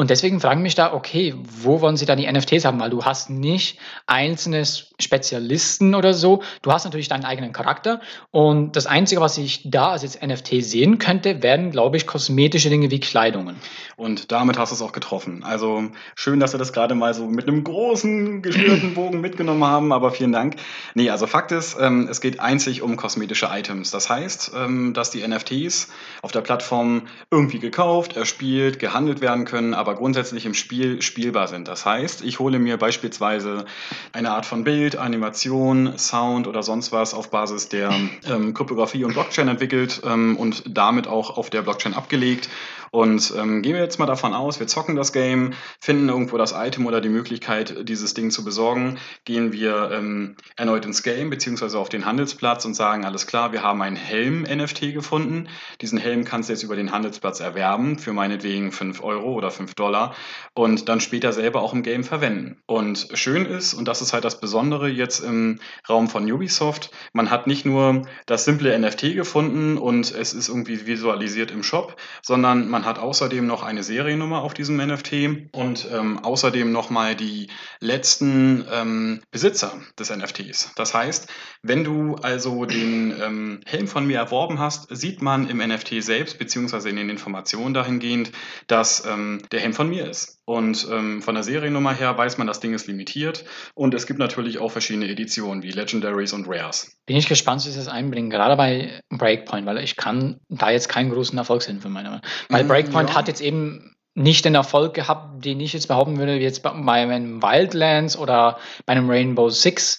Und 0.00 0.08
deswegen 0.08 0.40
fragen 0.40 0.62
mich 0.62 0.74
da, 0.74 0.94
okay, 0.94 1.34
wo 1.36 1.82
wollen 1.82 1.98
sie 1.98 2.06
da 2.06 2.16
die 2.16 2.26
NFTs 2.26 2.64
haben? 2.64 2.80
Weil 2.80 2.88
du 2.88 3.04
hast 3.04 3.28
nicht 3.28 3.78
einzelne 4.06 4.64
Spezialisten 4.64 5.94
oder 5.94 6.14
so. 6.14 6.42
Du 6.62 6.72
hast 6.72 6.84
natürlich 6.84 7.08
deinen 7.08 7.26
eigenen 7.26 7.52
Charakter. 7.52 8.00
Und 8.30 8.76
das 8.76 8.86
Einzige, 8.86 9.20
was 9.20 9.36
ich 9.36 9.70
da 9.70 9.90
als 9.90 10.02
jetzt 10.02 10.22
NFT 10.22 10.64
sehen 10.64 10.96
könnte, 10.96 11.42
werden, 11.42 11.70
glaube 11.70 11.98
ich, 11.98 12.06
kosmetische 12.06 12.70
Dinge 12.70 12.90
wie 12.90 12.98
Kleidungen. 12.98 13.56
Und 13.98 14.32
damit 14.32 14.58
hast 14.58 14.70
du 14.70 14.76
es 14.76 14.80
auch 14.80 14.92
getroffen. 14.92 15.44
Also 15.44 15.90
schön, 16.14 16.40
dass 16.40 16.54
wir 16.54 16.58
das 16.58 16.72
gerade 16.72 16.94
mal 16.94 17.12
so 17.12 17.26
mit 17.26 17.46
einem 17.46 17.62
großen, 17.62 18.40
geschnürten 18.40 18.94
Bogen 18.94 19.20
mitgenommen 19.20 19.64
haben, 19.64 19.92
aber 19.92 20.12
vielen 20.12 20.32
Dank. 20.32 20.56
Nee, 20.94 21.10
also 21.10 21.26
Fakt 21.26 21.52
ist, 21.52 21.76
ähm, 21.78 22.08
es 22.10 22.22
geht 22.22 22.40
einzig 22.40 22.80
um 22.80 22.96
kosmetische 22.96 23.50
Items. 23.52 23.90
Das 23.90 24.08
heißt, 24.08 24.52
ähm, 24.56 24.94
dass 24.94 25.10
die 25.10 25.28
NFTs 25.28 25.90
auf 26.22 26.32
der 26.32 26.40
Plattform 26.40 27.02
irgendwie 27.30 27.58
gekauft, 27.58 28.16
erspielt, 28.16 28.78
gehandelt 28.78 29.20
werden 29.20 29.44
können, 29.44 29.74
aber 29.74 29.89
grundsätzlich 29.94 30.46
im 30.46 30.54
Spiel 30.54 31.02
spielbar 31.02 31.48
sind. 31.48 31.68
Das 31.68 31.84
heißt, 31.84 32.22
ich 32.22 32.38
hole 32.38 32.58
mir 32.58 32.76
beispielsweise 32.76 33.64
eine 34.12 34.30
Art 34.32 34.46
von 34.46 34.64
Bild, 34.64 34.96
Animation, 34.96 35.98
Sound 35.98 36.46
oder 36.46 36.62
sonst 36.62 36.92
was 36.92 37.14
auf 37.14 37.30
Basis 37.30 37.68
der 37.68 37.92
ähm, 38.28 38.54
Kryptographie 38.54 39.04
und 39.04 39.14
Blockchain 39.14 39.48
entwickelt 39.48 40.02
ähm, 40.04 40.36
und 40.36 40.64
damit 40.66 41.06
auch 41.06 41.36
auf 41.36 41.50
der 41.50 41.62
Blockchain 41.62 41.94
abgelegt 41.94 42.48
und 42.90 43.32
ähm, 43.36 43.62
gehen 43.62 43.74
wir 43.74 43.82
jetzt 43.82 43.98
mal 43.98 44.06
davon 44.06 44.34
aus, 44.34 44.58
wir 44.58 44.66
zocken 44.66 44.96
das 44.96 45.12
Game, 45.12 45.54
finden 45.80 46.08
irgendwo 46.08 46.36
das 46.38 46.52
Item 46.52 46.86
oder 46.86 47.00
die 47.00 47.08
Möglichkeit, 47.08 47.88
dieses 47.88 48.14
Ding 48.14 48.30
zu 48.30 48.44
besorgen, 48.44 48.98
gehen 49.24 49.52
wir 49.52 49.90
ähm, 49.92 50.36
erneut 50.56 50.84
ins 50.84 51.02
Game 51.02 51.30
beziehungsweise 51.30 51.78
auf 51.78 51.88
den 51.88 52.04
Handelsplatz 52.04 52.64
und 52.64 52.74
sagen, 52.74 53.04
alles 53.04 53.26
klar, 53.26 53.52
wir 53.52 53.62
haben 53.62 53.80
einen 53.82 53.96
Helm-NFT 53.96 54.92
gefunden. 54.92 55.48
Diesen 55.80 55.98
Helm 55.98 56.24
kannst 56.24 56.48
du 56.48 56.52
jetzt 56.52 56.64
über 56.64 56.74
den 56.74 56.90
Handelsplatz 56.90 57.38
erwerben 57.38 57.98
für 57.98 58.12
meinetwegen 58.12 58.72
5 58.72 59.02
Euro 59.02 59.34
oder 59.34 59.52
5 59.52 59.74
Dollar 59.74 60.14
und 60.54 60.88
dann 60.88 61.00
später 61.00 61.32
selber 61.32 61.62
auch 61.62 61.72
im 61.72 61.82
Game 61.82 62.02
verwenden. 62.02 62.60
Und 62.66 63.08
schön 63.14 63.46
ist, 63.46 63.72
und 63.72 63.86
das 63.86 64.02
ist 64.02 64.12
halt 64.12 64.24
das 64.24 64.40
Besondere 64.40 64.88
jetzt 64.88 65.20
im 65.20 65.60
Raum 65.88 66.08
von 66.08 66.30
Ubisoft, 66.30 66.90
man 67.12 67.30
hat 67.30 67.46
nicht 67.46 67.64
nur 67.64 68.02
das 68.26 68.44
simple 68.44 68.76
NFT 68.76 69.14
gefunden 69.14 69.78
und 69.78 70.12
es 70.12 70.34
ist 70.34 70.48
irgendwie 70.48 70.86
visualisiert 70.86 71.50
im 71.50 71.62
Shop, 71.62 71.96
sondern 72.22 72.68
man 72.68 72.79
man 72.80 72.88
hat 72.88 72.98
außerdem 72.98 73.46
noch 73.46 73.62
eine 73.62 73.82
Seriennummer 73.82 74.40
auf 74.40 74.54
diesem 74.54 74.78
NFT 74.78 75.52
und 75.52 75.86
ähm, 75.92 76.18
außerdem 76.24 76.72
nochmal 76.72 77.14
die 77.14 77.48
letzten 77.78 78.64
ähm, 78.72 79.20
Besitzer 79.30 79.74
des 79.98 80.08
NFTs. 80.08 80.72
Das 80.76 80.94
heißt, 80.94 81.28
wenn 81.62 81.84
du 81.84 82.14
also 82.14 82.64
den 82.64 83.12
ähm, 83.20 83.60
Helm 83.66 83.86
von 83.86 84.06
mir 84.06 84.16
erworben 84.16 84.58
hast, 84.58 84.88
sieht 84.96 85.20
man 85.20 85.46
im 85.50 85.58
NFT 85.58 86.02
selbst, 86.02 86.38
beziehungsweise 86.38 86.88
in 86.88 86.96
den 86.96 87.10
Informationen 87.10 87.74
dahingehend, 87.74 88.32
dass 88.66 89.04
ähm, 89.04 89.42
der 89.52 89.60
Helm 89.60 89.74
von 89.74 89.90
mir 89.90 90.08
ist. 90.08 90.39
Und 90.50 90.84
ähm, 90.90 91.22
von 91.22 91.36
der 91.36 91.44
Seriennummer 91.44 91.94
her 91.94 92.18
weiß 92.18 92.36
man, 92.36 92.48
das 92.48 92.58
Ding 92.58 92.74
ist 92.74 92.88
limitiert. 92.88 93.44
Und 93.76 93.94
es 93.94 94.08
gibt 94.08 94.18
natürlich 94.18 94.58
auch 94.58 94.72
verschiedene 94.72 95.08
Editionen 95.08 95.62
wie 95.62 95.70
Legendaries 95.70 96.32
und 96.32 96.48
Rares. 96.48 96.96
Bin 97.06 97.16
ich 97.16 97.28
gespannt, 97.28 97.64
wie 97.64 97.70
sie 97.70 97.78
das 97.78 97.86
einbringen, 97.86 98.30
gerade 98.30 98.56
bei 98.56 99.00
Breakpoint, 99.10 99.64
weil 99.64 99.78
ich 99.78 99.94
kann 99.94 100.40
da 100.48 100.70
jetzt 100.70 100.88
keinen 100.88 101.12
großen 101.12 101.38
Erfolg 101.38 101.62
sehen 101.62 101.80
für 101.80 101.88
meine 101.88 102.08
Meinung. 102.08 102.24
Weil 102.48 102.64
mm, 102.64 102.68
Breakpoint 102.68 103.10
ja. 103.10 103.14
hat 103.14 103.28
jetzt 103.28 103.40
eben 103.40 103.94
nicht 104.16 104.44
den 104.44 104.56
Erfolg 104.56 104.94
gehabt, 104.94 105.44
den 105.44 105.60
ich 105.60 105.72
jetzt 105.72 105.86
behaupten 105.86 106.18
würde, 106.18 106.40
wie 106.40 106.42
jetzt 106.42 106.64
bei 106.64 106.72
einem 106.72 107.40
Wildlands 107.40 108.18
oder 108.18 108.58
bei 108.86 108.94
einem 108.94 109.08
Rainbow 109.08 109.50
Six 109.50 109.98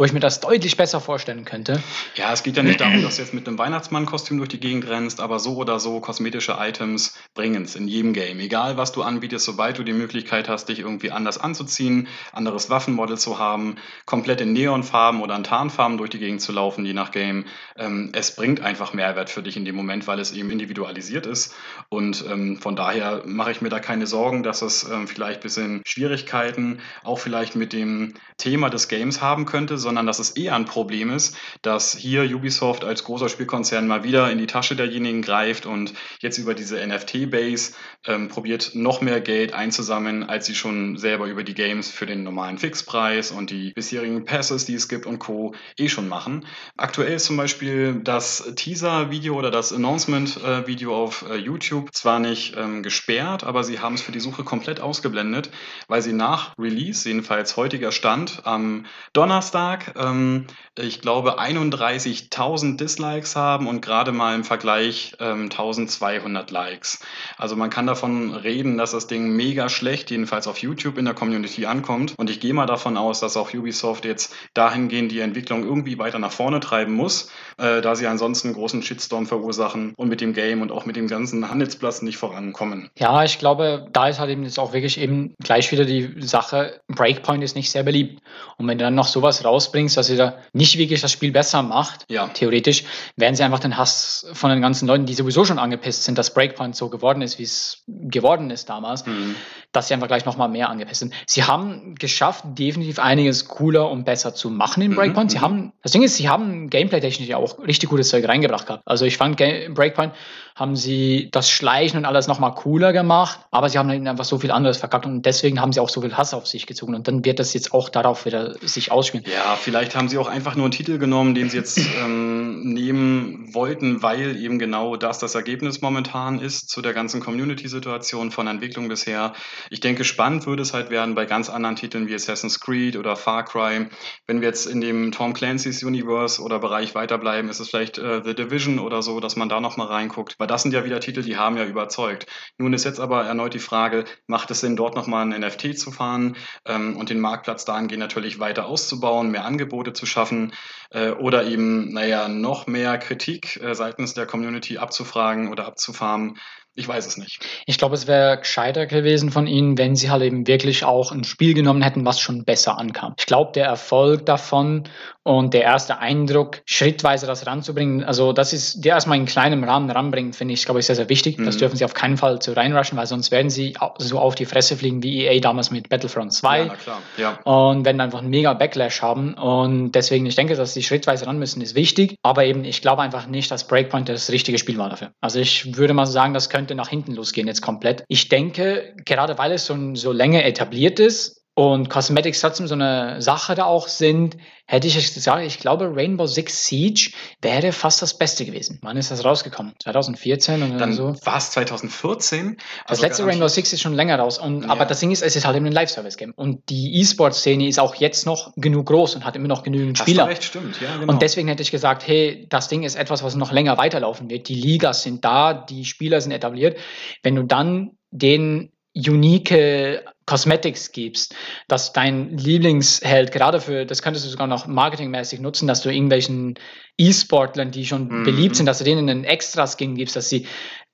wo 0.00 0.04
ich 0.04 0.14
mir 0.14 0.20
das 0.20 0.40
deutlich 0.40 0.78
besser 0.78 0.98
vorstellen 0.98 1.44
könnte. 1.44 1.82
Ja, 2.14 2.32
es 2.32 2.42
geht 2.42 2.56
ja 2.56 2.62
nicht 2.62 2.80
darum, 2.80 3.02
dass 3.02 3.16
du 3.16 3.22
jetzt 3.22 3.34
mit 3.34 3.46
einem 3.46 3.58
Weihnachtsmann-Kostüm 3.58 4.38
durch 4.38 4.48
die 4.48 4.58
Gegend 4.58 4.88
rennst, 4.88 5.20
aber 5.20 5.38
so 5.38 5.56
oder 5.56 5.78
so 5.78 6.00
kosmetische 6.00 6.56
Items 6.58 7.18
bringen 7.34 7.64
es 7.64 7.76
in 7.76 7.86
jedem 7.86 8.14
Game. 8.14 8.40
Egal, 8.40 8.78
was 8.78 8.92
du 8.92 9.02
anbietest, 9.02 9.44
sobald 9.44 9.76
du 9.76 9.82
die 9.82 9.92
Möglichkeit 9.92 10.48
hast, 10.48 10.70
dich 10.70 10.78
irgendwie 10.78 11.10
anders 11.10 11.36
anzuziehen, 11.36 12.08
anderes 12.32 12.70
Waffenmodell 12.70 13.18
zu 13.18 13.38
haben, 13.38 13.76
komplett 14.06 14.40
in 14.40 14.54
Neonfarben 14.54 15.20
oder 15.20 15.36
in 15.36 15.44
Tarnfarben 15.44 15.98
durch 15.98 16.08
die 16.08 16.18
Gegend 16.18 16.40
zu 16.40 16.52
laufen, 16.52 16.86
je 16.86 16.94
nach 16.94 17.10
Game. 17.10 17.44
Ähm, 17.76 18.08
es 18.14 18.34
bringt 18.34 18.62
einfach 18.62 18.94
Mehrwert 18.94 19.28
für 19.28 19.42
dich 19.42 19.58
in 19.58 19.66
dem 19.66 19.76
Moment, 19.76 20.06
weil 20.06 20.18
es 20.18 20.32
eben 20.32 20.48
individualisiert 20.48 21.26
ist. 21.26 21.54
Und 21.90 22.24
ähm, 22.26 22.56
von 22.56 22.74
daher 22.74 23.20
mache 23.26 23.50
ich 23.50 23.60
mir 23.60 23.68
da 23.68 23.80
keine 23.80 24.06
Sorgen, 24.06 24.44
dass 24.44 24.62
es 24.62 24.82
ähm, 24.84 25.06
vielleicht 25.06 25.40
ein 25.40 25.42
bisschen 25.42 25.82
Schwierigkeiten 25.84 26.80
auch 27.04 27.18
vielleicht 27.18 27.54
mit 27.54 27.74
dem 27.74 28.14
Thema 28.38 28.70
des 28.70 28.88
Games 28.88 29.20
haben 29.20 29.44
könnte, 29.44 29.76
sondern 29.76 29.89
dass 29.94 30.18
es 30.18 30.30
eher 30.30 30.54
ein 30.54 30.64
Problem 30.64 31.10
ist, 31.10 31.36
dass 31.62 31.96
hier 31.96 32.24
Ubisoft 32.24 32.84
als 32.84 33.04
großer 33.04 33.28
Spielkonzern 33.28 33.86
mal 33.86 34.04
wieder 34.04 34.30
in 34.30 34.38
die 34.38 34.46
Tasche 34.46 34.76
derjenigen 34.76 35.22
greift 35.22 35.66
und 35.66 35.94
jetzt 36.20 36.38
über 36.38 36.54
diese 36.54 36.84
NFT-Base 36.86 37.72
ähm, 38.06 38.28
probiert, 38.28 38.72
noch 38.74 39.00
mehr 39.00 39.20
Geld 39.20 39.52
einzusammeln, 39.52 40.22
als 40.22 40.46
sie 40.46 40.54
schon 40.54 40.96
selber 40.96 41.26
über 41.26 41.44
die 41.44 41.54
Games 41.54 41.90
für 41.90 42.06
den 42.06 42.22
normalen 42.22 42.58
Fixpreis 42.58 43.30
und 43.30 43.50
die 43.50 43.72
bisherigen 43.72 44.24
Passes, 44.24 44.64
die 44.64 44.74
es 44.74 44.88
gibt 44.88 45.06
und 45.06 45.18
Co. 45.18 45.54
eh 45.76 45.88
schon 45.88 46.08
machen. 46.08 46.46
Aktuell 46.76 47.14
ist 47.14 47.26
zum 47.26 47.36
Beispiel 47.36 48.00
das 48.02 48.52
Teaser-Video 48.56 49.36
oder 49.36 49.50
das 49.50 49.72
Announcement-Video 49.72 50.94
auf 50.94 51.24
äh, 51.28 51.36
YouTube 51.36 51.94
zwar 51.94 52.18
nicht 52.18 52.56
ähm, 52.56 52.82
gesperrt, 52.82 53.44
aber 53.44 53.64
sie 53.64 53.80
haben 53.80 53.94
es 53.94 54.02
für 54.02 54.12
die 54.12 54.20
Suche 54.20 54.44
komplett 54.44 54.80
ausgeblendet, 54.80 55.50
weil 55.88 56.02
sie 56.02 56.12
nach 56.12 56.56
Release, 56.58 57.08
jedenfalls 57.08 57.56
heutiger 57.56 57.92
Stand, 57.92 58.42
am 58.44 58.86
Donnerstag 59.12 59.69
Tag, 59.70 59.94
ähm, 59.96 60.46
ich 60.78 61.00
glaube, 61.00 61.38
31.000 61.38 62.76
Dislikes 62.76 63.36
haben 63.36 63.66
und 63.66 63.82
gerade 63.82 64.12
mal 64.12 64.34
im 64.34 64.44
Vergleich 64.44 65.14
ähm, 65.20 65.44
1200 65.44 66.50
Likes. 66.50 67.00
Also 67.36 67.54
man 67.54 67.70
kann 67.70 67.86
davon 67.86 68.34
reden, 68.34 68.78
dass 68.78 68.92
das 68.92 69.06
Ding 69.06 69.36
mega 69.36 69.68
schlecht, 69.68 70.10
jedenfalls 70.10 70.48
auf 70.48 70.58
YouTube 70.58 70.98
in 70.98 71.04
der 71.04 71.14
Community 71.14 71.66
ankommt. 71.66 72.14
Und 72.16 72.30
ich 72.30 72.40
gehe 72.40 72.54
mal 72.54 72.66
davon 72.66 72.96
aus, 72.96 73.20
dass 73.20 73.36
auch 73.36 73.52
Ubisoft 73.54 74.04
jetzt 74.04 74.34
dahingehend 74.54 75.12
die 75.12 75.20
Entwicklung 75.20 75.62
irgendwie 75.64 75.98
weiter 75.98 76.18
nach 76.18 76.32
vorne 76.32 76.60
treiben 76.60 76.94
muss, 76.94 77.30
äh, 77.58 77.80
da 77.80 77.94
sie 77.94 78.06
ansonsten 78.06 78.48
einen 78.48 78.56
großen 78.56 78.82
Shitstorm 78.82 79.26
verursachen 79.26 79.94
und 79.96 80.08
mit 80.08 80.20
dem 80.20 80.32
Game 80.32 80.62
und 80.62 80.72
auch 80.72 80.86
mit 80.86 80.96
dem 80.96 81.06
ganzen 81.06 81.48
Handelsplatz 81.48 82.02
nicht 82.02 82.16
vorankommen. 82.16 82.90
Ja, 82.98 83.22
ich 83.22 83.38
glaube, 83.38 83.86
da 83.92 84.08
ist 84.08 84.18
halt 84.18 84.30
eben 84.30 84.42
jetzt 84.42 84.58
auch 84.58 84.72
wirklich 84.72 84.98
eben 84.98 85.34
gleich 85.42 85.70
wieder 85.70 85.84
die 85.84 86.14
Sache, 86.18 86.80
Breakpoint 86.88 87.44
ist 87.44 87.54
nicht 87.54 87.70
sehr 87.70 87.82
beliebt. 87.82 88.20
Und 88.56 88.66
wenn 88.66 88.78
dann 88.78 88.94
noch 88.94 89.06
sowas 89.06 89.44
raus 89.44 89.59
rausbringst, 89.60 89.96
dass 89.96 90.08
ihr 90.08 90.16
da 90.16 90.38
nicht 90.52 90.78
wirklich 90.78 91.00
das 91.00 91.12
Spiel 91.12 91.32
besser 91.32 91.62
macht, 91.62 92.06
ja. 92.08 92.28
theoretisch, 92.28 92.84
werden 93.16 93.34
sie 93.34 93.42
einfach 93.42 93.58
den 93.58 93.76
Hass 93.76 94.26
von 94.32 94.50
den 94.50 94.62
ganzen 94.62 94.86
Leuten, 94.88 95.06
die 95.06 95.14
sowieso 95.14 95.44
schon 95.44 95.58
angepisst 95.58 96.04
sind, 96.04 96.16
dass 96.16 96.32
Breakpoint 96.32 96.74
so 96.74 96.88
geworden 96.88 97.22
ist, 97.22 97.38
wie 97.38 97.44
es 97.44 97.84
geworden 97.86 98.50
ist 98.50 98.68
damals, 98.70 99.06
mhm. 99.06 99.36
Dass 99.72 99.88
sie 99.88 99.94
einfach 99.94 100.08
gleich 100.08 100.24
nochmal 100.24 100.48
mehr 100.48 100.68
angepisst 100.68 101.00
sind. 101.00 101.14
Sie 101.26 101.44
haben 101.44 101.94
geschafft, 101.94 102.44
definitiv 102.58 102.98
einiges 102.98 103.46
cooler 103.46 103.90
und 103.90 104.04
besser 104.04 104.34
zu 104.34 104.50
machen 104.50 104.82
in 104.82 104.92
mhm, 104.92 104.96
Breakpoint. 104.96 105.30
Mhm. 105.30 105.32
Sie 105.32 105.40
haben, 105.40 105.72
das 105.82 105.92
Ding 105.92 106.02
ist, 106.02 106.16
sie 106.16 106.28
haben 106.28 106.70
gameplay-technisch 106.70 107.28
ja 107.28 107.36
auch 107.36 107.58
richtig 107.58 107.88
gutes 107.88 108.08
Zeug 108.08 108.26
reingebracht 108.26 108.66
gehabt. 108.66 108.82
Also 108.86 109.04
ich 109.04 109.16
fand 109.16 109.36
Breakpoint 109.36 110.12
haben 110.60 110.76
sie 110.76 111.30
das 111.32 111.50
Schleichen 111.50 111.98
und 111.98 112.04
alles 112.04 112.26
nochmal 112.26 112.54
cooler 112.54 112.92
gemacht, 112.92 113.40
aber 113.50 113.70
sie 113.70 113.78
haben 113.78 113.88
dann 113.88 114.06
einfach 114.06 114.26
so 114.26 114.38
viel 114.38 114.50
anderes 114.50 114.76
verkackt 114.76 115.06
und 115.06 115.22
deswegen 115.24 115.58
haben 115.58 115.72
sie 115.72 115.80
auch 115.80 115.88
so 115.88 116.02
viel 116.02 116.14
Hass 116.16 116.34
auf 116.34 116.46
sich 116.46 116.66
gezogen 116.66 116.94
und 116.94 117.08
dann 117.08 117.24
wird 117.24 117.38
das 117.38 117.54
jetzt 117.54 117.72
auch 117.72 117.88
darauf 117.88 118.26
wieder 118.26 118.54
sich 118.60 118.92
ausspielen. 118.92 119.24
Ja, 119.26 119.56
vielleicht 119.56 119.96
haben 119.96 120.10
sie 120.10 120.18
auch 120.18 120.28
einfach 120.28 120.56
nur 120.56 120.66
einen 120.66 120.72
Titel 120.72 120.98
genommen, 120.98 121.34
den 121.34 121.48
sie 121.48 121.56
jetzt 121.56 121.78
ähm, 122.04 122.74
nehmen 122.74 123.54
wollten, 123.54 124.02
weil 124.02 124.36
eben 124.36 124.58
genau 124.58 124.96
das 124.96 125.18
das 125.18 125.34
Ergebnis 125.34 125.80
momentan 125.80 126.38
ist 126.38 126.68
zu 126.68 126.82
der 126.82 126.92
ganzen 126.92 127.20
Community-Situation 127.20 128.30
von 128.30 128.46
Entwicklung 128.46 128.88
bisher. 128.88 129.32
Ich 129.68 129.80
denke, 129.80 130.04
spannend 130.04 130.46
würde 130.46 130.62
es 130.62 130.72
halt 130.72 130.90
werden 130.90 131.14
bei 131.14 131.26
ganz 131.26 131.50
anderen 131.50 131.76
Titeln 131.76 132.08
wie 132.08 132.14
Assassin's 132.14 132.60
Creed 132.60 132.96
oder 132.96 133.16
Far 133.16 133.44
Cry. 133.44 133.88
Wenn 134.26 134.40
wir 134.40 134.48
jetzt 134.48 134.66
in 134.66 134.80
dem 134.80 135.12
Tom 135.12 135.34
Clancy's 135.34 135.82
Universe 135.82 136.40
oder 136.40 136.58
Bereich 136.58 136.94
weiterbleiben, 136.94 137.50
ist 137.50 137.60
es 137.60 137.68
vielleicht 137.68 137.98
äh, 137.98 138.22
The 138.24 138.34
Division 138.34 138.78
oder 138.78 139.02
so, 139.02 139.20
dass 139.20 139.36
man 139.36 139.48
da 139.48 139.60
nochmal 139.60 139.88
reinguckt, 139.88 140.36
weil 140.38 140.46
das 140.46 140.62
sind 140.62 140.72
ja 140.72 140.84
wieder 140.84 141.00
Titel, 141.00 141.22
die 141.22 141.36
haben 141.36 141.56
ja 141.56 141.64
überzeugt. 141.64 142.26
Nun 142.58 142.72
ist 142.72 142.84
jetzt 142.84 143.00
aber 143.00 143.24
erneut 143.24 143.54
die 143.54 143.58
Frage, 143.58 144.04
macht 144.26 144.50
es 144.50 144.60
Sinn, 144.60 144.76
dort 144.76 144.94
nochmal 144.94 145.24
ein 145.24 145.40
NFT 145.40 145.78
zu 145.78 145.90
fahren 145.90 146.36
ähm, 146.64 146.96
und 146.96 147.10
den 147.10 147.20
Marktplatz 147.20 147.64
dahingehend 147.64 148.00
natürlich 148.00 148.38
weiter 148.38 148.66
auszubauen, 148.66 149.30
mehr 149.30 149.44
Angebote 149.44 149.92
zu 149.92 150.06
schaffen 150.06 150.52
äh, 150.90 151.10
oder 151.10 151.44
eben, 151.44 151.92
naja, 151.92 152.28
noch 152.28 152.66
mehr 152.66 152.98
Kritik 152.98 153.60
äh, 153.62 153.74
seitens 153.74 154.14
der 154.14 154.26
Community 154.26 154.78
abzufragen 154.78 155.48
oder 155.48 155.66
abzufarmen, 155.66 156.38
ich 156.80 156.88
weiß 156.88 157.06
es 157.06 157.16
nicht. 157.16 157.40
Ich 157.66 157.78
glaube, 157.78 157.94
es 157.94 158.06
wäre 158.06 158.38
gescheiter 158.38 158.86
gewesen 158.86 159.30
von 159.30 159.46
ihnen, 159.46 159.78
wenn 159.78 159.94
sie 159.94 160.10
halt 160.10 160.22
eben 160.22 160.46
wirklich 160.46 160.84
auch 160.84 161.12
ein 161.12 161.24
Spiel 161.24 161.54
genommen 161.54 161.82
hätten, 161.82 162.04
was 162.04 162.20
schon 162.20 162.44
besser 162.44 162.78
ankam. 162.78 163.14
Ich 163.18 163.26
glaube, 163.26 163.52
der 163.52 163.66
Erfolg 163.66 164.26
davon 164.26 164.84
und 165.22 165.52
der 165.52 165.62
erste 165.62 165.98
Eindruck, 165.98 166.62
schrittweise 166.64 167.26
das 167.26 167.46
ranzubringen, 167.46 168.02
also 168.02 168.32
das 168.32 168.54
ist, 168.54 168.84
der 168.84 168.94
erstmal 168.94 169.18
in 169.18 169.26
kleinem 169.26 169.62
Rahmen 169.62 169.90
ranbringen, 169.90 170.32
finde 170.32 170.54
ich, 170.54 170.64
glaube 170.64 170.80
ich, 170.80 170.86
sehr, 170.86 170.96
sehr 170.96 171.10
wichtig. 171.10 171.38
Mhm. 171.38 171.44
Das 171.44 171.58
dürfen 171.58 171.76
sie 171.76 171.84
auf 171.84 171.92
keinen 171.92 172.16
Fall 172.16 172.40
zu 172.40 172.56
reinrushen, 172.56 172.96
weil 172.96 173.06
sonst 173.06 173.30
werden 173.30 173.50
sie 173.50 173.74
so 173.98 174.18
auf 174.18 174.34
die 174.34 174.46
Fresse 174.46 174.76
fliegen 174.76 175.02
wie 175.02 175.26
EA 175.26 175.38
damals 175.40 175.70
mit 175.70 175.90
Battlefront 175.90 176.32
2. 176.32 176.58
Ja, 176.58 176.74
klar. 176.74 177.02
Ja. 177.18 177.38
Und 177.42 177.84
werden 177.84 178.00
einfach 178.00 178.20
einen 178.20 178.30
mega 178.30 178.54
Backlash 178.54 179.02
haben. 179.02 179.34
Und 179.34 179.92
deswegen, 179.92 180.24
ich 180.24 180.36
denke, 180.36 180.54
dass 180.54 180.72
sie 180.72 180.82
schrittweise 180.82 181.26
ran 181.26 181.38
müssen, 181.38 181.60
ist 181.60 181.74
wichtig. 181.74 182.16
Aber 182.22 182.44
eben, 182.46 182.64
ich 182.64 182.80
glaube 182.80 183.02
einfach 183.02 183.26
nicht, 183.26 183.50
dass 183.50 183.66
Breakpoint 183.66 184.08
das 184.08 184.30
richtige 184.30 184.58
Spiel 184.58 184.78
war 184.78 184.88
dafür. 184.88 185.12
Also 185.20 185.38
ich 185.38 185.76
würde 185.76 185.92
mal 185.92 186.06
sagen, 186.06 186.32
das 186.32 186.48
könnte 186.48 186.69
würde 186.70 186.76
nach 186.76 186.88
hinten 186.88 187.12
losgehen 187.12 187.48
jetzt 187.48 187.62
komplett. 187.62 188.04
Ich 188.08 188.28
denke, 188.28 188.94
gerade 189.04 189.36
weil 189.36 189.52
es 189.52 189.66
schon 189.66 189.96
so 189.96 190.12
länger 190.12 190.44
etabliert 190.44 191.00
ist, 191.00 191.39
und 191.54 191.90
Cosmetics 191.90 192.40
trotzdem 192.40 192.66
so 192.68 192.74
eine 192.74 193.20
Sache 193.20 193.54
da 193.54 193.64
auch 193.64 193.88
sind, 193.88 194.36
hätte 194.66 194.86
ich 194.86 194.94
gesagt, 195.12 195.44
ich 195.44 195.58
glaube, 195.58 195.90
Rainbow 195.94 196.26
Six 196.26 196.64
Siege 196.64 197.10
wäre 197.42 197.72
fast 197.72 198.00
das 198.00 198.16
Beste 198.16 198.44
gewesen. 198.46 198.78
Wann 198.82 198.96
ist 198.96 199.10
das 199.10 199.24
rausgekommen? 199.24 199.74
2014 199.82 200.62
oder 200.62 200.78
Dann 200.78 200.92
so? 200.92 201.14
war 201.24 201.36
es 201.38 201.50
2014. 201.50 202.56
Das 202.86 202.90
Also 202.98 203.02
letzte 203.02 203.26
Rainbow 203.26 203.48
Six 203.48 203.72
ist 203.72 203.80
schon 203.82 203.94
länger 203.94 204.18
raus. 204.18 204.38
Und, 204.38 204.62
Ja. 204.62 204.70
Aber 204.70 204.84
das 204.86 205.00
Ding 205.00 205.10
ist, 205.10 205.22
es 205.22 205.34
ist 205.36 205.44
halt 205.44 205.56
eben 205.56 205.66
ein 205.66 205.72
Live-Service-Game. 205.72 206.32
Und 206.36 206.68
die 206.70 207.00
E-Sport-Szene 207.00 207.66
ist 207.66 207.80
auch 207.80 207.96
jetzt 207.96 208.26
noch 208.26 208.52
genug 208.56 208.86
groß 208.86 209.16
und 209.16 209.24
hat 209.24 209.34
immer 209.36 209.48
noch 209.48 209.62
genügend 209.64 209.98
Hast 209.98 210.06
Spieler. 210.06 210.24
du 210.24 210.30
recht, 210.30 210.44
stimmt. 210.44 210.80
Ja, 210.80 210.96
genau. 210.98 211.12
Und 211.12 211.20
deswegen 211.20 211.48
hätte 211.48 211.62
ich 211.62 211.72
gesagt, 211.72 212.06
hey, 212.06 212.46
das 212.48 212.68
Ding 212.68 212.84
ist 212.84 212.94
etwas, 212.94 213.22
was 213.24 213.34
noch 213.34 213.50
länger 213.52 213.76
weiterlaufen 213.76 214.30
wird. 214.30 214.48
Die 214.48 214.54
Ligas 214.54 215.02
sind 215.02 215.24
da, 215.24 215.52
die 215.52 215.84
Spieler 215.84 216.20
sind 216.20 216.30
etabliert. 216.32 216.78
Wenn 217.24 217.34
du 217.34 217.42
dann 217.42 217.98
den 218.12 218.70
unique 218.96 220.04
Cosmetics 220.30 220.92
gibst, 220.92 221.34
dass 221.66 221.92
dein 221.92 222.38
Lieblingsheld 222.38 223.32
gerade 223.32 223.60
für, 223.60 223.84
das 223.84 224.00
könntest 224.00 224.24
du 224.24 224.30
sogar 224.30 224.46
noch 224.46 224.68
marketingmäßig 224.68 225.40
nutzen, 225.40 225.66
dass 225.66 225.80
du 225.80 225.92
irgendwelchen 225.92 226.54
E-Sportlern, 226.96 227.72
die 227.72 227.84
schon 227.84 228.20
Mhm. 228.20 228.22
beliebt 228.22 228.54
sind, 228.54 228.66
dass 228.66 228.78
du 228.78 228.84
denen 228.84 229.10
einen 229.10 229.24
extra 229.24 229.66
Skin 229.66 229.96
gibst, 229.96 230.14
dass 230.14 230.28
sie 230.28 230.46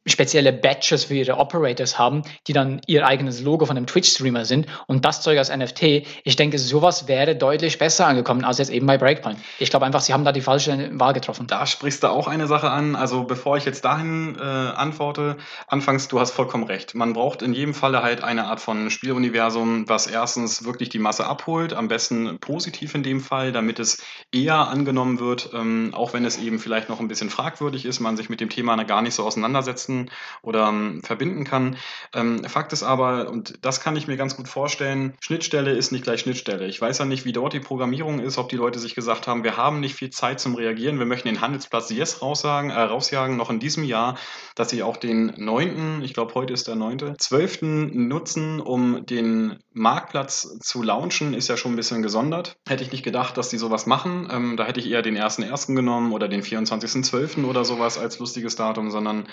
spezielle 0.07 0.53
Badges 0.53 1.05
für 1.05 1.14
ihre 1.14 1.37
Operators 1.37 1.99
haben, 1.99 2.23
die 2.47 2.53
dann 2.53 2.81
ihr 2.87 3.07
eigenes 3.07 3.42
Logo 3.42 3.66
von 3.66 3.77
einem 3.77 3.87
Twitch-Streamer 3.87 4.45
sind 4.45 4.66
und 4.87 5.05
das 5.05 5.21
Zeug 5.21 5.38
als 5.38 5.55
NFT. 5.55 6.07
Ich 6.25 6.37
denke, 6.37 6.59
sowas 6.59 7.09
wäre 7.09 7.35
deutlich 7.35 7.79
besser 7.79 8.07
angekommen 8.07 8.45
als 8.45 8.59
jetzt 8.59 8.71
eben 8.71 8.87
bei 8.87 8.99
Breakpoint. 8.99 9.38
Ich 9.59 9.71
glaube 9.71 9.85
einfach, 9.85 10.01
sie 10.01 10.12
haben 10.12 10.25
da 10.25 10.33
die 10.33 10.40
falsche 10.40 10.90
Wahl 10.92 11.12
getroffen. 11.12 11.47
Da 11.47 11.66
sprichst 11.66 12.03
du 12.03 12.09
auch 12.09 12.29
eine 12.29 12.47
Sache 12.47 12.71
an. 12.71 12.95
Also 12.95 13.25
bevor 13.25 13.57
ich 13.57 13.64
jetzt 13.64 13.85
dahin 13.85 14.37
äh, 14.38 14.42
antworte, 14.42 15.37
anfangs, 15.66 16.09
du 16.09 16.21
hast 16.21 16.31
vollkommen 16.31 16.64
recht. 16.64 16.95
Man 16.95 17.12
braucht 17.12 17.42
in 17.42 17.53
jedem 17.53 17.75
Falle 17.75 18.03
halt 18.03 18.23
eine 18.23 18.47
Art 18.47 18.61
von 18.61 18.90
Spieluniversum, 18.90 19.88
was 19.88 20.07
erstens 20.07 20.64
wirklich 20.64 20.88
die 20.88 20.99
Masse 20.99 21.27
abholt, 21.27 21.73
am 21.73 21.88
besten 21.88 22.38
positiv 22.38 22.95
in 22.95 23.03
dem 23.03 23.21
Fall, 23.21 23.53
damit 23.53 23.81
es 23.81 24.03
eher 24.33 24.69
angenommen 24.69 25.19
wird, 25.19 25.51
ähm, 25.53 25.92
auch 25.95 26.12
wenn 26.12 26.25
es 26.25 26.38
eben 26.38 26.59
vielleicht 26.59 26.88
noch 26.88 27.01
ein 27.01 27.09
bisschen 27.09 27.31
fragwürdig 27.31 27.85
ist, 27.85 28.01
man 28.01 28.16
sich 28.16 28.29
mit 28.29 28.40
dem 28.40 28.51
Thema 28.51 28.77
gar 28.85 29.03
nicht 29.03 29.14
so 29.14 29.25
auseinandersetzen 29.25 29.95
oder 30.42 30.68
ähm, 30.68 31.02
verbinden 31.02 31.44
kann. 31.44 31.76
Ähm, 32.14 32.44
Fakt 32.44 32.72
ist 32.72 32.82
aber, 32.82 33.30
und 33.30 33.64
das 33.64 33.80
kann 33.80 33.96
ich 33.96 34.06
mir 34.06 34.16
ganz 34.16 34.37
gut 34.37 34.48
vorstellen, 34.48 35.14
Schnittstelle 35.20 35.72
ist 35.72 35.92
nicht 35.92 36.04
gleich 36.04 36.20
Schnittstelle. 36.20 36.66
Ich 36.66 36.80
weiß 36.80 36.98
ja 36.98 37.04
nicht, 37.04 37.24
wie 37.24 37.32
dort 37.32 37.52
die 37.52 37.61
Programmierung 37.61 38.20
ist, 38.20 38.38
ob 38.38 38.48
die 38.48 38.56
Leute 38.56 38.78
sich 38.78 38.94
gesagt 38.94 39.26
haben, 39.26 39.44
wir 39.44 39.56
haben 39.56 39.80
nicht 39.80 39.94
viel 39.94 40.11
Zeit 40.11 40.40
zum 40.40 40.54
Reagieren, 40.54 40.98
wir 40.98 41.06
möchten 41.06 41.28
den 41.28 41.40
Handelsplatz 41.40 41.90
Yes 41.90 42.20
äh, 42.20 42.24
rausjagen, 42.24 43.37
noch 43.37 43.50
in 43.50 43.61
diesem 43.61 43.85
Jahr, 43.85 44.16
dass 44.54 44.70
sie 44.70 44.82
auch 44.82 44.96
den 44.96 45.32
9., 45.37 46.02
ich 46.02 46.14
glaube 46.14 46.35
heute 46.35 46.52
ist 46.52 46.68
der 46.68 46.76
9., 46.76 47.16
12. 47.18 47.62
nutzen, 47.62 48.61
um 48.61 49.06
den 49.06 49.59
Marktplatz 49.72 50.59
zu 50.61 50.82
launchen, 50.82 51.35
ist 51.35 51.48
ja 51.48 51.56
schon 51.56 51.72
ein 51.72 51.76
bisschen 51.76 52.02
gesondert. 52.02 52.56
Hätte 52.66 52.82
ich 52.82 52.92
nicht 52.92 53.04
gedacht, 53.04 53.37
dass 53.37 53.48
die 53.48 53.59
sowas 53.59 53.87
machen. 53.87 54.28
Ähm, 54.30 54.56
da 54.56 54.64
hätte 54.64 54.80
ich 54.80 54.90
eher 54.90 55.02
den 55.02 55.16
1.1. 55.16 55.74
genommen 55.74 56.12
oder 56.12 56.28
den 56.28 56.42
24.12. 56.42 57.44
oder 57.44 57.64
sowas 57.64 57.98
als 57.98 58.18
lustiges 58.18 58.56
Datum, 58.56 58.90
sondern 58.90 59.28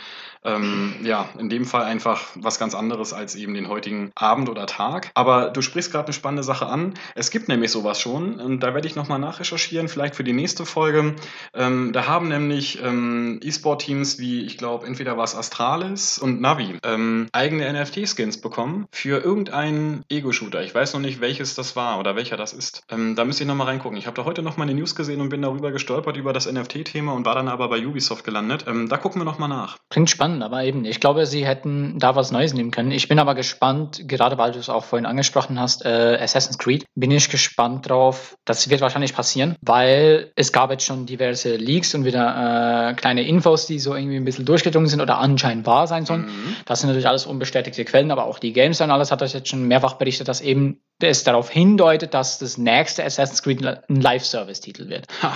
ähm, 0.55 0.95
ja, 1.03 1.29
in 1.37 1.49
dem 1.49 1.65
Fall 1.65 1.83
einfach 1.83 2.23
was 2.35 2.59
ganz 2.59 2.75
anderes 2.75 3.13
als 3.13 3.35
eben 3.35 3.53
den 3.53 3.67
heutigen 3.67 4.11
Abend 4.15 4.49
oder 4.49 4.65
Tag. 4.65 5.11
Aber 5.13 5.49
du 5.49 5.61
sprichst 5.61 5.91
gerade 5.91 6.07
eine 6.07 6.13
spannende 6.13 6.43
Sache 6.43 6.67
an. 6.67 6.93
Es 7.15 7.31
gibt 7.31 7.47
nämlich 7.47 7.71
sowas 7.71 7.99
schon 7.99 8.39
und 8.39 8.61
da 8.61 8.73
werde 8.73 8.87
ich 8.87 8.95
nochmal 8.95 9.19
nachrecherchieren, 9.19 9.87
vielleicht 9.87 10.15
für 10.15 10.23
die 10.23 10.33
nächste 10.33 10.65
Folge. 10.65 11.15
Ähm, 11.53 11.91
da 11.93 12.07
haben 12.07 12.27
nämlich 12.27 12.81
ähm, 12.81 13.39
E-Sport-Teams 13.43 14.19
wie, 14.19 14.41
ich 14.41 14.57
glaube, 14.57 14.85
entweder 14.85 15.17
war 15.17 15.23
es 15.23 15.35
Astralis 15.35 16.17
und 16.17 16.41
Navi, 16.41 16.77
ähm, 16.83 17.27
eigene 17.31 17.71
NFT-Skins 17.71 18.41
bekommen 18.41 18.87
für 18.91 19.23
irgendeinen 19.23 20.03
Ego-Shooter. 20.09 20.63
Ich 20.63 20.73
weiß 20.73 20.93
noch 20.93 21.01
nicht, 21.01 21.21
welches 21.21 21.55
das 21.55 21.75
war 21.75 21.99
oder 21.99 22.15
welcher 22.15 22.37
das 22.37 22.53
ist. 22.53 22.83
Ähm, 22.89 23.15
da 23.15 23.25
müsste 23.25 23.43
ich 23.43 23.47
nochmal 23.47 23.67
reingucken. 23.67 23.97
Ich 23.97 24.07
habe 24.07 24.15
da 24.15 24.25
heute 24.25 24.41
nochmal 24.41 24.67
eine 24.67 24.79
News 24.79 24.95
gesehen 24.95 25.21
und 25.21 25.29
bin 25.29 25.41
darüber 25.41 25.71
gestolpert 25.71 26.17
über 26.17 26.33
das 26.33 26.51
NFT-Thema 26.51 27.13
und 27.13 27.25
war 27.25 27.35
dann 27.35 27.47
aber 27.47 27.69
bei 27.69 27.85
Ubisoft 27.85 28.23
gelandet. 28.23 28.65
Ähm, 28.67 28.89
da 28.89 28.97
gucken 28.97 29.21
wir 29.21 29.25
nochmal 29.25 29.49
nach. 29.49 29.77
Klingt 29.89 30.09
spannend, 30.09 30.32
aber 30.41 30.63
eben, 30.63 30.85
ich 30.85 30.99
glaube, 30.99 31.25
sie 31.25 31.45
hätten 31.45 31.99
da 31.99 32.15
was 32.15 32.31
Neues 32.31 32.53
nehmen 32.53 32.71
können. 32.71 32.91
Ich 32.91 33.07
bin 33.07 33.19
aber 33.19 33.35
gespannt, 33.35 34.07
gerade 34.07 34.37
weil 34.37 34.51
du 34.51 34.59
es 34.59 34.69
auch 34.69 34.83
vorhin 34.83 35.05
angesprochen 35.05 35.59
hast, 35.59 35.85
äh, 35.85 36.17
Assassin's 36.19 36.57
Creed, 36.57 36.85
bin 36.95 37.11
ich 37.11 37.29
gespannt 37.29 37.89
drauf. 37.89 38.35
Das 38.45 38.69
wird 38.69 38.81
wahrscheinlich 38.81 39.13
passieren, 39.13 39.55
weil 39.61 40.31
es 40.35 40.51
gab 40.51 40.71
jetzt 40.71 40.85
schon 40.85 41.05
diverse 41.05 41.55
Leaks 41.55 41.93
und 41.93 42.05
wieder 42.05 42.89
äh, 42.89 42.93
kleine 42.93 43.23
Infos, 43.23 43.67
die 43.67 43.79
so 43.79 43.95
irgendwie 43.95 44.15
ein 44.15 44.25
bisschen 44.25 44.45
durchgedrungen 44.45 44.87
sind 44.87 45.01
oder 45.01 45.19
anscheinend 45.19 45.65
wahr 45.65 45.87
sein 45.87 46.05
sollen. 46.05 46.25
Mhm. 46.25 46.55
Das 46.65 46.79
sind 46.79 46.87
natürlich 46.87 47.07
alles 47.07 47.25
unbestätigte 47.25 47.85
Quellen, 47.85 48.11
aber 48.11 48.25
auch 48.25 48.39
die 48.39 48.53
Games 48.53 48.81
und 48.81 48.89
alles 48.89 49.11
hat 49.11 49.21
das 49.21 49.33
jetzt 49.33 49.49
schon 49.49 49.67
mehrfach 49.67 49.93
berichtet, 49.93 50.27
dass 50.27 50.41
eben 50.41 50.81
es 50.99 51.23
darauf 51.23 51.49
hindeutet, 51.49 52.13
dass 52.13 52.39
das 52.39 52.57
nächste 52.57 53.03
Assassin's 53.03 53.43
Creed 53.43 53.65
ein 53.65 54.01
Live-Service-Titel 54.01 54.89
wird. 54.89 55.05
Ha. 55.21 55.35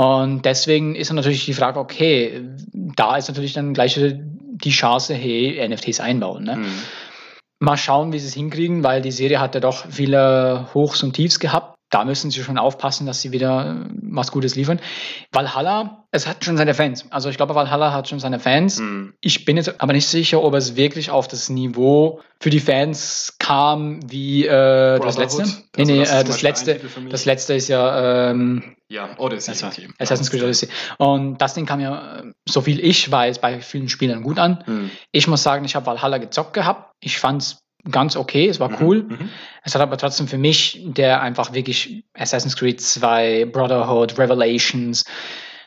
Und 0.00 0.46
deswegen 0.46 0.94
ist 0.94 1.10
dann 1.10 1.16
natürlich 1.16 1.44
die 1.44 1.52
Frage, 1.52 1.78
okay, 1.78 2.40
da 2.72 3.18
ist 3.18 3.28
natürlich 3.28 3.52
dann 3.52 3.74
gleich 3.74 4.00
die 4.00 4.70
Chance, 4.70 5.12
hey, 5.12 5.68
NFTs 5.68 6.00
einbauen. 6.00 6.44
Ne? 6.44 6.56
Mhm. 6.56 6.82
Mal 7.58 7.76
schauen, 7.76 8.10
wie 8.14 8.18
sie 8.18 8.28
es 8.28 8.32
hinkriegen, 8.32 8.82
weil 8.82 9.02
die 9.02 9.10
Serie 9.10 9.40
hat 9.40 9.54
ja 9.54 9.60
doch 9.60 9.84
viele 9.90 10.68
Hochs 10.72 11.02
und 11.02 11.12
Tiefs 11.12 11.38
gehabt. 11.38 11.74
Da 11.90 12.04
müssen 12.04 12.30
sie 12.30 12.42
schon 12.42 12.56
aufpassen, 12.56 13.04
dass 13.06 13.20
sie 13.20 13.32
wieder 13.32 13.86
was 14.02 14.30
Gutes 14.30 14.54
liefern. 14.54 14.80
Valhalla, 15.32 16.04
es 16.12 16.26
hat 16.28 16.44
schon 16.44 16.56
seine 16.56 16.72
Fans. 16.72 17.04
Also 17.10 17.28
ich 17.30 17.36
glaube, 17.36 17.54
Valhalla 17.56 17.92
hat 17.92 18.08
schon 18.08 18.20
seine 18.20 18.38
Fans. 18.38 18.78
Mhm. 18.78 19.14
Ich 19.20 19.44
bin 19.44 19.56
jetzt 19.56 19.80
aber 19.80 19.92
nicht 19.92 20.06
sicher, 20.06 20.42
ob 20.42 20.54
es 20.54 20.76
wirklich 20.76 21.10
auf 21.10 21.26
das 21.26 21.48
Niveau 21.48 22.20
für 22.38 22.50
die 22.50 22.60
Fans 22.60 23.34
kam, 23.38 24.00
wie 24.10 24.46
äh, 24.46 25.00
das 25.00 25.18
letzte. 25.18 25.42
Also 25.42 25.56
Nee, 25.76 25.84
nee, 25.84 25.98
das 26.00 26.10
äh, 26.12 26.24
das 26.24 26.42
Beispiel 26.42 26.48
ein 26.48 26.80
letzte, 26.80 27.08
das 27.10 27.24
letzte 27.24 27.54
ist 27.54 27.68
ja 27.68 28.30
ähm, 28.30 28.76
Ja, 28.88 29.10
Odyssey. 29.18 29.52
das 29.52 29.62
okay. 29.64 29.88
Assassin's 29.98 30.30
Creed 30.30 30.42
Odyssey. 30.42 30.68
Und 30.98 31.38
das 31.38 31.54
Ding 31.54 31.66
kam 31.66 31.80
ja, 31.80 32.18
äh, 32.20 32.32
so 32.48 32.60
viel 32.60 32.78
ich 32.78 33.10
weiß, 33.10 33.40
bei 33.40 33.60
vielen 33.60 33.88
Spielern 33.88 34.22
gut 34.22 34.38
an. 34.38 34.62
Mhm. 34.66 34.90
Ich 35.10 35.26
muss 35.26 35.42
sagen, 35.42 35.64
ich 35.64 35.74
habe 35.74 35.86
Valhalla 35.86 36.18
gezockt 36.18 36.52
gehabt. 36.52 36.92
Ich 37.00 37.18
fand 37.18 37.42
es 37.42 37.58
ganz 37.90 38.16
okay, 38.16 38.48
es 38.48 38.60
war 38.60 38.70
Mhm. 38.70 38.76
cool. 38.80 39.02
Mhm. 39.04 39.28
Es 39.62 39.74
hat 39.74 39.82
aber 39.82 39.96
trotzdem 39.96 40.28
für 40.28 40.38
mich, 40.38 40.80
der 40.84 41.20
einfach 41.20 41.52
wirklich 41.52 42.04
Assassin's 42.14 42.56
Creed 42.56 42.80
2, 42.80 43.46
Brotherhood, 43.46 44.18
Revelations, 44.18 45.04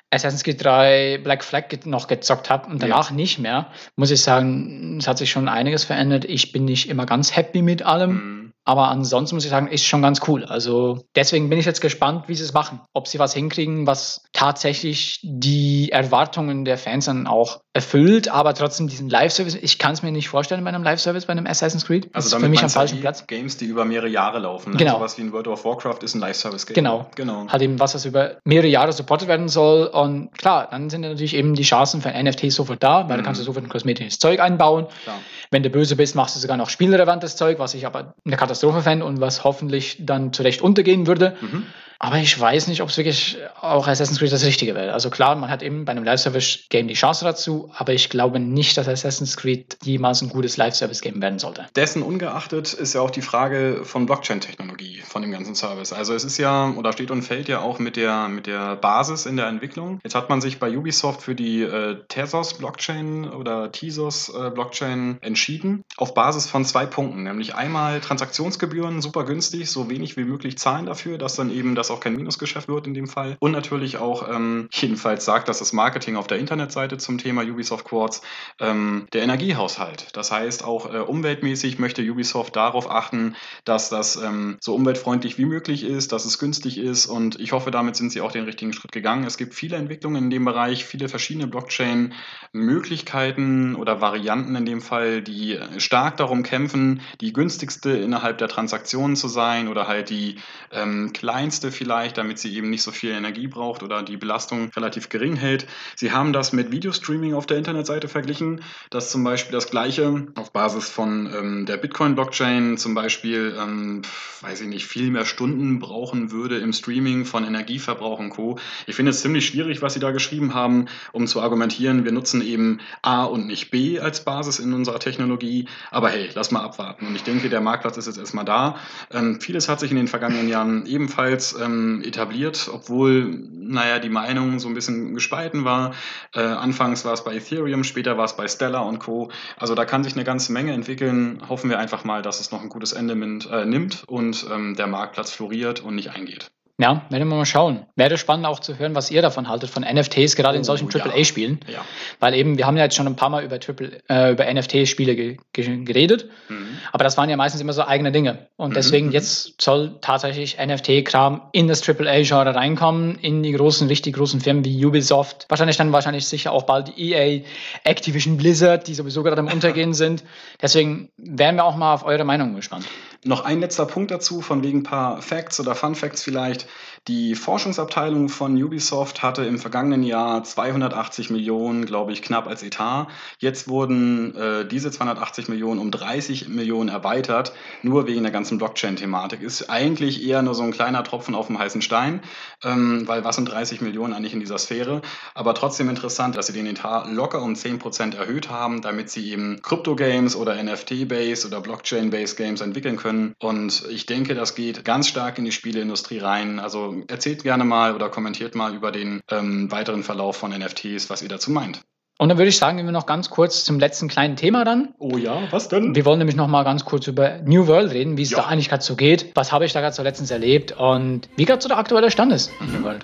Assassin's 0.09 0.43
Creed 0.43 0.63
3, 0.63 1.19
Black 1.23 1.43
Flag 1.43 1.65
noch 1.85 2.07
gezockt 2.07 2.49
habe 2.49 2.69
und 2.69 2.81
danach 2.83 3.09
nicht 3.11 3.39
mehr, 3.39 3.67
muss 3.95 4.11
ich 4.11 4.21
sagen, 4.21 4.97
es 4.99 5.07
hat 5.07 5.17
sich 5.17 5.31
schon 5.31 5.47
einiges 5.49 5.85
verändert. 5.85 6.25
Ich 6.25 6.51
bin 6.51 6.65
nicht 6.65 6.89
immer 6.89 7.05
ganz 7.05 7.35
happy 7.35 7.61
mit 7.61 7.81
allem. 7.83 8.11
Mhm. 8.11 8.43
Aber 8.65 8.87
ansonsten 8.87 9.35
muss 9.35 9.43
ich 9.43 9.49
sagen, 9.49 9.67
ist 9.67 9.83
schon 9.85 10.01
ganz 10.01 10.21
cool. 10.27 10.45
Also 10.45 11.03
deswegen 11.15 11.49
bin 11.49 11.59
ich 11.59 11.65
jetzt 11.65 11.81
gespannt, 11.81 12.29
wie 12.29 12.35
sie 12.35 12.45
es 12.45 12.53
machen. 12.53 12.79
Ob 12.93 13.09
sie 13.09 13.19
was 13.19 13.33
hinkriegen, 13.33 13.87
was 13.87 14.23
tatsächlich 14.31 15.19
die 15.21 15.91
Erwartungen 15.91 16.63
der 16.63 16.77
Fans 16.77 17.05
dann 17.05 17.27
auch 17.27 17.59
erfüllt, 17.75 18.27
aber 18.29 18.53
trotzdem 18.53 18.87
diesen 18.87 19.09
Live-Service. 19.09 19.55
Ich 19.55 19.79
kann 19.79 19.93
es 19.93 20.03
mir 20.03 20.11
nicht 20.11 20.29
vorstellen 20.29 20.63
bei 20.63 20.69
einem 20.69 20.83
Live-Service, 20.83 21.25
bei 21.25 21.31
einem 21.31 21.47
Assassin's 21.47 21.85
Creed. 21.87 22.05
Das 22.13 22.25
Also 22.25 22.37
ist 22.37 22.43
für 22.43 22.49
mich 22.49 22.61
am 22.61 22.69
falschen 22.69 23.01
Platz. 23.01 23.25
Games, 23.25 23.57
die 23.57 23.65
über 23.65 23.83
mehrere 23.83 24.07
Jahre 24.09 24.37
laufen. 24.37 24.73
Ne? 24.73 24.77
Genau. 24.77 24.97
Sowas 24.99 25.17
wie 25.17 25.23
ein 25.23 25.31
World 25.33 25.47
of 25.47 25.65
Warcraft 25.65 25.97
ist 26.03 26.13
ein 26.13 26.19
Live-Service-Game. 26.19 26.75
Genau. 26.75 27.07
Genau. 27.15 27.47
Halt 27.47 27.63
eben 27.63 27.79
was, 27.79 27.95
was 27.95 28.05
über 28.05 28.37
mehrere 28.43 28.67
Jahre 28.67 28.93
supportet 28.93 29.27
werden 29.27 29.49
soll. 29.49 29.87
Und 29.87 30.37
klar, 30.37 30.67
dann 30.69 30.91
sind 30.91 31.01
natürlich 31.01 31.35
eben 31.35 31.55
die 31.55 31.63
Chancen 31.63 32.01
für 32.01 32.09
NFTs 32.09 32.53
sofort 32.55 32.83
da, 32.83 33.09
weil 33.09 33.17
Mhm. 33.17 33.21
du 33.21 33.25
kannst 33.25 33.41
du 33.41 33.45
sofort 33.45 33.65
ein 33.65 33.69
kosmetisches 33.69 34.19
Zeug 34.19 34.39
einbauen. 34.39 34.85
Klar. 35.03 35.17
Wenn 35.49 35.63
du 35.63 35.69
böse 35.71 35.95
bist, 35.95 36.15
machst 36.15 36.35
du 36.35 36.39
sogar 36.39 36.57
noch 36.57 36.69
spielrelevantes 36.69 37.35
Zeug, 37.37 37.57
was 37.57 37.73
ich 37.73 37.87
aber 37.87 38.13
eine 38.23 38.37
Katastrophe 38.37 38.81
fände 38.83 39.03
und 39.03 39.19
was 39.19 39.43
hoffentlich 39.43 39.97
dann 39.99 40.31
zurecht 40.31 40.61
untergehen 40.61 41.07
würde. 41.07 41.35
Mhm. 41.41 41.65
Aber 42.03 42.17
ich 42.17 42.37
weiß 42.37 42.67
nicht, 42.67 42.81
ob 42.81 42.89
es 42.89 42.97
wirklich 42.97 43.37
auch 43.61 43.87
Assassin's 43.87 44.19
Creed 44.19 44.33
das 44.33 44.43
Richtige 44.43 44.75
wäre. 44.75 44.91
Also 44.91 45.09
klar, 45.09 45.37
man 45.37 45.49
hat 45.49 45.63
eben 45.63 45.85
bei 45.85 45.93
einem 45.93 46.03
Live-Service-Game 46.03 46.89
die 46.89 46.95
Chance 46.95 47.23
dazu, 47.23 47.71
aber 47.77 47.93
ich 47.93 48.09
glaube 48.09 48.41
nicht, 48.41 48.75
dass 48.75 48.89
Assassin's 48.89 49.37
Creed 49.37 49.77
jemals 49.83 50.21
ein 50.21 50.27
gutes 50.27 50.57
Live-Service-Game 50.57 51.21
werden 51.21 51.39
sollte. 51.39 51.65
Dessen 51.77 52.03
ungeachtet 52.03 52.73
ist 52.73 52.93
ja 52.93 52.99
auch 52.99 53.09
die 53.09 53.21
Frage 53.21 53.85
von 53.85 54.05
Blockchain-Technologie, 54.05 55.01
von 55.07 55.21
dem 55.21 55.31
ganzen 55.31 55.55
Service. 55.55 55.93
Also 55.93 56.13
es 56.13 56.25
ist 56.25 56.37
ja, 56.37 56.71
oder 56.71 56.91
steht 56.91 57.09
und 57.09 57.21
fällt 57.21 57.47
ja 57.47 57.61
auch 57.61 57.79
mit 57.79 57.95
der, 57.95 58.27
mit 58.27 58.47
der 58.47 58.75
Basis 58.75 59.25
in 59.25 59.37
der 59.37 59.47
Entwicklung. 59.47 60.01
Jetzt 60.03 60.15
hat 60.15 60.27
man 60.27 60.41
sich 60.41 60.59
bei 60.59 60.77
Ubisoft 60.77 61.21
für 61.21 61.35
die 61.35 61.61
äh, 61.61 61.99
Tezos-Blockchain 62.09 63.29
oder 63.29 63.71
Tezos-Blockchain 63.71 65.19
entschieden, 65.21 65.85
auf 65.95 66.13
Basis 66.13 66.47
von 66.47 66.65
zwei 66.65 66.85
Punkten. 66.85 67.23
Nämlich 67.23 67.55
einmal 67.55 68.01
Transaktionsgebühren, 68.01 69.01
super 69.01 69.23
günstig, 69.23 69.71
so 69.71 69.89
wenig 69.89 70.17
wie 70.17 70.25
möglich 70.25 70.57
zahlen 70.57 70.85
dafür, 70.85 71.17
dass 71.17 71.37
dann 71.37 71.49
eben 71.49 71.75
das 71.75 71.92
auch 71.93 71.99
kein 71.99 72.15
Minusgeschäft 72.15 72.67
wird 72.67 72.87
in 72.87 72.93
dem 72.93 73.07
Fall. 73.07 73.37
Und 73.39 73.51
natürlich 73.51 73.97
auch, 73.97 74.29
ähm, 74.29 74.69
jedenfalls 74.71 75.25
sagt 75.25 75.47
das 75.47 75.59
das 75.59 75.73
Marketing 75.73 76.15
auf 76.15 76.27
der 76.27 76.39
Internetseite 76.39 76.97
zum 76.97 77.17
Thema 77.17 77.43
Ubisoft 77.43 77.85
Quartz, 77.85 78.21
ähm, 78.59 79.07
der 79.13 79.23
Energiehaushalt. 79.23 80.07
Das 80.13 80.31
heißt, 80.31 80.63
auch 80.63 80.93
äh, 80.93 80.97
umweltmäßig 80.97 81.79
möchte 81.79 82.01
Ubisoft 82.01 82.55
darauf 82.55 82.89
achten, 82.89 83.35
dass 83.65 83.89
das 83.89 84.15
ähm, 84.15 84.57
so 84.59 84.75
umweltfreundlich 84.75 85.37
wie 85.37 85.45
möglich 85.45 85.83
ist, 85.83 86.11
dass 86.11 86.25
es 86.25 86.39
günstig 86.39 86.77
ist 86.77 87.05
und 87.05 87.39
ich 87.39 87.51
hoffe, 87.51 87.69
damit 87.71 87.95
sind 87.95 88.11
sie 88.11 88.21
auch 88.21 88.31
den 88.31 88.45
richtigen 88.45 88.73
Schritt 88.73 88.91
gegangen. 88.91 89.25
Es 89.25 89.37
gibt 89.37 89.53
viele 89.53 89.77
Entwicklungen 89.77 90.23
in 90.23 90.29
dem 90.29 90.45
Bereich, 90.45 90.85
viele 90.85 91.09
verschiedene 91.09 91.47
Blockchain-Möglichkeiten 91.47 93.75
oder 93.75 94.01
Varianten 94.01 94.55
in 94.55 94.65
dem 94.65 94.81
Fall, 94.81 95.21
die 95.21 95.59
stark 95.77 96.17
darum 96.17 96.41
kämpfen, 96.43 97.01
die 97.21 97.33
günstigste 97.33 97.91
innerhalb 97.91 98.39
der 98.39 98.47
Transaktionen 98.47 99.15
zu 99.15 99.27
sein 99.27 99.67
oder 99.67 99.87
halt 99.87 100.09
die 100.09 100.37
ähm, 100.71 101.11
kleinste 101.13 101.71
vielleicht, 101.71 101.82
damit 102.17 102.39
sie 102.39 102.55
eben 102.55 102.69
nicht 102.69 102.83
so 102.83 102.91
viel 102.91 103.11
Energie 103.11 103.47
braucht 103.47 103.83
oder 103.83 104.03
die 104.03 104.17
Belastung 104.17 104.69
relativ 104.75 105.09
gering 105.09 105.35
hält. 105.35 105.67
Sie 105.95 106.11
haben 106.11 106.33
das 106.33 106.53
mit 106.53 106.71
Videostreaming 106.71 107.33
auf 107.33 107.45
der 107.45 107.57
Internetseite 107.57 108.07
verglichen, 108.07 108.61
dass 108.89 109.11
zum 109.11 109.23
Beispiel 109.23 109.51
das 109.51 109.69
gleiche 109.69 110.27
auf 110.35 110.51
Basis 110.51 110.89
von 110.89 111.31
ähm, 111.33 111.65
der 111.65 111.77
Bitcoin-Blockchain 111.77 112.77
zum 112.77 112.93
Beispiel, 112.93 113.55
ähm, 113.59 114.01
weiß 114.41 114.61
ich 114.61 114.67
nicht, 114.67 114.85
viel 114.85 115.11
mehr 115.11 115.25
Stunden 115.25 115.79
brauchen 115.79 116.31
würde 116.31 116.57
im 116.57 116.73
Streaming 116.73 117.25
von 117.25 117.43
Energieverbrauch 117.43 118.19
und 118.19 118.29
Co. 118.29 118.57
Ich 118.87 118.95
finde 118.95 119.11
es 119.11 119.21
ziemlich 119.21 119.45
schwierig, 119.45 119.81
was 119.81 119.93
Sie 119.93 119.99
da 119.99 120.11
geschrieben 120.11 120.53
haben, 120.53 120.87
um 121.11 121.27
zu 121.27 121.41
argumentieren, 121.41 122.05
wir 122.05 122.11
nutzen 122.11 122.41
eben 122.41 122.79
A 123.01 123.23
und 123.23 123.47
nicht 123.47 123.71
B 123.71 123.99
als 123.99 124.23
Basis 124.23 124.59
in 124.59 124.73
unserer 124.73 124.99
Technologie. 124.99 125.67
Aber 125.91 126.09
hey, 126.09 126.29
lass 126.33 126.51
mal 126.51 126.61
abwarten. 126.61 127.07
Und 127.07 127.15
ich 127.15 127.23
denke, 127.23 127.49
der 127.49 127.61
Marktplatz 127.61 127.97
ist 127.97 128.07
jetzt 128.07 128.17
erstmal 128.17 128.45
da. 128.45 128.77
Ähm, 129.11 129.41
vieles 129.41 129.69
hat 129.69 129.79
sich 129.79 129.91
in 129.91 129.97
den 129.97 130.07
vergangenen 130.07 130.47
Jahren 130.47 130.85
ebenfalls 130.85 131.55
ähm, 131.63 132.01
etabliert, 132.03 132.69
obwohl, 132.71 133.25
naja, 133.51 133.99
die 133.99 134.09
Meinung 134.09 134.59
so 134.59 134.67
ein 134.67 134.73
bisschen 134.73 135.13
gespalten 135.13 135.65
war. 135.65 135.93
Äh, 136.33 136.41
anfangs 136.41 137.05
war 137.05 137.13
es 137.13 137.23
bei 137.23 137.35
Ethereum, 137.35 137.83
später 137.83 138.17
war 138.17 138.25
es 138.25 138.35
bei 138.35 138.47
Stellar 138.47 138.85
und 138.85 138.99
Co. 138.99 139.31
Also 139.57 139.75
da 139.75 139.85
kann 139.85 140.03
sich 140.03 140.13
eine 140.13 140.23
ganze 140.23 140.51
Menge 140.51 140.73
entwickeln. 140.73 141.41
Hoffen 141.47 141.69
wir 141.69 141.79
einfach 141.79 142.03
mal, 142.03 142.21
dass 142.21 142.39
es 142.39 142.51
noch 142.51 142.61
ein 142.61 142.69
gutes 142.69 142.93
Ende 142.93 143.15
mit, 143.15 143.49
äh, 143.49 143.65
nimmt 143.65 144.03
und 144.07 144.45
ähm, 144.51 144.75
der 144.75 144.87
Marktplatz 144.87 145.31
floriert 145.31 145.81
und 145.81 145.95
nicht 145.95 146.11
eingeht. 146.11 146.51
Ja, 146.79 147.03
werden 147.11 147.27
wir 147.29 147.35
mal 147.35 147.45
schauen. 147.45 147.85
Wäre 147.95 148.17
spannend 148.17 148.47
auch 148.47 148.59
zu 148.59 148.79
hören, 148.79 148.95
was 148.95 149.11
ihr 149.11 149.21
davon 149.21 149.47
haltet, 149.47 149.69
von 149.69 149.83
NFTs, 149.83 150.35
gerade 150.35 150.55
in 150.55 150.61
Oh, 150.61 150.65
solchen 150.65 150.89
ja. 150.89 151.05
AAA-Spielen. 151.05 151.59
Ja. 151.71 151.85
Weil 152.19 152.33
eben, 152.33 152.57
wir 152.57 152.65
haben 152.65 152.77
ja 152.77 152.83
jetzt 152.85 152.95
schon 152.95 153.05
ein 153.05 153.15
paar 153.15 153.29
Mal 153.29 153.43
über, 153.43 153.59
Triple, 153.59 153.99
äh, 154.09 154.31
über 154.31 154.51
NFT-Spiele 154.51 155.15
ge 155.15 155.37
ge 155.53 155.83
geredet, 155.83 156.29
Mhm. 156.49 156.79
aber 156.91 157.03
das 157.03 157.15
waren 157.15 157.29
ja 157.29 157.37
meistens 157.37 157.61
immer 157.61 157.73
so 157.73 157.83
eigene 157.85 158.11
Dinge. 158.11 158.47
Und 158.57 158.71
Mhm, 158.71 158.73
deswegen 158.73 159.05
mhm. 159.07 159.11
jetzt 159.13 159.61
soll 159.61 159.99
tatsächlich 160.01 160.57
NFT-Kram 160.57 161.41
in 161.51 161.67
das 161.67 161.83
AAA-Genre 161.87 162.55
reinkommen, 162.55 163.19
in 163.19 163.43
die 163.43 163.51
großen, 163.51 163.87
richtig 163.87 164.15
großen 164.15 164.41
Firmen 164.41 164.65
wie 164.65 164.83
Ubisoft. 164.83 165.45
Wahrscheinlich 165.49 165.77
dann 165.77 165.93
wahrscheinlich 165.93 166.25
sicher 166.25 166.51
auch 166.53 166.63
bald 166.63 166.97
EA, 166.97 167.43
Activision 167.83 168.37
Blizzard, 168.37 168.87
die 168.87 168.95
sowieso 168.95 169.21
gerade 169.21 169.39
am 169.41 169.47
Untergehen 169.47 169.93
sind. 169.93 170.23
Deswegen 170.59 171.09
wären 171.17 171.55
wir 171.55 171.65
auch 171.65 171.75
mal 171.75 171.93
auf 171.93 172.03
eure 172.03 172.23
Meinung 172.23 172.55
gespannt. 172.55 172.85
Noch 173.25 173.45
ein 173.45 173.59
letzter 173.61 173.85
Punkt 173.85 174.11
dazu, 174.11 174.41
von 174.41 174.63
wegen 174.63 174.79
ein 174.79 174.83
paar 174.83 175.21
Facts 175.21 175.59
oder 175.59 175.75
Fun 175.75 175.95
Facts 175.95 176.23
vielleicht. 176.23 176.67
Die 177.09 177.35
Forschungsabteilung 177.35 178.29
von 178.29 178.55
Ubisoft 178.63 179.21
hatte 179.21 179.43
im 179.43 179.59
vergangenen 179.59 180.03
Jahr 180.03 180.41
280 180.41 181.31
Millionen, 181.31 181.85
glaube 181.85 182.13
ich, 182.13 182.21
knapp 182.21 182.47
als 182.47 182.63
Etat. 182.63 183.07
Jetzt 183.39 183.67
wurden 183.67 184.33
äh, 184.37 184.65
diese 184.65 184.89
280 184.89 185.49
Millionen 185.49 185.81
um 185.81 185.91
30 185.91 186.47
Millionen 186.47 186.87
erweitert, 186.87 187.51
nur 187.81 188.07
wegen 188.07 188.23
der 188.23 188.31
ganzen 188.31 188.57
Blockchain-Thematik. 188.57 189.41
Ist 189.41 189.69
eigentlich 189.69 190.25
eher 190.25 190.43
nur 190.43 190.55
so 190.55 190.63
ein 190.63 190.71
kleiner 190.71 191.03
Tropfen 191.03 191.35
auf 191.35 191.47
dem 191.47 191.59
heißen 191.59 191.81
Stein, 191.81 192.21
ähm, 192.63 193.05
weil 193.05 193.25
was 193.25 193.35
sind 193.35 193.51
30 193.51 193.81
Millionen 193.81 194.13
eigentlich 194.13 194.33
in 194.33 194.39
dieser 194.39 194.57
Sphäre? 194.57 195.01
Aber 195.33 195.55
trotzdem 195.55 195.89
interessant, 195.89 196.37
dass 196.37 196.47
sie 196.47 196.53
den 196.53 196.67
Etat 196.67 197.11
locker 197.11 197.41
um 197.41 197.55
10% 197.55 198.15
erhöht 198.15 198.49
haben, 198.49 198.81
damit 198.81 199.09
sie 199.09 199.29
eben 199.29 199.61
Krypto-Games 199.61 200.37
oder 200.37 200.55
NFT-Based 200.55 201.45
oder 201.47 201.59
Blockchain-Based 201.59 202.37
Games 202.37 202.61
entwickeln 202.61 202.95
können. 202.95 203.35
Und 203.39 203.83
ich 203.91 204.05
denke, 204.05 204.35
das 204.35 204.55
geht 204.55 204.85
ganz 204.85 205.09
stark 205.09 205.37
in 205.37 205.43
die 205.43 205.51
Spieleindustrie 205.51 206.19
rein. 206.19 206.59
Also 206.59 206.92
erzählt 207.07 207.43
gerne 207.43 207.63
mal 207.65 207.95
oder 207.95 208.09
kommentiert 208.09 208.55
mal 208.55 208.73
über 208.73 208.91
den 208.91 209.21
ähm, 209.31 209.71
weiteren 209.71 210.03
Verlauf 210.03 210.37
von 210.37 210.51
NFTs, 210.51 211.09
was 211.09 211.21
ihr 211.21 211.29
dazu 211.29 211.51
meint. 211.51 211.81
Und 212.19 212.29
dann 212.29 212.37
würde 212.37 212.49
ich 212.49 212.57
sagen, 212.57 212.77
gehen 212.77 212.85
wir 212.85 212.91
noch 212.91 213.07
ganz 213.07 213.29
kurz 213.31 213.63
zum 213.63 213.79
letzten 213.79 214.07
kleinen 214.07 214.35
Thema 214.35 214.63
dann. 214.63 214.93
Oh 214.99 215.17
ja, 215.17 215.41
was 215.51 215.67
denn? 215.67 215.95
Wir 215.95 216.05
wollen 216.05 216.19
nämlich 216.19 216.35
noch 216.35 216.47
mal 216.47 216.63
ganz 216.63 216.85
kurz 216.85 217.07
über 217.07 217.39
New 217.43 217.65
World 217.67 217.91
reden, 217.91 218.17
wie 218.17 218.21
es 218.21 218.29
Ja. 218.29 218.37
da 218.41 218.45
eigentlich 218.45 218.69
gerade 218.69 218.83
so 218.83 218.95
geht. 218.95 219.31
Was 219.35 219.51
habe 219.51 219.65
ich 219.65 219.73
da 219.73 219.81
gerade 219.81 219.95
so 219.95 220.03
letztens 220.03 220.29
erlebt 220.29 220.73
und 220.73 221.27
wie 221.35 221.45
gerade 221.45 221.61
so 221.61 221.67
der 221.67 221.77
aktuelle 221.79 222.11
Stand 222.11 222.31
ist 222.31 222.51
in 222.61 222.71
New 222.71 222.83
World. 222.83 223.03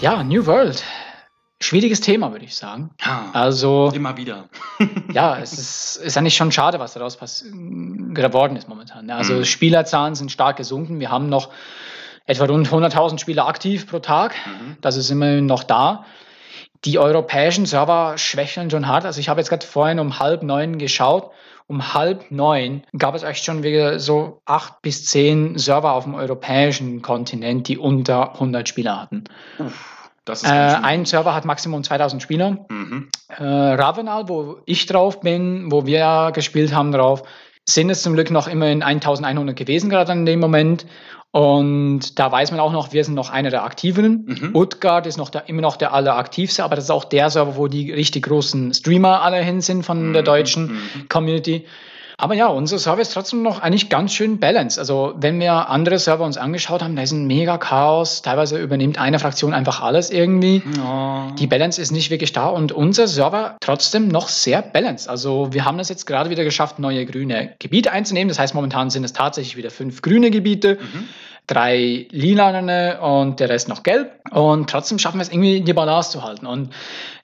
Ja, 0.00 0.22
New 0.24 0.44
World. 0.46 0.82
Schwieriges 1.62 2.00
Thema, 2.00 2.32
würde 2.32 2.44
ich 2.44 2.54
sagen. 2.56 2.90
Ja, 3.04 3.30
Also, 3.32 3.90
immer 3.94 4.16
wieder. 4.16 4.48
ja, 5.12 5.38
es 5.38 5.52
ist, 5.52 5.96
ist 5.96 6.16
eigentlich 6.18 6.36
schon 6.36 6.52
schade, 6.52 6.78
was 6.80 6.94
daraus 6.94 7.16
geworden 7.18 8.56
ist 8.56 8.68
momentan. 8.68 9.06
ne? 9.06 9.14
Also, 9.14 9.34
Mhm. 9.34 9.44
Spielerzahlen 9.44 10.14
sind 10.14 10.32
stark 10.32 10.56
gesunken. 10.56 11.00
Wir 11.00 11.10
haben 11.10 11.28
noch 11.28 11.50
etwa 12.26 12.44
rund 12.44 12.68
100.000 12.68 13.18
Spieler 13.18 13.46
aktiv 13.46 13.86
pro 13.86 13.98
Tag. 13.98 14.34
Mhm. 14.46 14.76
Das 14.80 14.96
ist 14.96 15.10
immerhin 15.10 15.46
noch 15.46 15.64
da. 15.64 16.04
Die 16.84 16.98
europäischen 16.98 17.64
Server 17.66 18.18
schwächeln 18.18 18.68
schon 18.70 18.88
hart. 18.88 19.04
Also 19.04 19.20
ich 19.20 19.28
habe 19.28 19.40
jetzt 19.40 19.48
gerade 19.50 19.64
vorhin 19.66 20.00
um 20.00 20.18
halb 20.18 20.42
neun 20.42 20.78
geschaut. 20.78 21.30
Um 21.68 21.94
halb 21.94 22.30
neun 22.30 22.82
gab 22.98 23.14
es 23.14 23.22
echt 23.22 23.44
schon 23.44 23.62
wieder 23.62 24.00
so 24.00 24.42
acht 24.44 24.82
bis 24.82 25.04
zehn 25.06 25.56
Server 25.58 25.92
auf 25.92 26.04
dem 26.04 26.14
europäischen 26.14 27.00
Kontinent, 27.02 27.68
die 27.68 27.78
unter 27.78 28.32
100 28.34 28.68
Spieler 28.68 29.00
hatten. 29.00 29.24
Das 30.24 30.42
Äh, 30.42 30.46
ist 30.46 30.74
schön. 30.74 30.84
ein 30.84 31.04
Server 31.04 31.34
hat 31.34 31.44
Maximum 31.44 31.82
2000 31.82 32.22
Spieler. 32.22 32.58
Mhm. 32.68 33.08
Äh, 33.28 33.42
Ravenal, 33.44 34.28
wo 34.28 34.58
ich 34.66 34.86
drauf 34.86 35.20
bin, 35.20 35.70
wo 35.72 35.84
wir 35.86 36.30
gespielt 36.34 36.72
haben 36.74 36.92
drauf, 36.92 37.22
sind 37.68 37.90
es 37.90 38.02
zum 38.02 38.14
Glück 38.14 38.30
noch 38.30 38.48
immerhin 38.48 38.82
1100 38.82 39.56
gewesen 39.56 39.90
gerade 39.90 40.12
in 40.12 40.26
dem 40.26 40.40
Moment. 40.40 40.86
Und 41.32 42.18
da 42.18 42.30
weiß 42.30 42.50
man 42.50 42.60
auch 42.60 42.72
noch, 42.72 42.92
wir 42.92 43.02
sind 43.04 43.14
noch 43.14 43.30
einer 43.30 43.48
der 43.48 43.64
aktiveren. 43.64 44.24
Mhm. 44.26 44.54
Utgard 44.54 45.06
ist 45.06 45.16
noch 45.16 45.30
der, 45.30 45.48
immer 45.48 45.62
noch 45.62 45.76
der 45.76 45.94
alleraktivste, 45.94 46.62
aber 46.62 46.76
das 46.76 46.84
ist 46.84 46.90
auch 46.90 47.04
der 47.04 47.30
Server, 47.30 47.56
wo 47.56 47.68
die 47.68 47.90
richtig 47.90 48.24
großen 48.26 48.74
Streamer 48.74 49.22
alle 49.22 49.38
hin 49.42 49.62
sind 49.62 49.82
von 49.84 50.12
der 50.12 50.20
Mhm, 50.22 50.26
deutschen 50.26 50.64
mhm. 50.66 51.08
Community. 51.08 51.64
Aber 52.18 52.34
ja, 52.34 52.46
unser 52.48 52.78
Server 52.78 53.00
ist 53.00 53.12
trotzdem 53.12 53.42
noch 53.42 53.60
eigentlich 53.60 53.88
ganz 53.88 54.12
schön 54.12 54.38
balanced. 54.38 54.78
Also 54.78 55.14
wenn 55.16 55.40
wir 55.40 55.68
andere 55.68 55.98
Server 55.98 56.24
uns 56.24 56.36
angeschaut 56.36 56.82
haben, 56.82 56.96
da 56.96 57.02
ist 57.02 57.12
ein 57.12 57.26
mega 57.26 57.58
Chaos. 57.58 58.22
Teilweise 58.22 58.58
übernimmt 58.58 58.98
eine 58.98 59.18
Fraktion 59.18 59.54
einfach 59.54 59.82
alles 59.82 60.10
irgendwie. 60.10 60.62
Ja. 60.76 61.32
Die 61.38 61.46
Balance 61.46 61.80
ist 61.80 61.90
nicht 61.90 62.10
wirklich 62.10 62.32
da 62.32 62.46
und 62.48 62.72
unser 62.72 63.08
Server 63.08 63.56
trotzdem 63.60 64.08
noch 64.08 64.28
sehr 64.28 64.62
balanced. 64.62 65.08
Also 65.08 65.52
wir 65.52 65.64
haben 65.64 65.78
es 65.78 65.88
jetzt 65.88 66.06
gerade 66.06 66.30
wieder 66.30 66.44
geschafft, 66.44 66.78
neue 66.78 67.04
grüne 67.06 67.54
Gebiete 67.58 67.92
einzunehmen. 67.92 68.28
Das 68.28 68.38
heißt, 68.38 68.54
momentan 68.54 68.90
sind 68.90 69.04
es 69.04 69.12
tatsächlich 69.12 69.56
wieder 69.56 69.70
fünf 69.70 70.02
grüne 70.02 70.30
Gebiete, 70.30 70.78
Mhm. 70.80 71.08
Drei 71.46 72.06
lilane 72.10 73.00
und 73.00 73.40
der 73.40 73.48
Rest 73.48 73.68
noch 73.68 73.82
gelb. 73.82 74.12
Und 74.30 74.70
trotzdem 74.70 74.98
schaffen 74.98 75.18
wir 75.18 75.22
es 75.22 75.32
irgendwie, 75.32 75.60
die 75.60 75.72
Balance 75.72 76.10
zu 76.10 76.22
halten. 76.22 76.46
Und 76.46 76.70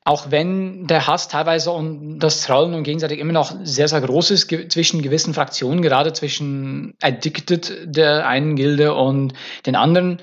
auch 0.05 0.31
wenn 0.31 0.87
der 0.87 1.07
Hass 1.07 1.29
teilweise 1.29 1.71
und 1.71 2.19
das 2.19 2.43
Trollen 2.43 2.75
und 2.75 2.83
gegenseitig 2.83 3.19
immer 3.19 3.33
noch 3.33 3.55
sehr, 3.63 3.89
sehr 3.89 4.01
groß 4.01 4.31
ist 4.31 4.49
ge 4.49 4.69
zwischen 4.69 5.03
gewissen 5.03 5.35
Fraktionen, 5.35 5.83
gerade 5.83 6.13
zwischen 6.13 6.95
Addicted 7.03 7.73
der 7.85 8.27
einen 8.27 8.57
Gilde 8.57 8.95
und 8.95 9.35
den 9.67 9.77
anderen, 9.77 10.21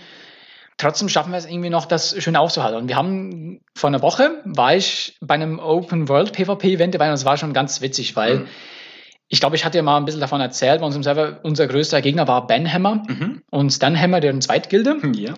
trotzdem 0.78 1.08
schaffen 1.08 1.32
wir 1.32 1.38
es 1.38 1.46
irgendwie 1.46 1.70
noch, 1.70 1.86
das 1.86 2.16
schön 2.22 2.36
aufzuhalten. 2.36 2.82
Und 2.82 2.88
wir 2.90 2.96
haben 2.96 3.62
vor 3.76 3.90
einer 3.90 4.02
Woche 4.02 4.42
war 4.44 4.76
ich 4.76 5.18
bei 5.22 5.36
einem 5.36 5.60
Open 5.60 6.10
World 6.10 6.34
PvP 6.34 6.74
Event 6.74 6.96
dabei 6.96 7.08
und 7.08 7.14
es 7.14 7.26
war 7.26 7.38
schon 7.38 7.54
ganz 7.54 7.82
witzig, 7.82 8.16
weil 8.16 8.40
Mhm. 8.40 8.48
Ich 9.28 9.40
glaube, 9.40 9.56
ich 9.56 9.66
hatte 9.66 9.78
ja 9.78 9.84
mal 9.84 9.98
ein 9.98 10.06
bisschen 10.06 10.22
davon 10.22 10.40
erzählt, 10.42 10.80
bei 10.82 10.86
unserem 10.86 11.04
Server, 11.04 11.40
unser 11.44 11.68
größter 11.68 12.02
Gegner 12.02 12.28
war 12.28 12.46
Banhammer 12.48 13.04
Mhm. 13.08 13.42
und 13.50 13.72
Stanhammer, 13.72 14.20
deren 14.20 14.42
Zweitgilde. 14.42 14.98
Ja. 15.16 15.34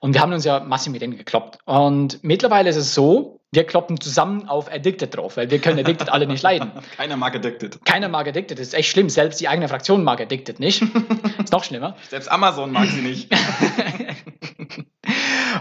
Und 0.00 0.14
wir 0.14 0.20
haben 0.20 0.32
uns 0.32 0.44
ja 0.44 0.60
massiv 0.60 0.92
mit 0.92 1.00
denen 1.02 1.16
gekloppt. 1.16 1.58
Und 1.64 2.22
mittlerweile 2.22 2.68
ist 2.70 2.76
es 2.76 2.94
so, 2.94 3.40
wir 3.54 3.64
kloppen 3.64 4.00
zusammen 4.00 4.48
auf 4.48 4.72
Addicted 4.72 5.14
drauf, 5.16 5.36
weil 5.36 5.50
wir 5.50 5.58
können 5.58 5.78
Addicted 5.78 6.08
alle 6.10 6.26
nicht 6.26 6.42
leiden. 6.42 6.72
Keiner 6.96 7.16
mag 7.16 7.34
Addicted. 7.34 7.84
Keiner 7.84 8.08
mag 8.08 8.26
Addicted, 8.26 8.58
das 8.58 8.68
ist 8.68 8.74
echt 8.74 8.90
schlimm. 8.90 9.08
Selbst 9.10 9.40
die 9.40 9.48
eigene 9.48 9.68
Fraktion 9.68 10.04
mag 10.04 10.20
Addicted 10.20 10.58
nicht. 10.60 10.82
ist 11.42 11.52
noch 11.52 11.64
schlimmer. 11.64 11.96
Selbst 12.10 12.30
Amazon 12.30 12.70
mag 12.72 12.88
sie 12.88 13.00
nicht. 13.02 13.30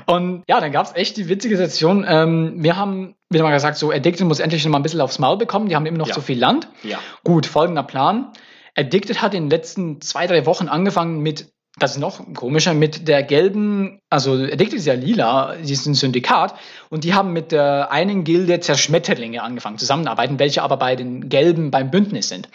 Und 0.06 0.44
ja, 0.48 0.60
dann 0.60 0.72
gab 0.72 0.86
es 0.86 0.96
echt 0.96 1.18
die 1.18 1.30
witzige 1.30 1.58
Situation. 1.58 2.06
Ähm, 2.08 2.56
wir 2.58 2.76
haben 2.78 3.16
wieder 3.30 3.44
mal 3.44 3.52
gesagt, 3.52 3.78
so 3.78 3.92
Addicted 3.92 4.26
muss 4.28 4.40
endlich 4.40 4.64
noch 4.66 4.72
mal 4.72 4.80
ein 4.80 4.84
bisschen 4.84 5.02
aufs 5.02 5.20
Maul 5.20 5.38
bekommen. 5.38 5.70
Die 5.70 5.76
haben 5.76 5.86
immer 5.86 5.98
noch 5.98 6.08
Ja. 6.08 6.14
zu 6.14 6.22
viel 6.22 6.40
Land. 6.40 6.68
ja. 6.84 7.00
Gut, 7.24 7.46
folgender 7.46 7.84
Plan. 7.84 8.32
Addicted 8.76 9.22
hat 9.22 9.34
in 9.34 9.44
den 9.44 9.50
letzten 9.50 10.02
zwei, 10.02 10.28
drei 10.28 10.46
Wochen 10.46 10.68
angefangen 10.68 11.20
mit 11.22 11.52
das 11.80 11.92
ist 11.92 12.00
noch 12.00 12.22
komischer, 12.34 12.74
mit 12.74 13.08
der 13.08 13.24
gelben, 13.24 14.02
also 14.10 14.34
Addicted 14.34 14.74
ist 14.74 14.86
ja 14.86 14.94
lila, 14.94 15.56
sie 15.64 15.72
ist 15.72 15.86
ein 15.86 15.94
Syndikat 15.94 16.54
und 16.90 17.06
die 17.06 17.14
haben 17.14 17.32
mit 17.32 17.54
der 17.54 17.90
einen 17.92 18.26
Gilde 18.26 18.60
Zerschmetterlinge 18.60 19.42
angefangen 19.42 19.78
zusammenarbeiten, 19.78 20.38
welche 20.38 20.64
aber 20.64 20.76
bei 20.76 20.98
den 20.98 21.30
gelben 21.30 21.72
beim 21.72 21.90
Bündnis 21.90 22.28
sind. 22.28 22.50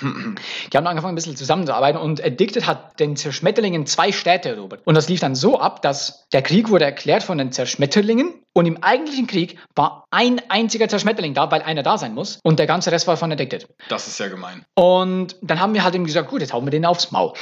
Die 0.00 0.76
haben 0.76 0.86
angefangen, 0.86 1.12
ein 1.12 1.14
bisschen 1.14 1.36
zusammenzuarbeiten 1.36 2.00
und 2.00 2.22
Addicted 2.22 2.66
hat 2.66 3.00
den 3.00 3.16
Zerschmetterlingen 3.16 3.86
zwei 3.86 4.12
Städte 4.12 4.50
erobert. 4.50 4.82
Und 4.84 4.94
das 4.94 5.08
lief 5.08 5.20
dann 5.20 5.34
so 5.34 5.58
ab, 5.58 5.80
dass 5.80 6.28
der 6.32 6.42
Krieg 6.42 6.68
wurde 6.68 6.84
erklärt 6.84 7.22
von 7.22 7.38
den 7.38 7.50
Zerschmetterlingen 7.50 8.34
und 8.52 8.66
im 8.66 8.82
eigentlichen 8.82 9.26
Krieg 9.26 9.58
war 9.74 10.04
ein 10.10 10.40
einziger 10.48 10.88
Zerschmetterling 10.88 11.34
da, 11.34 11.50
weil 11.50 11.62
einer 11.62 11.82
da 11.82 11.96
sein 11.96 12.14
muss 12.14 12.40
und 12.42 12.58
der 12.58 12.66
ganze 12.66 12.92
Rest 12.92 13.06
war 13.06 13.16
von 13.16 13.32
Addicted. 13.32 13.68
Das 13.88 14.06
ist 14.06 14.18
ja 14.18 14.28
gemein. 14.28 14.64
Und 14.74 15.36
dann 15.40 15.60
haben 15.60 15.72
wir 15.72 15.82
halt 15.82 15.94
eben 15.94 16.04
gesagt, 16.04 16.28
gut, 16.28 16.42
jetzt 16.42 16.52
hauen 16.52 16.66
wir 16.66 16.70
den 16.70 16.84
aufs 16.84 17.10
Maul. 17.10 17.32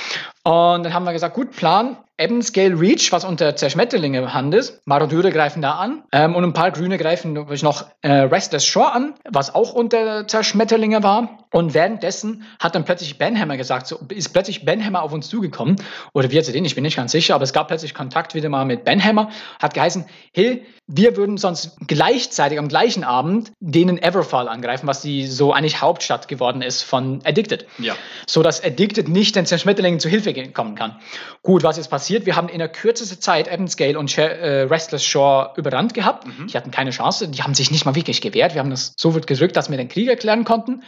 Und 0.46 0.84
dann 0.84 0.92
haben 0.92 1.04
wir 1.04 1.14
gesagt, 1.14 1.34
gut, 1.34 1.52
Plan, 1.52 1.96
Ebbenscale 2.16 2.78
Reach, 2.78 3.10
was 3.10 3.24
unter 3.24 3.56
Zerschmetterlinge 3.56 4.32
Hand 4.32 4.54
ist. 4.54 4.86
Marodöre 4.86 5.32
greifen 5.32 5.62
da 5.62 5.72
an. 5.72 6.04
Ähm, 6.12 6.36
und 6.36 6.44
ein 6.44 6.52
paar 6.52 6.70
Grüne 6.70 6.96
greifen 6.96 7.32
noch 7.32 7.86
äh, 8.02 8.12
Restless 8.12 8.64
Shore 8.64 8.92
an, 8.92 9.14
was 9.28 9.52
auch 9.52 9.72
unter 9.72 10.28
Zerschmetterlinge 10.28 11.02
war. 11.02 11.38
Und 11.50 11.74
währenddessen 11.74 12.44
hat 12.60 12.76
dann 12.76 12.84
plötzlich 12.84 13.18
Benhammer 13.18 13.56
gesagt, 13.56 13.88
so 13.88 13.98
ist 14.10 14.32
plötzlich 14.32 14.64
Benhammer 14.64 15.02
auf 15.02 15.12
uns 15.12 15.28
zugekommen. 15.28 15.74
Oder 16.12 16.30
wie 16.30 16.38
hat 16.38 16.44
sie 16.44 16.52
den? 16.52 16.64
Ich 16.64 16.76
bin 16.76 16.84
nicht 16.84 16.96
ganz 16.96 17.10
sicher, 17.10 17.34
aber 17.34 17.44
es 17.44 17.52
gab 17.52 17.66
plötzlich 17.66 17.94
Kontakt 17.94 18.34
wieder 18.34 18.48
mal 18.48 18.64
mit 18.64 18.84
Benhammer. 18.84 19.30
Hat 19.60 19.74
geheißen, 19.74 20.04
hey, 20.32 20.64
wir 20.86 21.16
würden 21.16 21.38
sonst 21.38 21.76
gleichzeitig 21.86 22.58
am 22.58 22.68
gleichen 22.68 23.04
Abend 23.04 23.52
denen 23.60 23.96
Everfall 23.96 24.48
angreifen, 24.48 24.86
was 24.86 25.00
die 25.00 25.26
so 25.26 25.52
eigentlich 25.52 25.80
Hauptstadt 25.80 26.28
geworden 26.28 26.60
ist 26.60 26.82
von 26.82 27.20
Addicted. 27.24 27.66
Ja. 27.78 27.96
So 28.26 28.42
dass 28.42 28.62
Addicted 28.62 29.08
nicht 29.08 29.34
den 29.34 29.46
Zerschmetterlingen 29.46 29.98
zu 29.98 30.10
Hilfe 30.10 30.34
kommen 30.52 30.74
kann. 30.74 31.00
Gut, 31.42 31.62
was 31.62 31.78
jetzt 31.78 31.88
passiert? 31.88 32.26
Wir 32.26 32.36
haben 32.36 32.48
in 32.48 32.58
der 32.58 32.68
kürzesten 32.68 33.20
Zeit 33.20 33.48
Evansgale 33.48 33.98
und 33.98 34.16
äh, 34.18 34.62
Restless 34.62 35.04
Shore 35.04 35.52
überrannt 35.56 35.94
gehabt. 35.94 36.26
Mhm. 36.26 36.48
Die 36.48 36.56
hatten 36.56 36.70
keine 36.70 36.90
Chance. 36.90 37.28
Die 37.28 37.42
haben 37.42 37.54
sich 37.54 37.70
nicht 37.70 37.86
mal 37.86 37.94
wirklich 37.94 38.20
gewehrt. 38.20 38.54
Wir 38.54 38.60
haben 38.60 38.70
das 38.70 38.92
so 38.98 39.14
weit 39.14 39.26
gedrückt, 39.26 39.56
dass 39.56 39.70
wir 39.70 39.78
den 39.78 39.88
Krieg 39.88 40.08
erklären 40.08 40.44
konnten. 40.44 40.82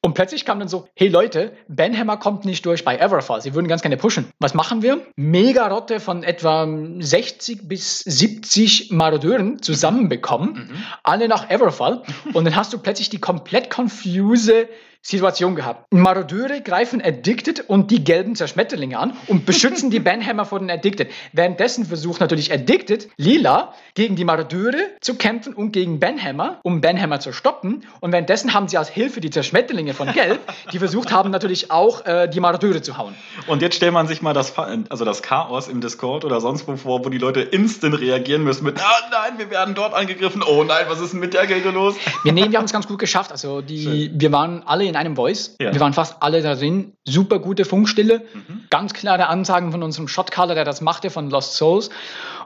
Und 0.00 0.14
plötzlich 0.14 0.44
kam 0.44 0.60
dann 0.60 0.68
so, 0.68 0.86
hey 0.94 1.08
Leute, 1.08 1.52
Benhammer 1.66 2.18
kommt 2.18 2.44
nicht 2.44 2.64
durch 2.64 2.84
bei 2.84 2.96
Everfall. 2.96 3.42
Sie 3.42 3.54
würden 3.54 3.66
ganz 3.66 3.82
gerne 3.82 3.96
pushen. 3.96 4.30
Was 4.38 4.54
machen 4.54 4.80
wir? 4.80 5.04
Mega-Rotte 5.16 5.98
von 5.98 6.22
etwa 6.22 6.68
60 7.00 7.66
bis 7.66 7.98
70 8.00 8.92
Marodeuren 8.92 9.60
zusammenbekommen. 9.60 10.68
Mhm. 10.70 10.84
Alle 11.02 11.26
nach 11.26 11.50
Everfall. 11.50 12.02
Und 12.32 12.44
dann 12.44 12.54
hast 12.54 12.72
du 12.72 12.78
plötzlich 12.78 13.10
die 13.10 13.18
komplett 13.18 13.70
confuse 13.70 14.68
Situation 15.00 15.54
gehabt. 15.54 15.92
Marodeure 15.92 16.60
greifen 16.60 17.00
Addicted 17.00 17.68
und 17.68 17.90
die 17.90 18.02
gelben 18.02 18.34
Zerschmetterlinge 18.34 18.98
an 18.98 19.16
und 19.26 19.46
beschützen 19.46 19.90
die 19.90 20.00
Banhammer 20.08 20.44
vor 20.44 20.58
den 20.58 20.70
Addicted. 20.70 21.10
Währenddessen 21.32 21.86
versucht 21.86 22.20
natürlich 22.20 22.52
Addicted, 22.52 23.08
Lila, 23.16 23.74
gegen 23.94 24.16
die 24.16 24.24
Marodeure 24.24 24.78
zu 25.00 25.14
kämpfen 25.14 25.54
und 25.54 25.72
gegen 25.72 26.00
Banhammer, 26.00 26.60
um 26.62 26.80
Banhammer 26.80 27.20
zu 27.20 27.32
stoppen. 27.32 27.84
Und 28.00 28.12
währenddessen 28.12 28.54
haben 28.54 28.68
sie 28.68 28.76
als 28.76 28.88
Hilfe 28.88 29.20
die 29.20 29.30
Zerschmetterlinge 29.30 29.94
von 29.94 30.12
Gelb, 30.12 30.40
die 30.72 30.78
versucht 30.78 31.12
haben 31.12 31.30
natürlich 31.30 31.70
auch 31.70 32.04
äh, 32.04 32.28
die 32.28 32.40
Marodeure 32.40 32.82
zu 32.82 32.98
hauen. 32.98 33.14
Und 33.46 33.62
jetzt 33.62 33.76
stellt 33.76 33.92
man 33.92 34.08
sich 34.08 34.20
mal 34.20 34.34
das, 34.34 34.58
also 34.58 35.04
das 35.04 35.22
Chaos 35.22 35.68
im 35.68 35.80
Discord 35.80 36.24
oder 36.24 36.40
sonst 36.40 36.66
wo 36.66 36.76
vor, 36.76 37.04
wo 37.04 37.08
die 37.08 37.18
Leute 37.18 37.40
instant 37.40 37.98
reagieren 38.00 38.42
müssen 38.42 38.64
mit, 38.64 38.78
ah 38.80 39.08
nein, 39.10 39.38
wir 39.38 39.50
werden 39.50 39.74
dort 39.74 39.94
angegriffen, 39.94 40.42
oh 40.42 40.64
nein, 40.64 40.86
was 40.88 41.00
ist 41.00 41.12
denn 41.12 41.20
mit 41.20 41.34
der 41.34 41.46
Gilde 41.46 41.70
los? 41.70 41.94
Wir, 42.24 42.32
nehmen, 42.32 42.50
wir 42.50 42.58
haben 42.58 42.66
es 42.66 42.72
ganz 42.72 42.86
gut 42.86 42.98
geschafft. 42.98 43.30
Also 43.30 43.60
die, 43.60 44.10
wir 44.12 44.32
waren 44.32 44.62
alle 44.66 44.87
in 44.88 44.96
einem 44.96 45.16
Voice. 45.16 45.56
Ja. 45.60 45.72
Wir 45.72 45.80
waren 45.80 45.92
fast 45.92 46.16
alle 46.20 46.42
da 46.42 46.54
drin. 46.54 46.94
Super 47.06 47.38
gute 47.38 47.64
Funkstille. 47.64 48.22
Mhm. 48.32 48.64
Ganz 48.70 48.92
klare 48.94 49.28
Ansagen 49.28 49.72
von 49.72 49.82
unserem 49.82 50.08
Shotcaller, 50.08 50.54
der 50.54 50.64
das 50.64 50.80
machte, 50.80 51.10
von 51.10 51.30
Lost 51.30 51.54
Souls. 51.54 51.90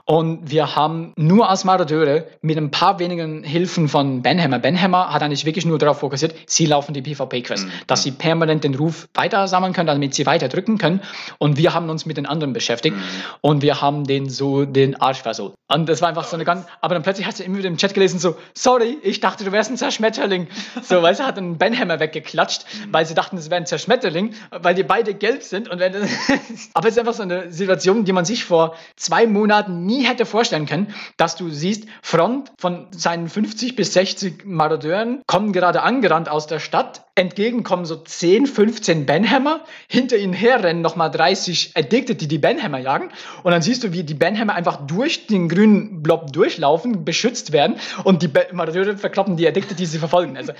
Und 0.05 0.51
wir 0.51 0.75
haben 0.75 1.13
nur 1.15 1.49
als 1.49 1.63
Maradeure 1.63 2.27
mit 2.41 2.57
ein 2.57 2.71
paar 2.71 2.99
wenigen 2.99 3.43
Hilfen 3.43 3.87
von 3.87 4.21
Benhammer. 4.21 4.59
Benhammer 4.59 5.13
hat 5.13 5.23
eigentlich 5.23 5.45
wirklich 5.45 5.65
nur 5.65 5.77
darauf 5.77 5.99
fokussiert, 5.99 6.35
sie 6.45 6.65
laufen 6.65 6.93
die 6.93 7.01
PvP-Quest, 7.01 7.67
mhm. 7.67 7.71
dass 7.87 8.03
sie 8.03 8.11
permanent 8.11 8.65
den 8.65 8.75
Ruf 8.75 9.07
weiter 9.13 9.47
sammeln 9.47 9.71
können, 9.71 9.87
damit 9.87 10.13
sie 10.13 10.25
weiter 10.25 10.49
drücken 10.49 10.77
können. 10.77 10.99
Und 11.37 11.57
wir 11.57 11.73
haben 11.73 11.89
uns 11.89 12.05
mit 12.05 12.17
den 12.17 12.25
anderen 12.25 12.51
beschäftigt 12.51 12.97
mhm. 12.97 13.01
und 13.39 13.61
wir 13.61 13.81
haben 13.81 14.03
den 14.03 14.29
so 14.29 14.65
den 14.65 14.99
Arsch 14.99 15.21
versucht. 15.21 15.53
Und 15.71 15.87
das 15.87 16.01
war 16.01 16.09
einfach 16.09 16.25
so 16.25 16.35
eine 16.35 16.43
ganz, 16.43 16.65
aber 16.81 16.95
dann 16.95 17.03
plötzlich 17.03 17.25
hast 17.25 17.39
du 17.39 17.43
immer 17.43 17.57
wieder 17.57 17.69
im 17.69 17.77
Chat 17.77 17.93
gelesen, 17.93 18.19
so, 18.19 18.35
sorry, 18.53 18.97
ich 19.01 19.21
dachte, 19.21 19.45
du 19.45 19.51
wärst 19.51 19.71
ein 19.71 19.77
Zerschmetterling. 19.77 20.47
So, 20.83 21.01
weil 21.01 21.15
sie 21.15 21.23
hat 21.23 21.37
einen 21.37 21.57
Benhammer 21.57 21.99
weggeklatscht, 21.99 22.65
mhm. 22.65 22.93
weil 22.93 23.05
sie 23.05 23.13
dachten, 23.13 23.37
es 23.37 23.49
wäre 23.49 23.61
ein 23.61 23.65
Zerschmetterling, 23.65 24.33
weil 24.51 24.75
die 24.75 24.83
beide 24.83 25.13
gelb 25.13 25.43
sind. 25.43 25.69
Und 25.69 25.79
wenn 25.79 25.93
aber 26.73 26.87
es 26.87 26.95
ist 26.95 26.99
einfach 26.99 27.13
so 27.13 27.23
eine 27.23 27.51
Situation, 27.51 28.03
die 28.03 28.11
man 28.11 28.25
sich 28.25 28.43
vor 28.43 28.75
zwei 28.97 29.27
Monaten 29.27 29.85
nie 29.85 29.92
nie 29.93 30.05
hätte 30.05 30.25
vorstellen 30.25 30.65
können, 30.65 30.93
dass 31.17 31.35
du 31.35 31.49
siehst, 31.49 31.85
Front 32.01 32.51
von 32.57 32.87
seinen 32.91 33.29
50 33.29 33.75
bis 33.75 33.93
60 33.93 34.45
Marodeuren 34.45 35.21
kommen 35.27 35.53
gerade 35.53 35.81
angerannt 35.83 36.29
aus 36.29 36.47
der 36.47 36.59
Stadt 36.59 37.05
entgegen 37.15 37.63
kommen 37.63 37.85
so 37.85 37.95
10, 37.95 38.47
15 38.47 39.05
Benhammer, 39.05 39.61
hinter 39.87 40.17
ihnen 40.17 40.33
herrennen 40.33 40.81
nochmal 40.81 41.11
30 41.11 41.73
Addicted, 41.75 42.19
die 42.21 42.27
die 42.27 42.39
Benhammer 42.39 42.79
jagen. 42.79 43.09
Und 43.43 43.51
dann 43.51 43.61
siehst 43.61 43.83
du, 43.83 43.93
wie 43.93 44.03
die 44.03 44.15
Benhammer 44.15 44.55
einfach 44.55 44.87
durch 44.87 45.27
den 45.27 45.47
grünen 45.47 46.01
Blob 46.01 46.33
durchlaufen, 46.33 47.05
beschützt 47.05 47.51
werden 47.51 47.75
und 48.03 48.23
die 48.23 48.29
Maradeure 48.51 48.97
verkloppen 48.97 49.37
die 49.37 49.47
Addicted, 49.47 49.77
die 49.77 49.85
sie 49.85 49.99
verfolgen. 49.99 50.37
Also 50.37 50.53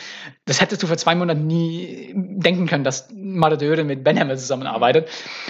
das 0.45 0.61
hättest 0.61 0.83
du 0.83 0.87
vor 0.87 0.97
zwei 0.97 1.15
Monaten 1.15 1.47
nie 1.47 2.13
denken 2.13 2.67
können, 2.67 2.83
dass 2.83 3.07
Maradeure 3.11 3.83
mit 3.83 4.03
Benhammer 4.03 4.35
zusammenarbeitet. 4.35 5.09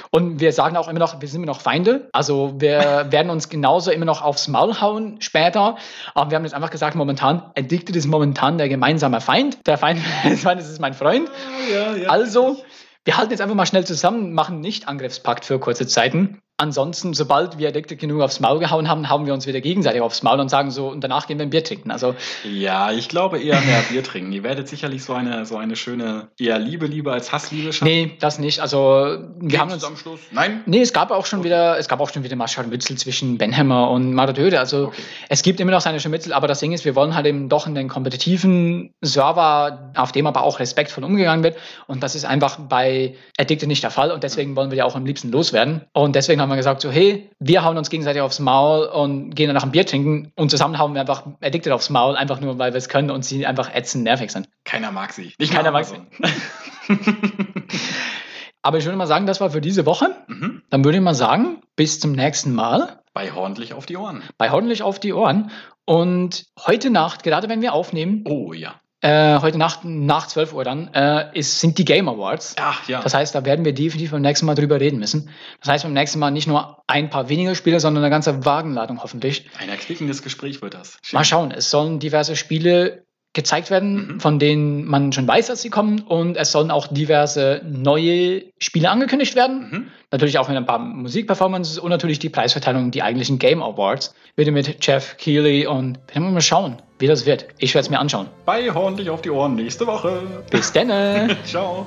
Und 0.09 0.39
wir 0.39 0.53
sagen 0.53 0.77
auch 0.77 0.87
immer 0.87 0.99
noch, 0.99 1.19
wir 1.19 1.27
sind 1.27 1.43
immer 1.43 1.51
noch 1.51 1.59
Feinde, 1.59 2.07
also 2.13 2.55
wir 2.59 3.07
werden 3.11 3.29
uns 3.29 3.49
genauso 3.49 3.91
immer 3.91 4.05
noch 4.05 4.21
aufs 4.21 4.47
Maul 4.47 4.79
hauen 4.79 5.19
später, 5.19 5.75
aber 6.13 6.31
wir 6.31 6.37
haben 6.37 6.45
jetzt 6.45 6.53
einfach 6.53 6.71
gesagt, 6.71 6.95
momentan, 6.95 7.43
Addicted 7.57 7.95
ist 7.97 8.07
momentan 8.07 8.57
der 8.57 8.69
gemeinsame 8.69 9.19
Feind, 9.19 9.57
der 9.67 9.77
Feind, 9.77 9.99
das 10.43 10.69
ist 10.69 10.79
mein 10.79 10.92
mein 10.93 10.95
Freund. 10.95 11.29
Ja, 11.71 11.95
ja. 11.95 12.09
Also, 12.09 12.63
wir 13.05 13.17
halten 13.17 13.31
jetzt 13.31 13.41
einfach 13.41 13.55
mal 13.55 13.65
schnell 13.65 13.85
zusammen, 13.85 14.33
machen 14.33 14.59
nicht 14.59 14.87
Angriffspakt 14.87 15.45
für 15.45 15.59
kurze 15.59 15.87
Zeiten. 15.87 16.41
Ansonsten, 16.63 17.13
sobald 17.13 17.57
wir 17.57 17.67
Addicted 17.67 17.99
genug 17.99 18.21
aufs 18.21 18.39
Maul 18.39 18.59
gehauen 18.59 18.87
haben, 18.87 19.09
hauen 19.09 19.25
wir 19.25 19.33
uns 19.33 19.45
wieder 19.47 19.59
gegenseitig 19.59 19.99
aufs 19.99 20.23
Maul 20.23 20.39
und 20.39 20.47
sagen 20.47 20.71
so, 20.71 20.87
und 20.87 21.01
danach 21.01 21.27
gehen 21.27 21.37
wir 21.37 21.45
ein 21.45 21.49
Bier 21.49 21.61
trinken. 21.61 21.91
Also, 21.91 22.15
ja, 22.49 22.89
ich 22.93 23.09
glaube 23.09 23.37
eher 23.37 23.59
mehr 23.59 23.81
Bier 23.89 24.01
trinken. 24.01 24.31
Ihr 24.31 24.43
werdet 24.43 24.69
sicherlich 24.69 25.03
so 25.03 25.11
eine, 25.11 25.45
so 25.45 25.57
eine 25.57 25.75
schöne, 25.75 26.29
eher 26.39 26.59
Liebe, 26.59 26.85
Liebe 26.85 27.11
als 27.11 27.33
Hassliebe 27.33 27.73
schaffen. 27.73 27.91
Nee, 27.91 28.13
das 28.21 28.39
nicht. 28.39 28.61
Also, 28.61 28.77
wir 28.77 29.19
Geht's 29.41 29.59
haben 29.59 29.71
uns 29.73 29.83
am 29.83 29.97
Schluss. 29.97 30.21
Nein? 30.31 30.63
Nee, 30.65 30.79
es 30.79 30.93
gab 30.93 31.11
auch 31.11 31.25
schon 31.25 31.43
wieder, 31.43 31.77
es 31.77 31.89
gab 31.89 31.99
auch 31.99 32.09
schon 32.09 32.23
wieder 32.23 32.37
mal 32.37 32.47
Scharmützel 32.47 32.97
zwischen 32.97 33.37
Benhammer 33.37 33.89
und 33.89 34.13
Maradeure. 34.13 34.57
Also, 34.57 34.85
okay. 34.85 35.01
es 35.27 35.43
gibt 35.43 35.59
immer 35.59 35.71
noch 35.71 35.81
seine 35.81 35.99
Scharmützel, 35.99 36.31
aber 36.31 36.47
das 36.47 36.61
Ding 36.61 36.71
ist, 36.71 36.85
wir 36.85 36.95
wollen 36.95 37.13
halt 37.13 37.25
eben 37.25 37.49
doch 37.49 37.67
in 37.67 37.75
den 37.75 37.89
kompetitiven 37.89 38.93
Server, 39.01 39.91
auf 39.97 40.13
dem 40.13 40.27
aber 40.27 40.43
auch 40.43 40.59
respektvoll 40.59 41.03
umgegangen 41.03 41.43
wird. 41.43 41.57
Und 41.87 42.03
das 42.03 42.15
ist 42.15 42.23
einfach 42.23 42.57
bei 42.57 43.15
Addicted 43.37 43.67
nicht 43.67 43.83
der 43.83 43.91
Fall. 43.91 44.11
Und 44.11 44.23
deswegen 44.23 44.55
wollen 44.55 44.71
wir 44.71 44.77
ja 44.77 44.85
auch 44.85 44.95
am 44.95 45.05
liebsten 45.05 45.29
loswerden. 45.29 45.81
Und 45.91 46.15
deswegen 46.15 46.39
haben 46.39 46.49
wir 46.49 46.52
gesagt, 46.57 46.81
so, 46.81 46.91
hey, 46.91 47.29
wir 47.39 47.63
hauen 47.63 47.77
uns 47.77 47.89
gegenseitig 47.89 48.21
aufs 48.21 48.39
Maul 48.39 48.85
und 48.85 49.35
gehen 49.35 49.47
danach 49.47 49.63
ein 49.63 49.71
Bier 49.71 49.85
trinken 49.85 50.31
und 50.35 50.49
zusammen 50.49 50.77
hauen 50.79 50.93
wir 50.93 51.01
einfach 51.01 51.25
Addicted 51.41 51.71
aufs 51.71 51.89
Maul, 51.89 52.15
einfach 52.15 52.39
nur, 52.39 52.59
weil 52.59 52.73
wir 52.73 52.77
es 52.77 52.89
können 52.89 53.11
und 53.11 53.23
sie 53.25 53.45
einfach 53.45 53.73
ätzend 53.73 54.03
nervig 54.03 54.31
sind. 54.31 54.49
Keiner 54.63 54.91
mag 54.91 55.13
sie. 55.13 55.33
Nicht 55.37 55.53
Keiner 55.53 55.71
mag 55.71 55.85
sie. 55.85 55.97
Aber 58.61 58.77
ich 58.77 58.85
würde 58.85 58.97
mal 58.97 59.07
sagen, 59.07 59.25
das 59.25 59.41
war 59.41 59.49
für 59.49 59.61
diese 59.61 59.85
Woche. 59.85 60.15
Mhm. 60.27 60.63
Dann 60.69 60.85
würde 60.85 60.97
ich 60.97 61.03
mal 61.03 61.13
sagen, 61.13 61.61
bis 61.75 61.99
zum 61.99 62.13
nächsten 62.13 62.53
Mal. 62.53 63.01
Bei 63.13 63.33
Ordentlich 63.33 63.73
auf 63.73 63.85
die 63.85 63.97
Ohren. 63.97 64.23
Bei 64.37 64.51
Ordentlich 64.51 64.81
auf 64.83 64.99
die 64.99 65.13
Ohren. 65.13 65.51
Und 65.85 66.45
heute 66.65 66.89
Nacht, 66.89 67.23
gerade 67.23 67.49
wenn 67.49 67.61
wir 67.61 67.73
aufnehmen, 67.73 68.23
oh 68.25 68.53
ja, 68.53 68.75
äh, 69.03 69.39
heute 69.41 69.57
Nacht 69.57 69.81
nach 69.83 70.27
12 70.27 70.53
Uhr 70.53 70.63
dann, 70.63 70.87
äh, 70.93 71.37
ist, 71.37 71.59
sind 71.59 71.77
die 71.77 71.83
Game 71.83 72.07
Awards. 72.07 72.55
Ach, 72.57 72.87
ja. 72.87 73.01
Das 73.01 73.13
heißt, 73.13 73.35
da 73.35 73.43
werden 73.43 73.65
wir 73.65 73.73
definitiv 73.73 74.11
beim 74.11 74.21
nächsten 74.21 74.45
Mal 74.45 74.55
drüber 74.55 74.79
reden 74.79 74.97
müssen. 74.97 75.29
Das 75.59 75.69
heißt, 75.69 75.83
beim 75.83 75.91
nächsten 75.91 76.19
Mal 76.19 76.31
nicht 76.31 76.47
nur 76.47 76.81
ein 76.87 77.09
paar 77.09 77.27
weniger 77.27 77.53
Spiele, 77.53 77.81
sondern 77.81 78.01
eine 78.03 78.09
ganze 78.09 78.45
Wagenladung 78.45 79.03
hoffentlich. 79.03 79.49
Ein 79.59 79.67
erquickendes 79.67 80.23
Gespräch 80.23 80.61
wird 80.61 80.73
das. 80.73 80.97
Schön. 81.01 81.17
Mal 81.17 81.25
schauen. 81.25 81.51
Es 81.51 81.69
sollen 81.69 81.99
diverse 81.99 82.37
Spiele 82.37 83.02
gezeigt 83.33 83.71
werden, 83.71 84.13
mhm. 84.13 84.19
von 84.19 84.39
denen 84.39 84.85
man 84.85 85.11
schon 85.11 85.27
weiß, 85.27 85.47
dass 85.47 85.61
sie 85.61 85.69
kommen. 85.69 86.01
Und 86.01 86.37
es 86.37 86.51
sollen 86.51 86.71
auch 86.71 86.87
diverse 86.87 87.61
neue 87.65 88.43
Spiele 88.59 88.89
angekündigt 88.89 89.35
werden. 89.35 89.69
Mhm. 89.71 89.87
Natürlich 90.11 90.37
auch 90.37 90.47
mit 90.47 90.57
ein 90.57 90.65
paar 90.65 90.79
Musikperformances 90.79 91.79
und 91.79 91.89
natürlich 91.89 92.19
die 92.19 92.29
Preisverteilung, 92.29 92.91
die 92.91 93.01
eigentlichen 93.01 93.39
Game 93.39 93.63
Awards. 93.63 94.13
Bitte 94.35 94.51
mit 94.51 94.85
Jeff 94.85 95.17
Keighley 95.17 95.65
und 95.65 95.97
werden 96.07 96.23
wir 96.23 96.31
mal 96.31 96.41
schauen, 96.41 96.77
wie 96.99 97.07
das 97.07 97.25
wird. 97.25 97.47
Ich 97.57 97.73
werde 97.73 97.85
es 97.85 97.89
mir 97.89 97.99
anschauen. 97.99 98.27
Bei 98.45 98.71
Hornlich 98.71 99.09
auf 99.09 99.21
die 99.21 99.31
Ohren 99.31 99.55
nächste 99.55 99.87
Woche. 99.87 100.21
Bis 100.51 100.71
dann. 100.71 101.35
Ciao. 101.45 101.85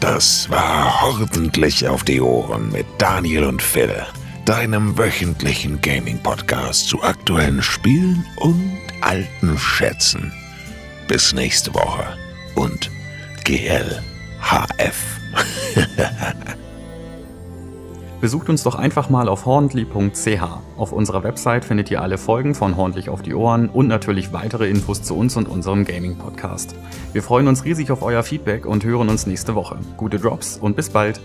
Das 0.00 0.50
war 0.50 0.92
Ordentlich 1.04 1.88
auf 1.88 2.04
die 2.04 2.20
Ohren 2.20 2.70
mit 2.70 2.86
Daniel 2.98 3.44
und 3.44 3.62
Phil, 3.62 4.04
deinem 4.46 4.96
wöchentlichen 4.96 5.80
Gaming-Podcast 5.80 6.88
zu 6.88 7.02
aktuellen 7.02 7.62
Spielen 7.62 8.24
und 8.36 8.78
alten 9.00 9.58
Schätzen. 9.58 10.32
Bis 11.08 11.32
nächste 11.32 11.74
Woche 11.74 12.04
und 12.54 12.88
GLHF. 13.42 14.00
Besucht 18.20 18.48
uns 18.48 18.62
doch 18.62 18.76
einfach 18.76 19.10
mal 19.10 19.28
auf 19.28 19.46
horndly.ch. 19.46 20.42
Auf 20.76 20.92
unserer 20.92 21.24
Website 21.24 21.64
findet 21.64 21.90
ihr 21.90 22.00
alle 22.00 22.16
Folgen 22.16 22.54
von 22.54 22.76
Horndlich 22.76 23.08
auf 23.08 23.22
die 23.22 23.34
Ohren 23.34 23.68
und 23.68 23.88
natürlich 23.88 24.32
weitere 24.32 24.70
Infos 24.70 25.02
zu 25.02 25.16
uns 25.16 25.36
und 25.36 25.48
unserem 25.48 25.84
Gaming-Podcast. 25.84 26.76
Wir 27.12 27.24
freuen 27.24 27.48
uns 27.48 27.64
riesig 27.64 27.90
auf 27.90 28.02
euer 28.02 28.22
Feedback 28.22 28.64
und 28.64 28.84
hören 28.84 29.08
uns 29.08 29.26
nächste 29.26 29.56
Woche. 29.56 29.76
Gute 29.96 30.20
Drops 30.20 30.56
und 30.56 30.76
bis 30.76 30.90
bald! 30.90 31.20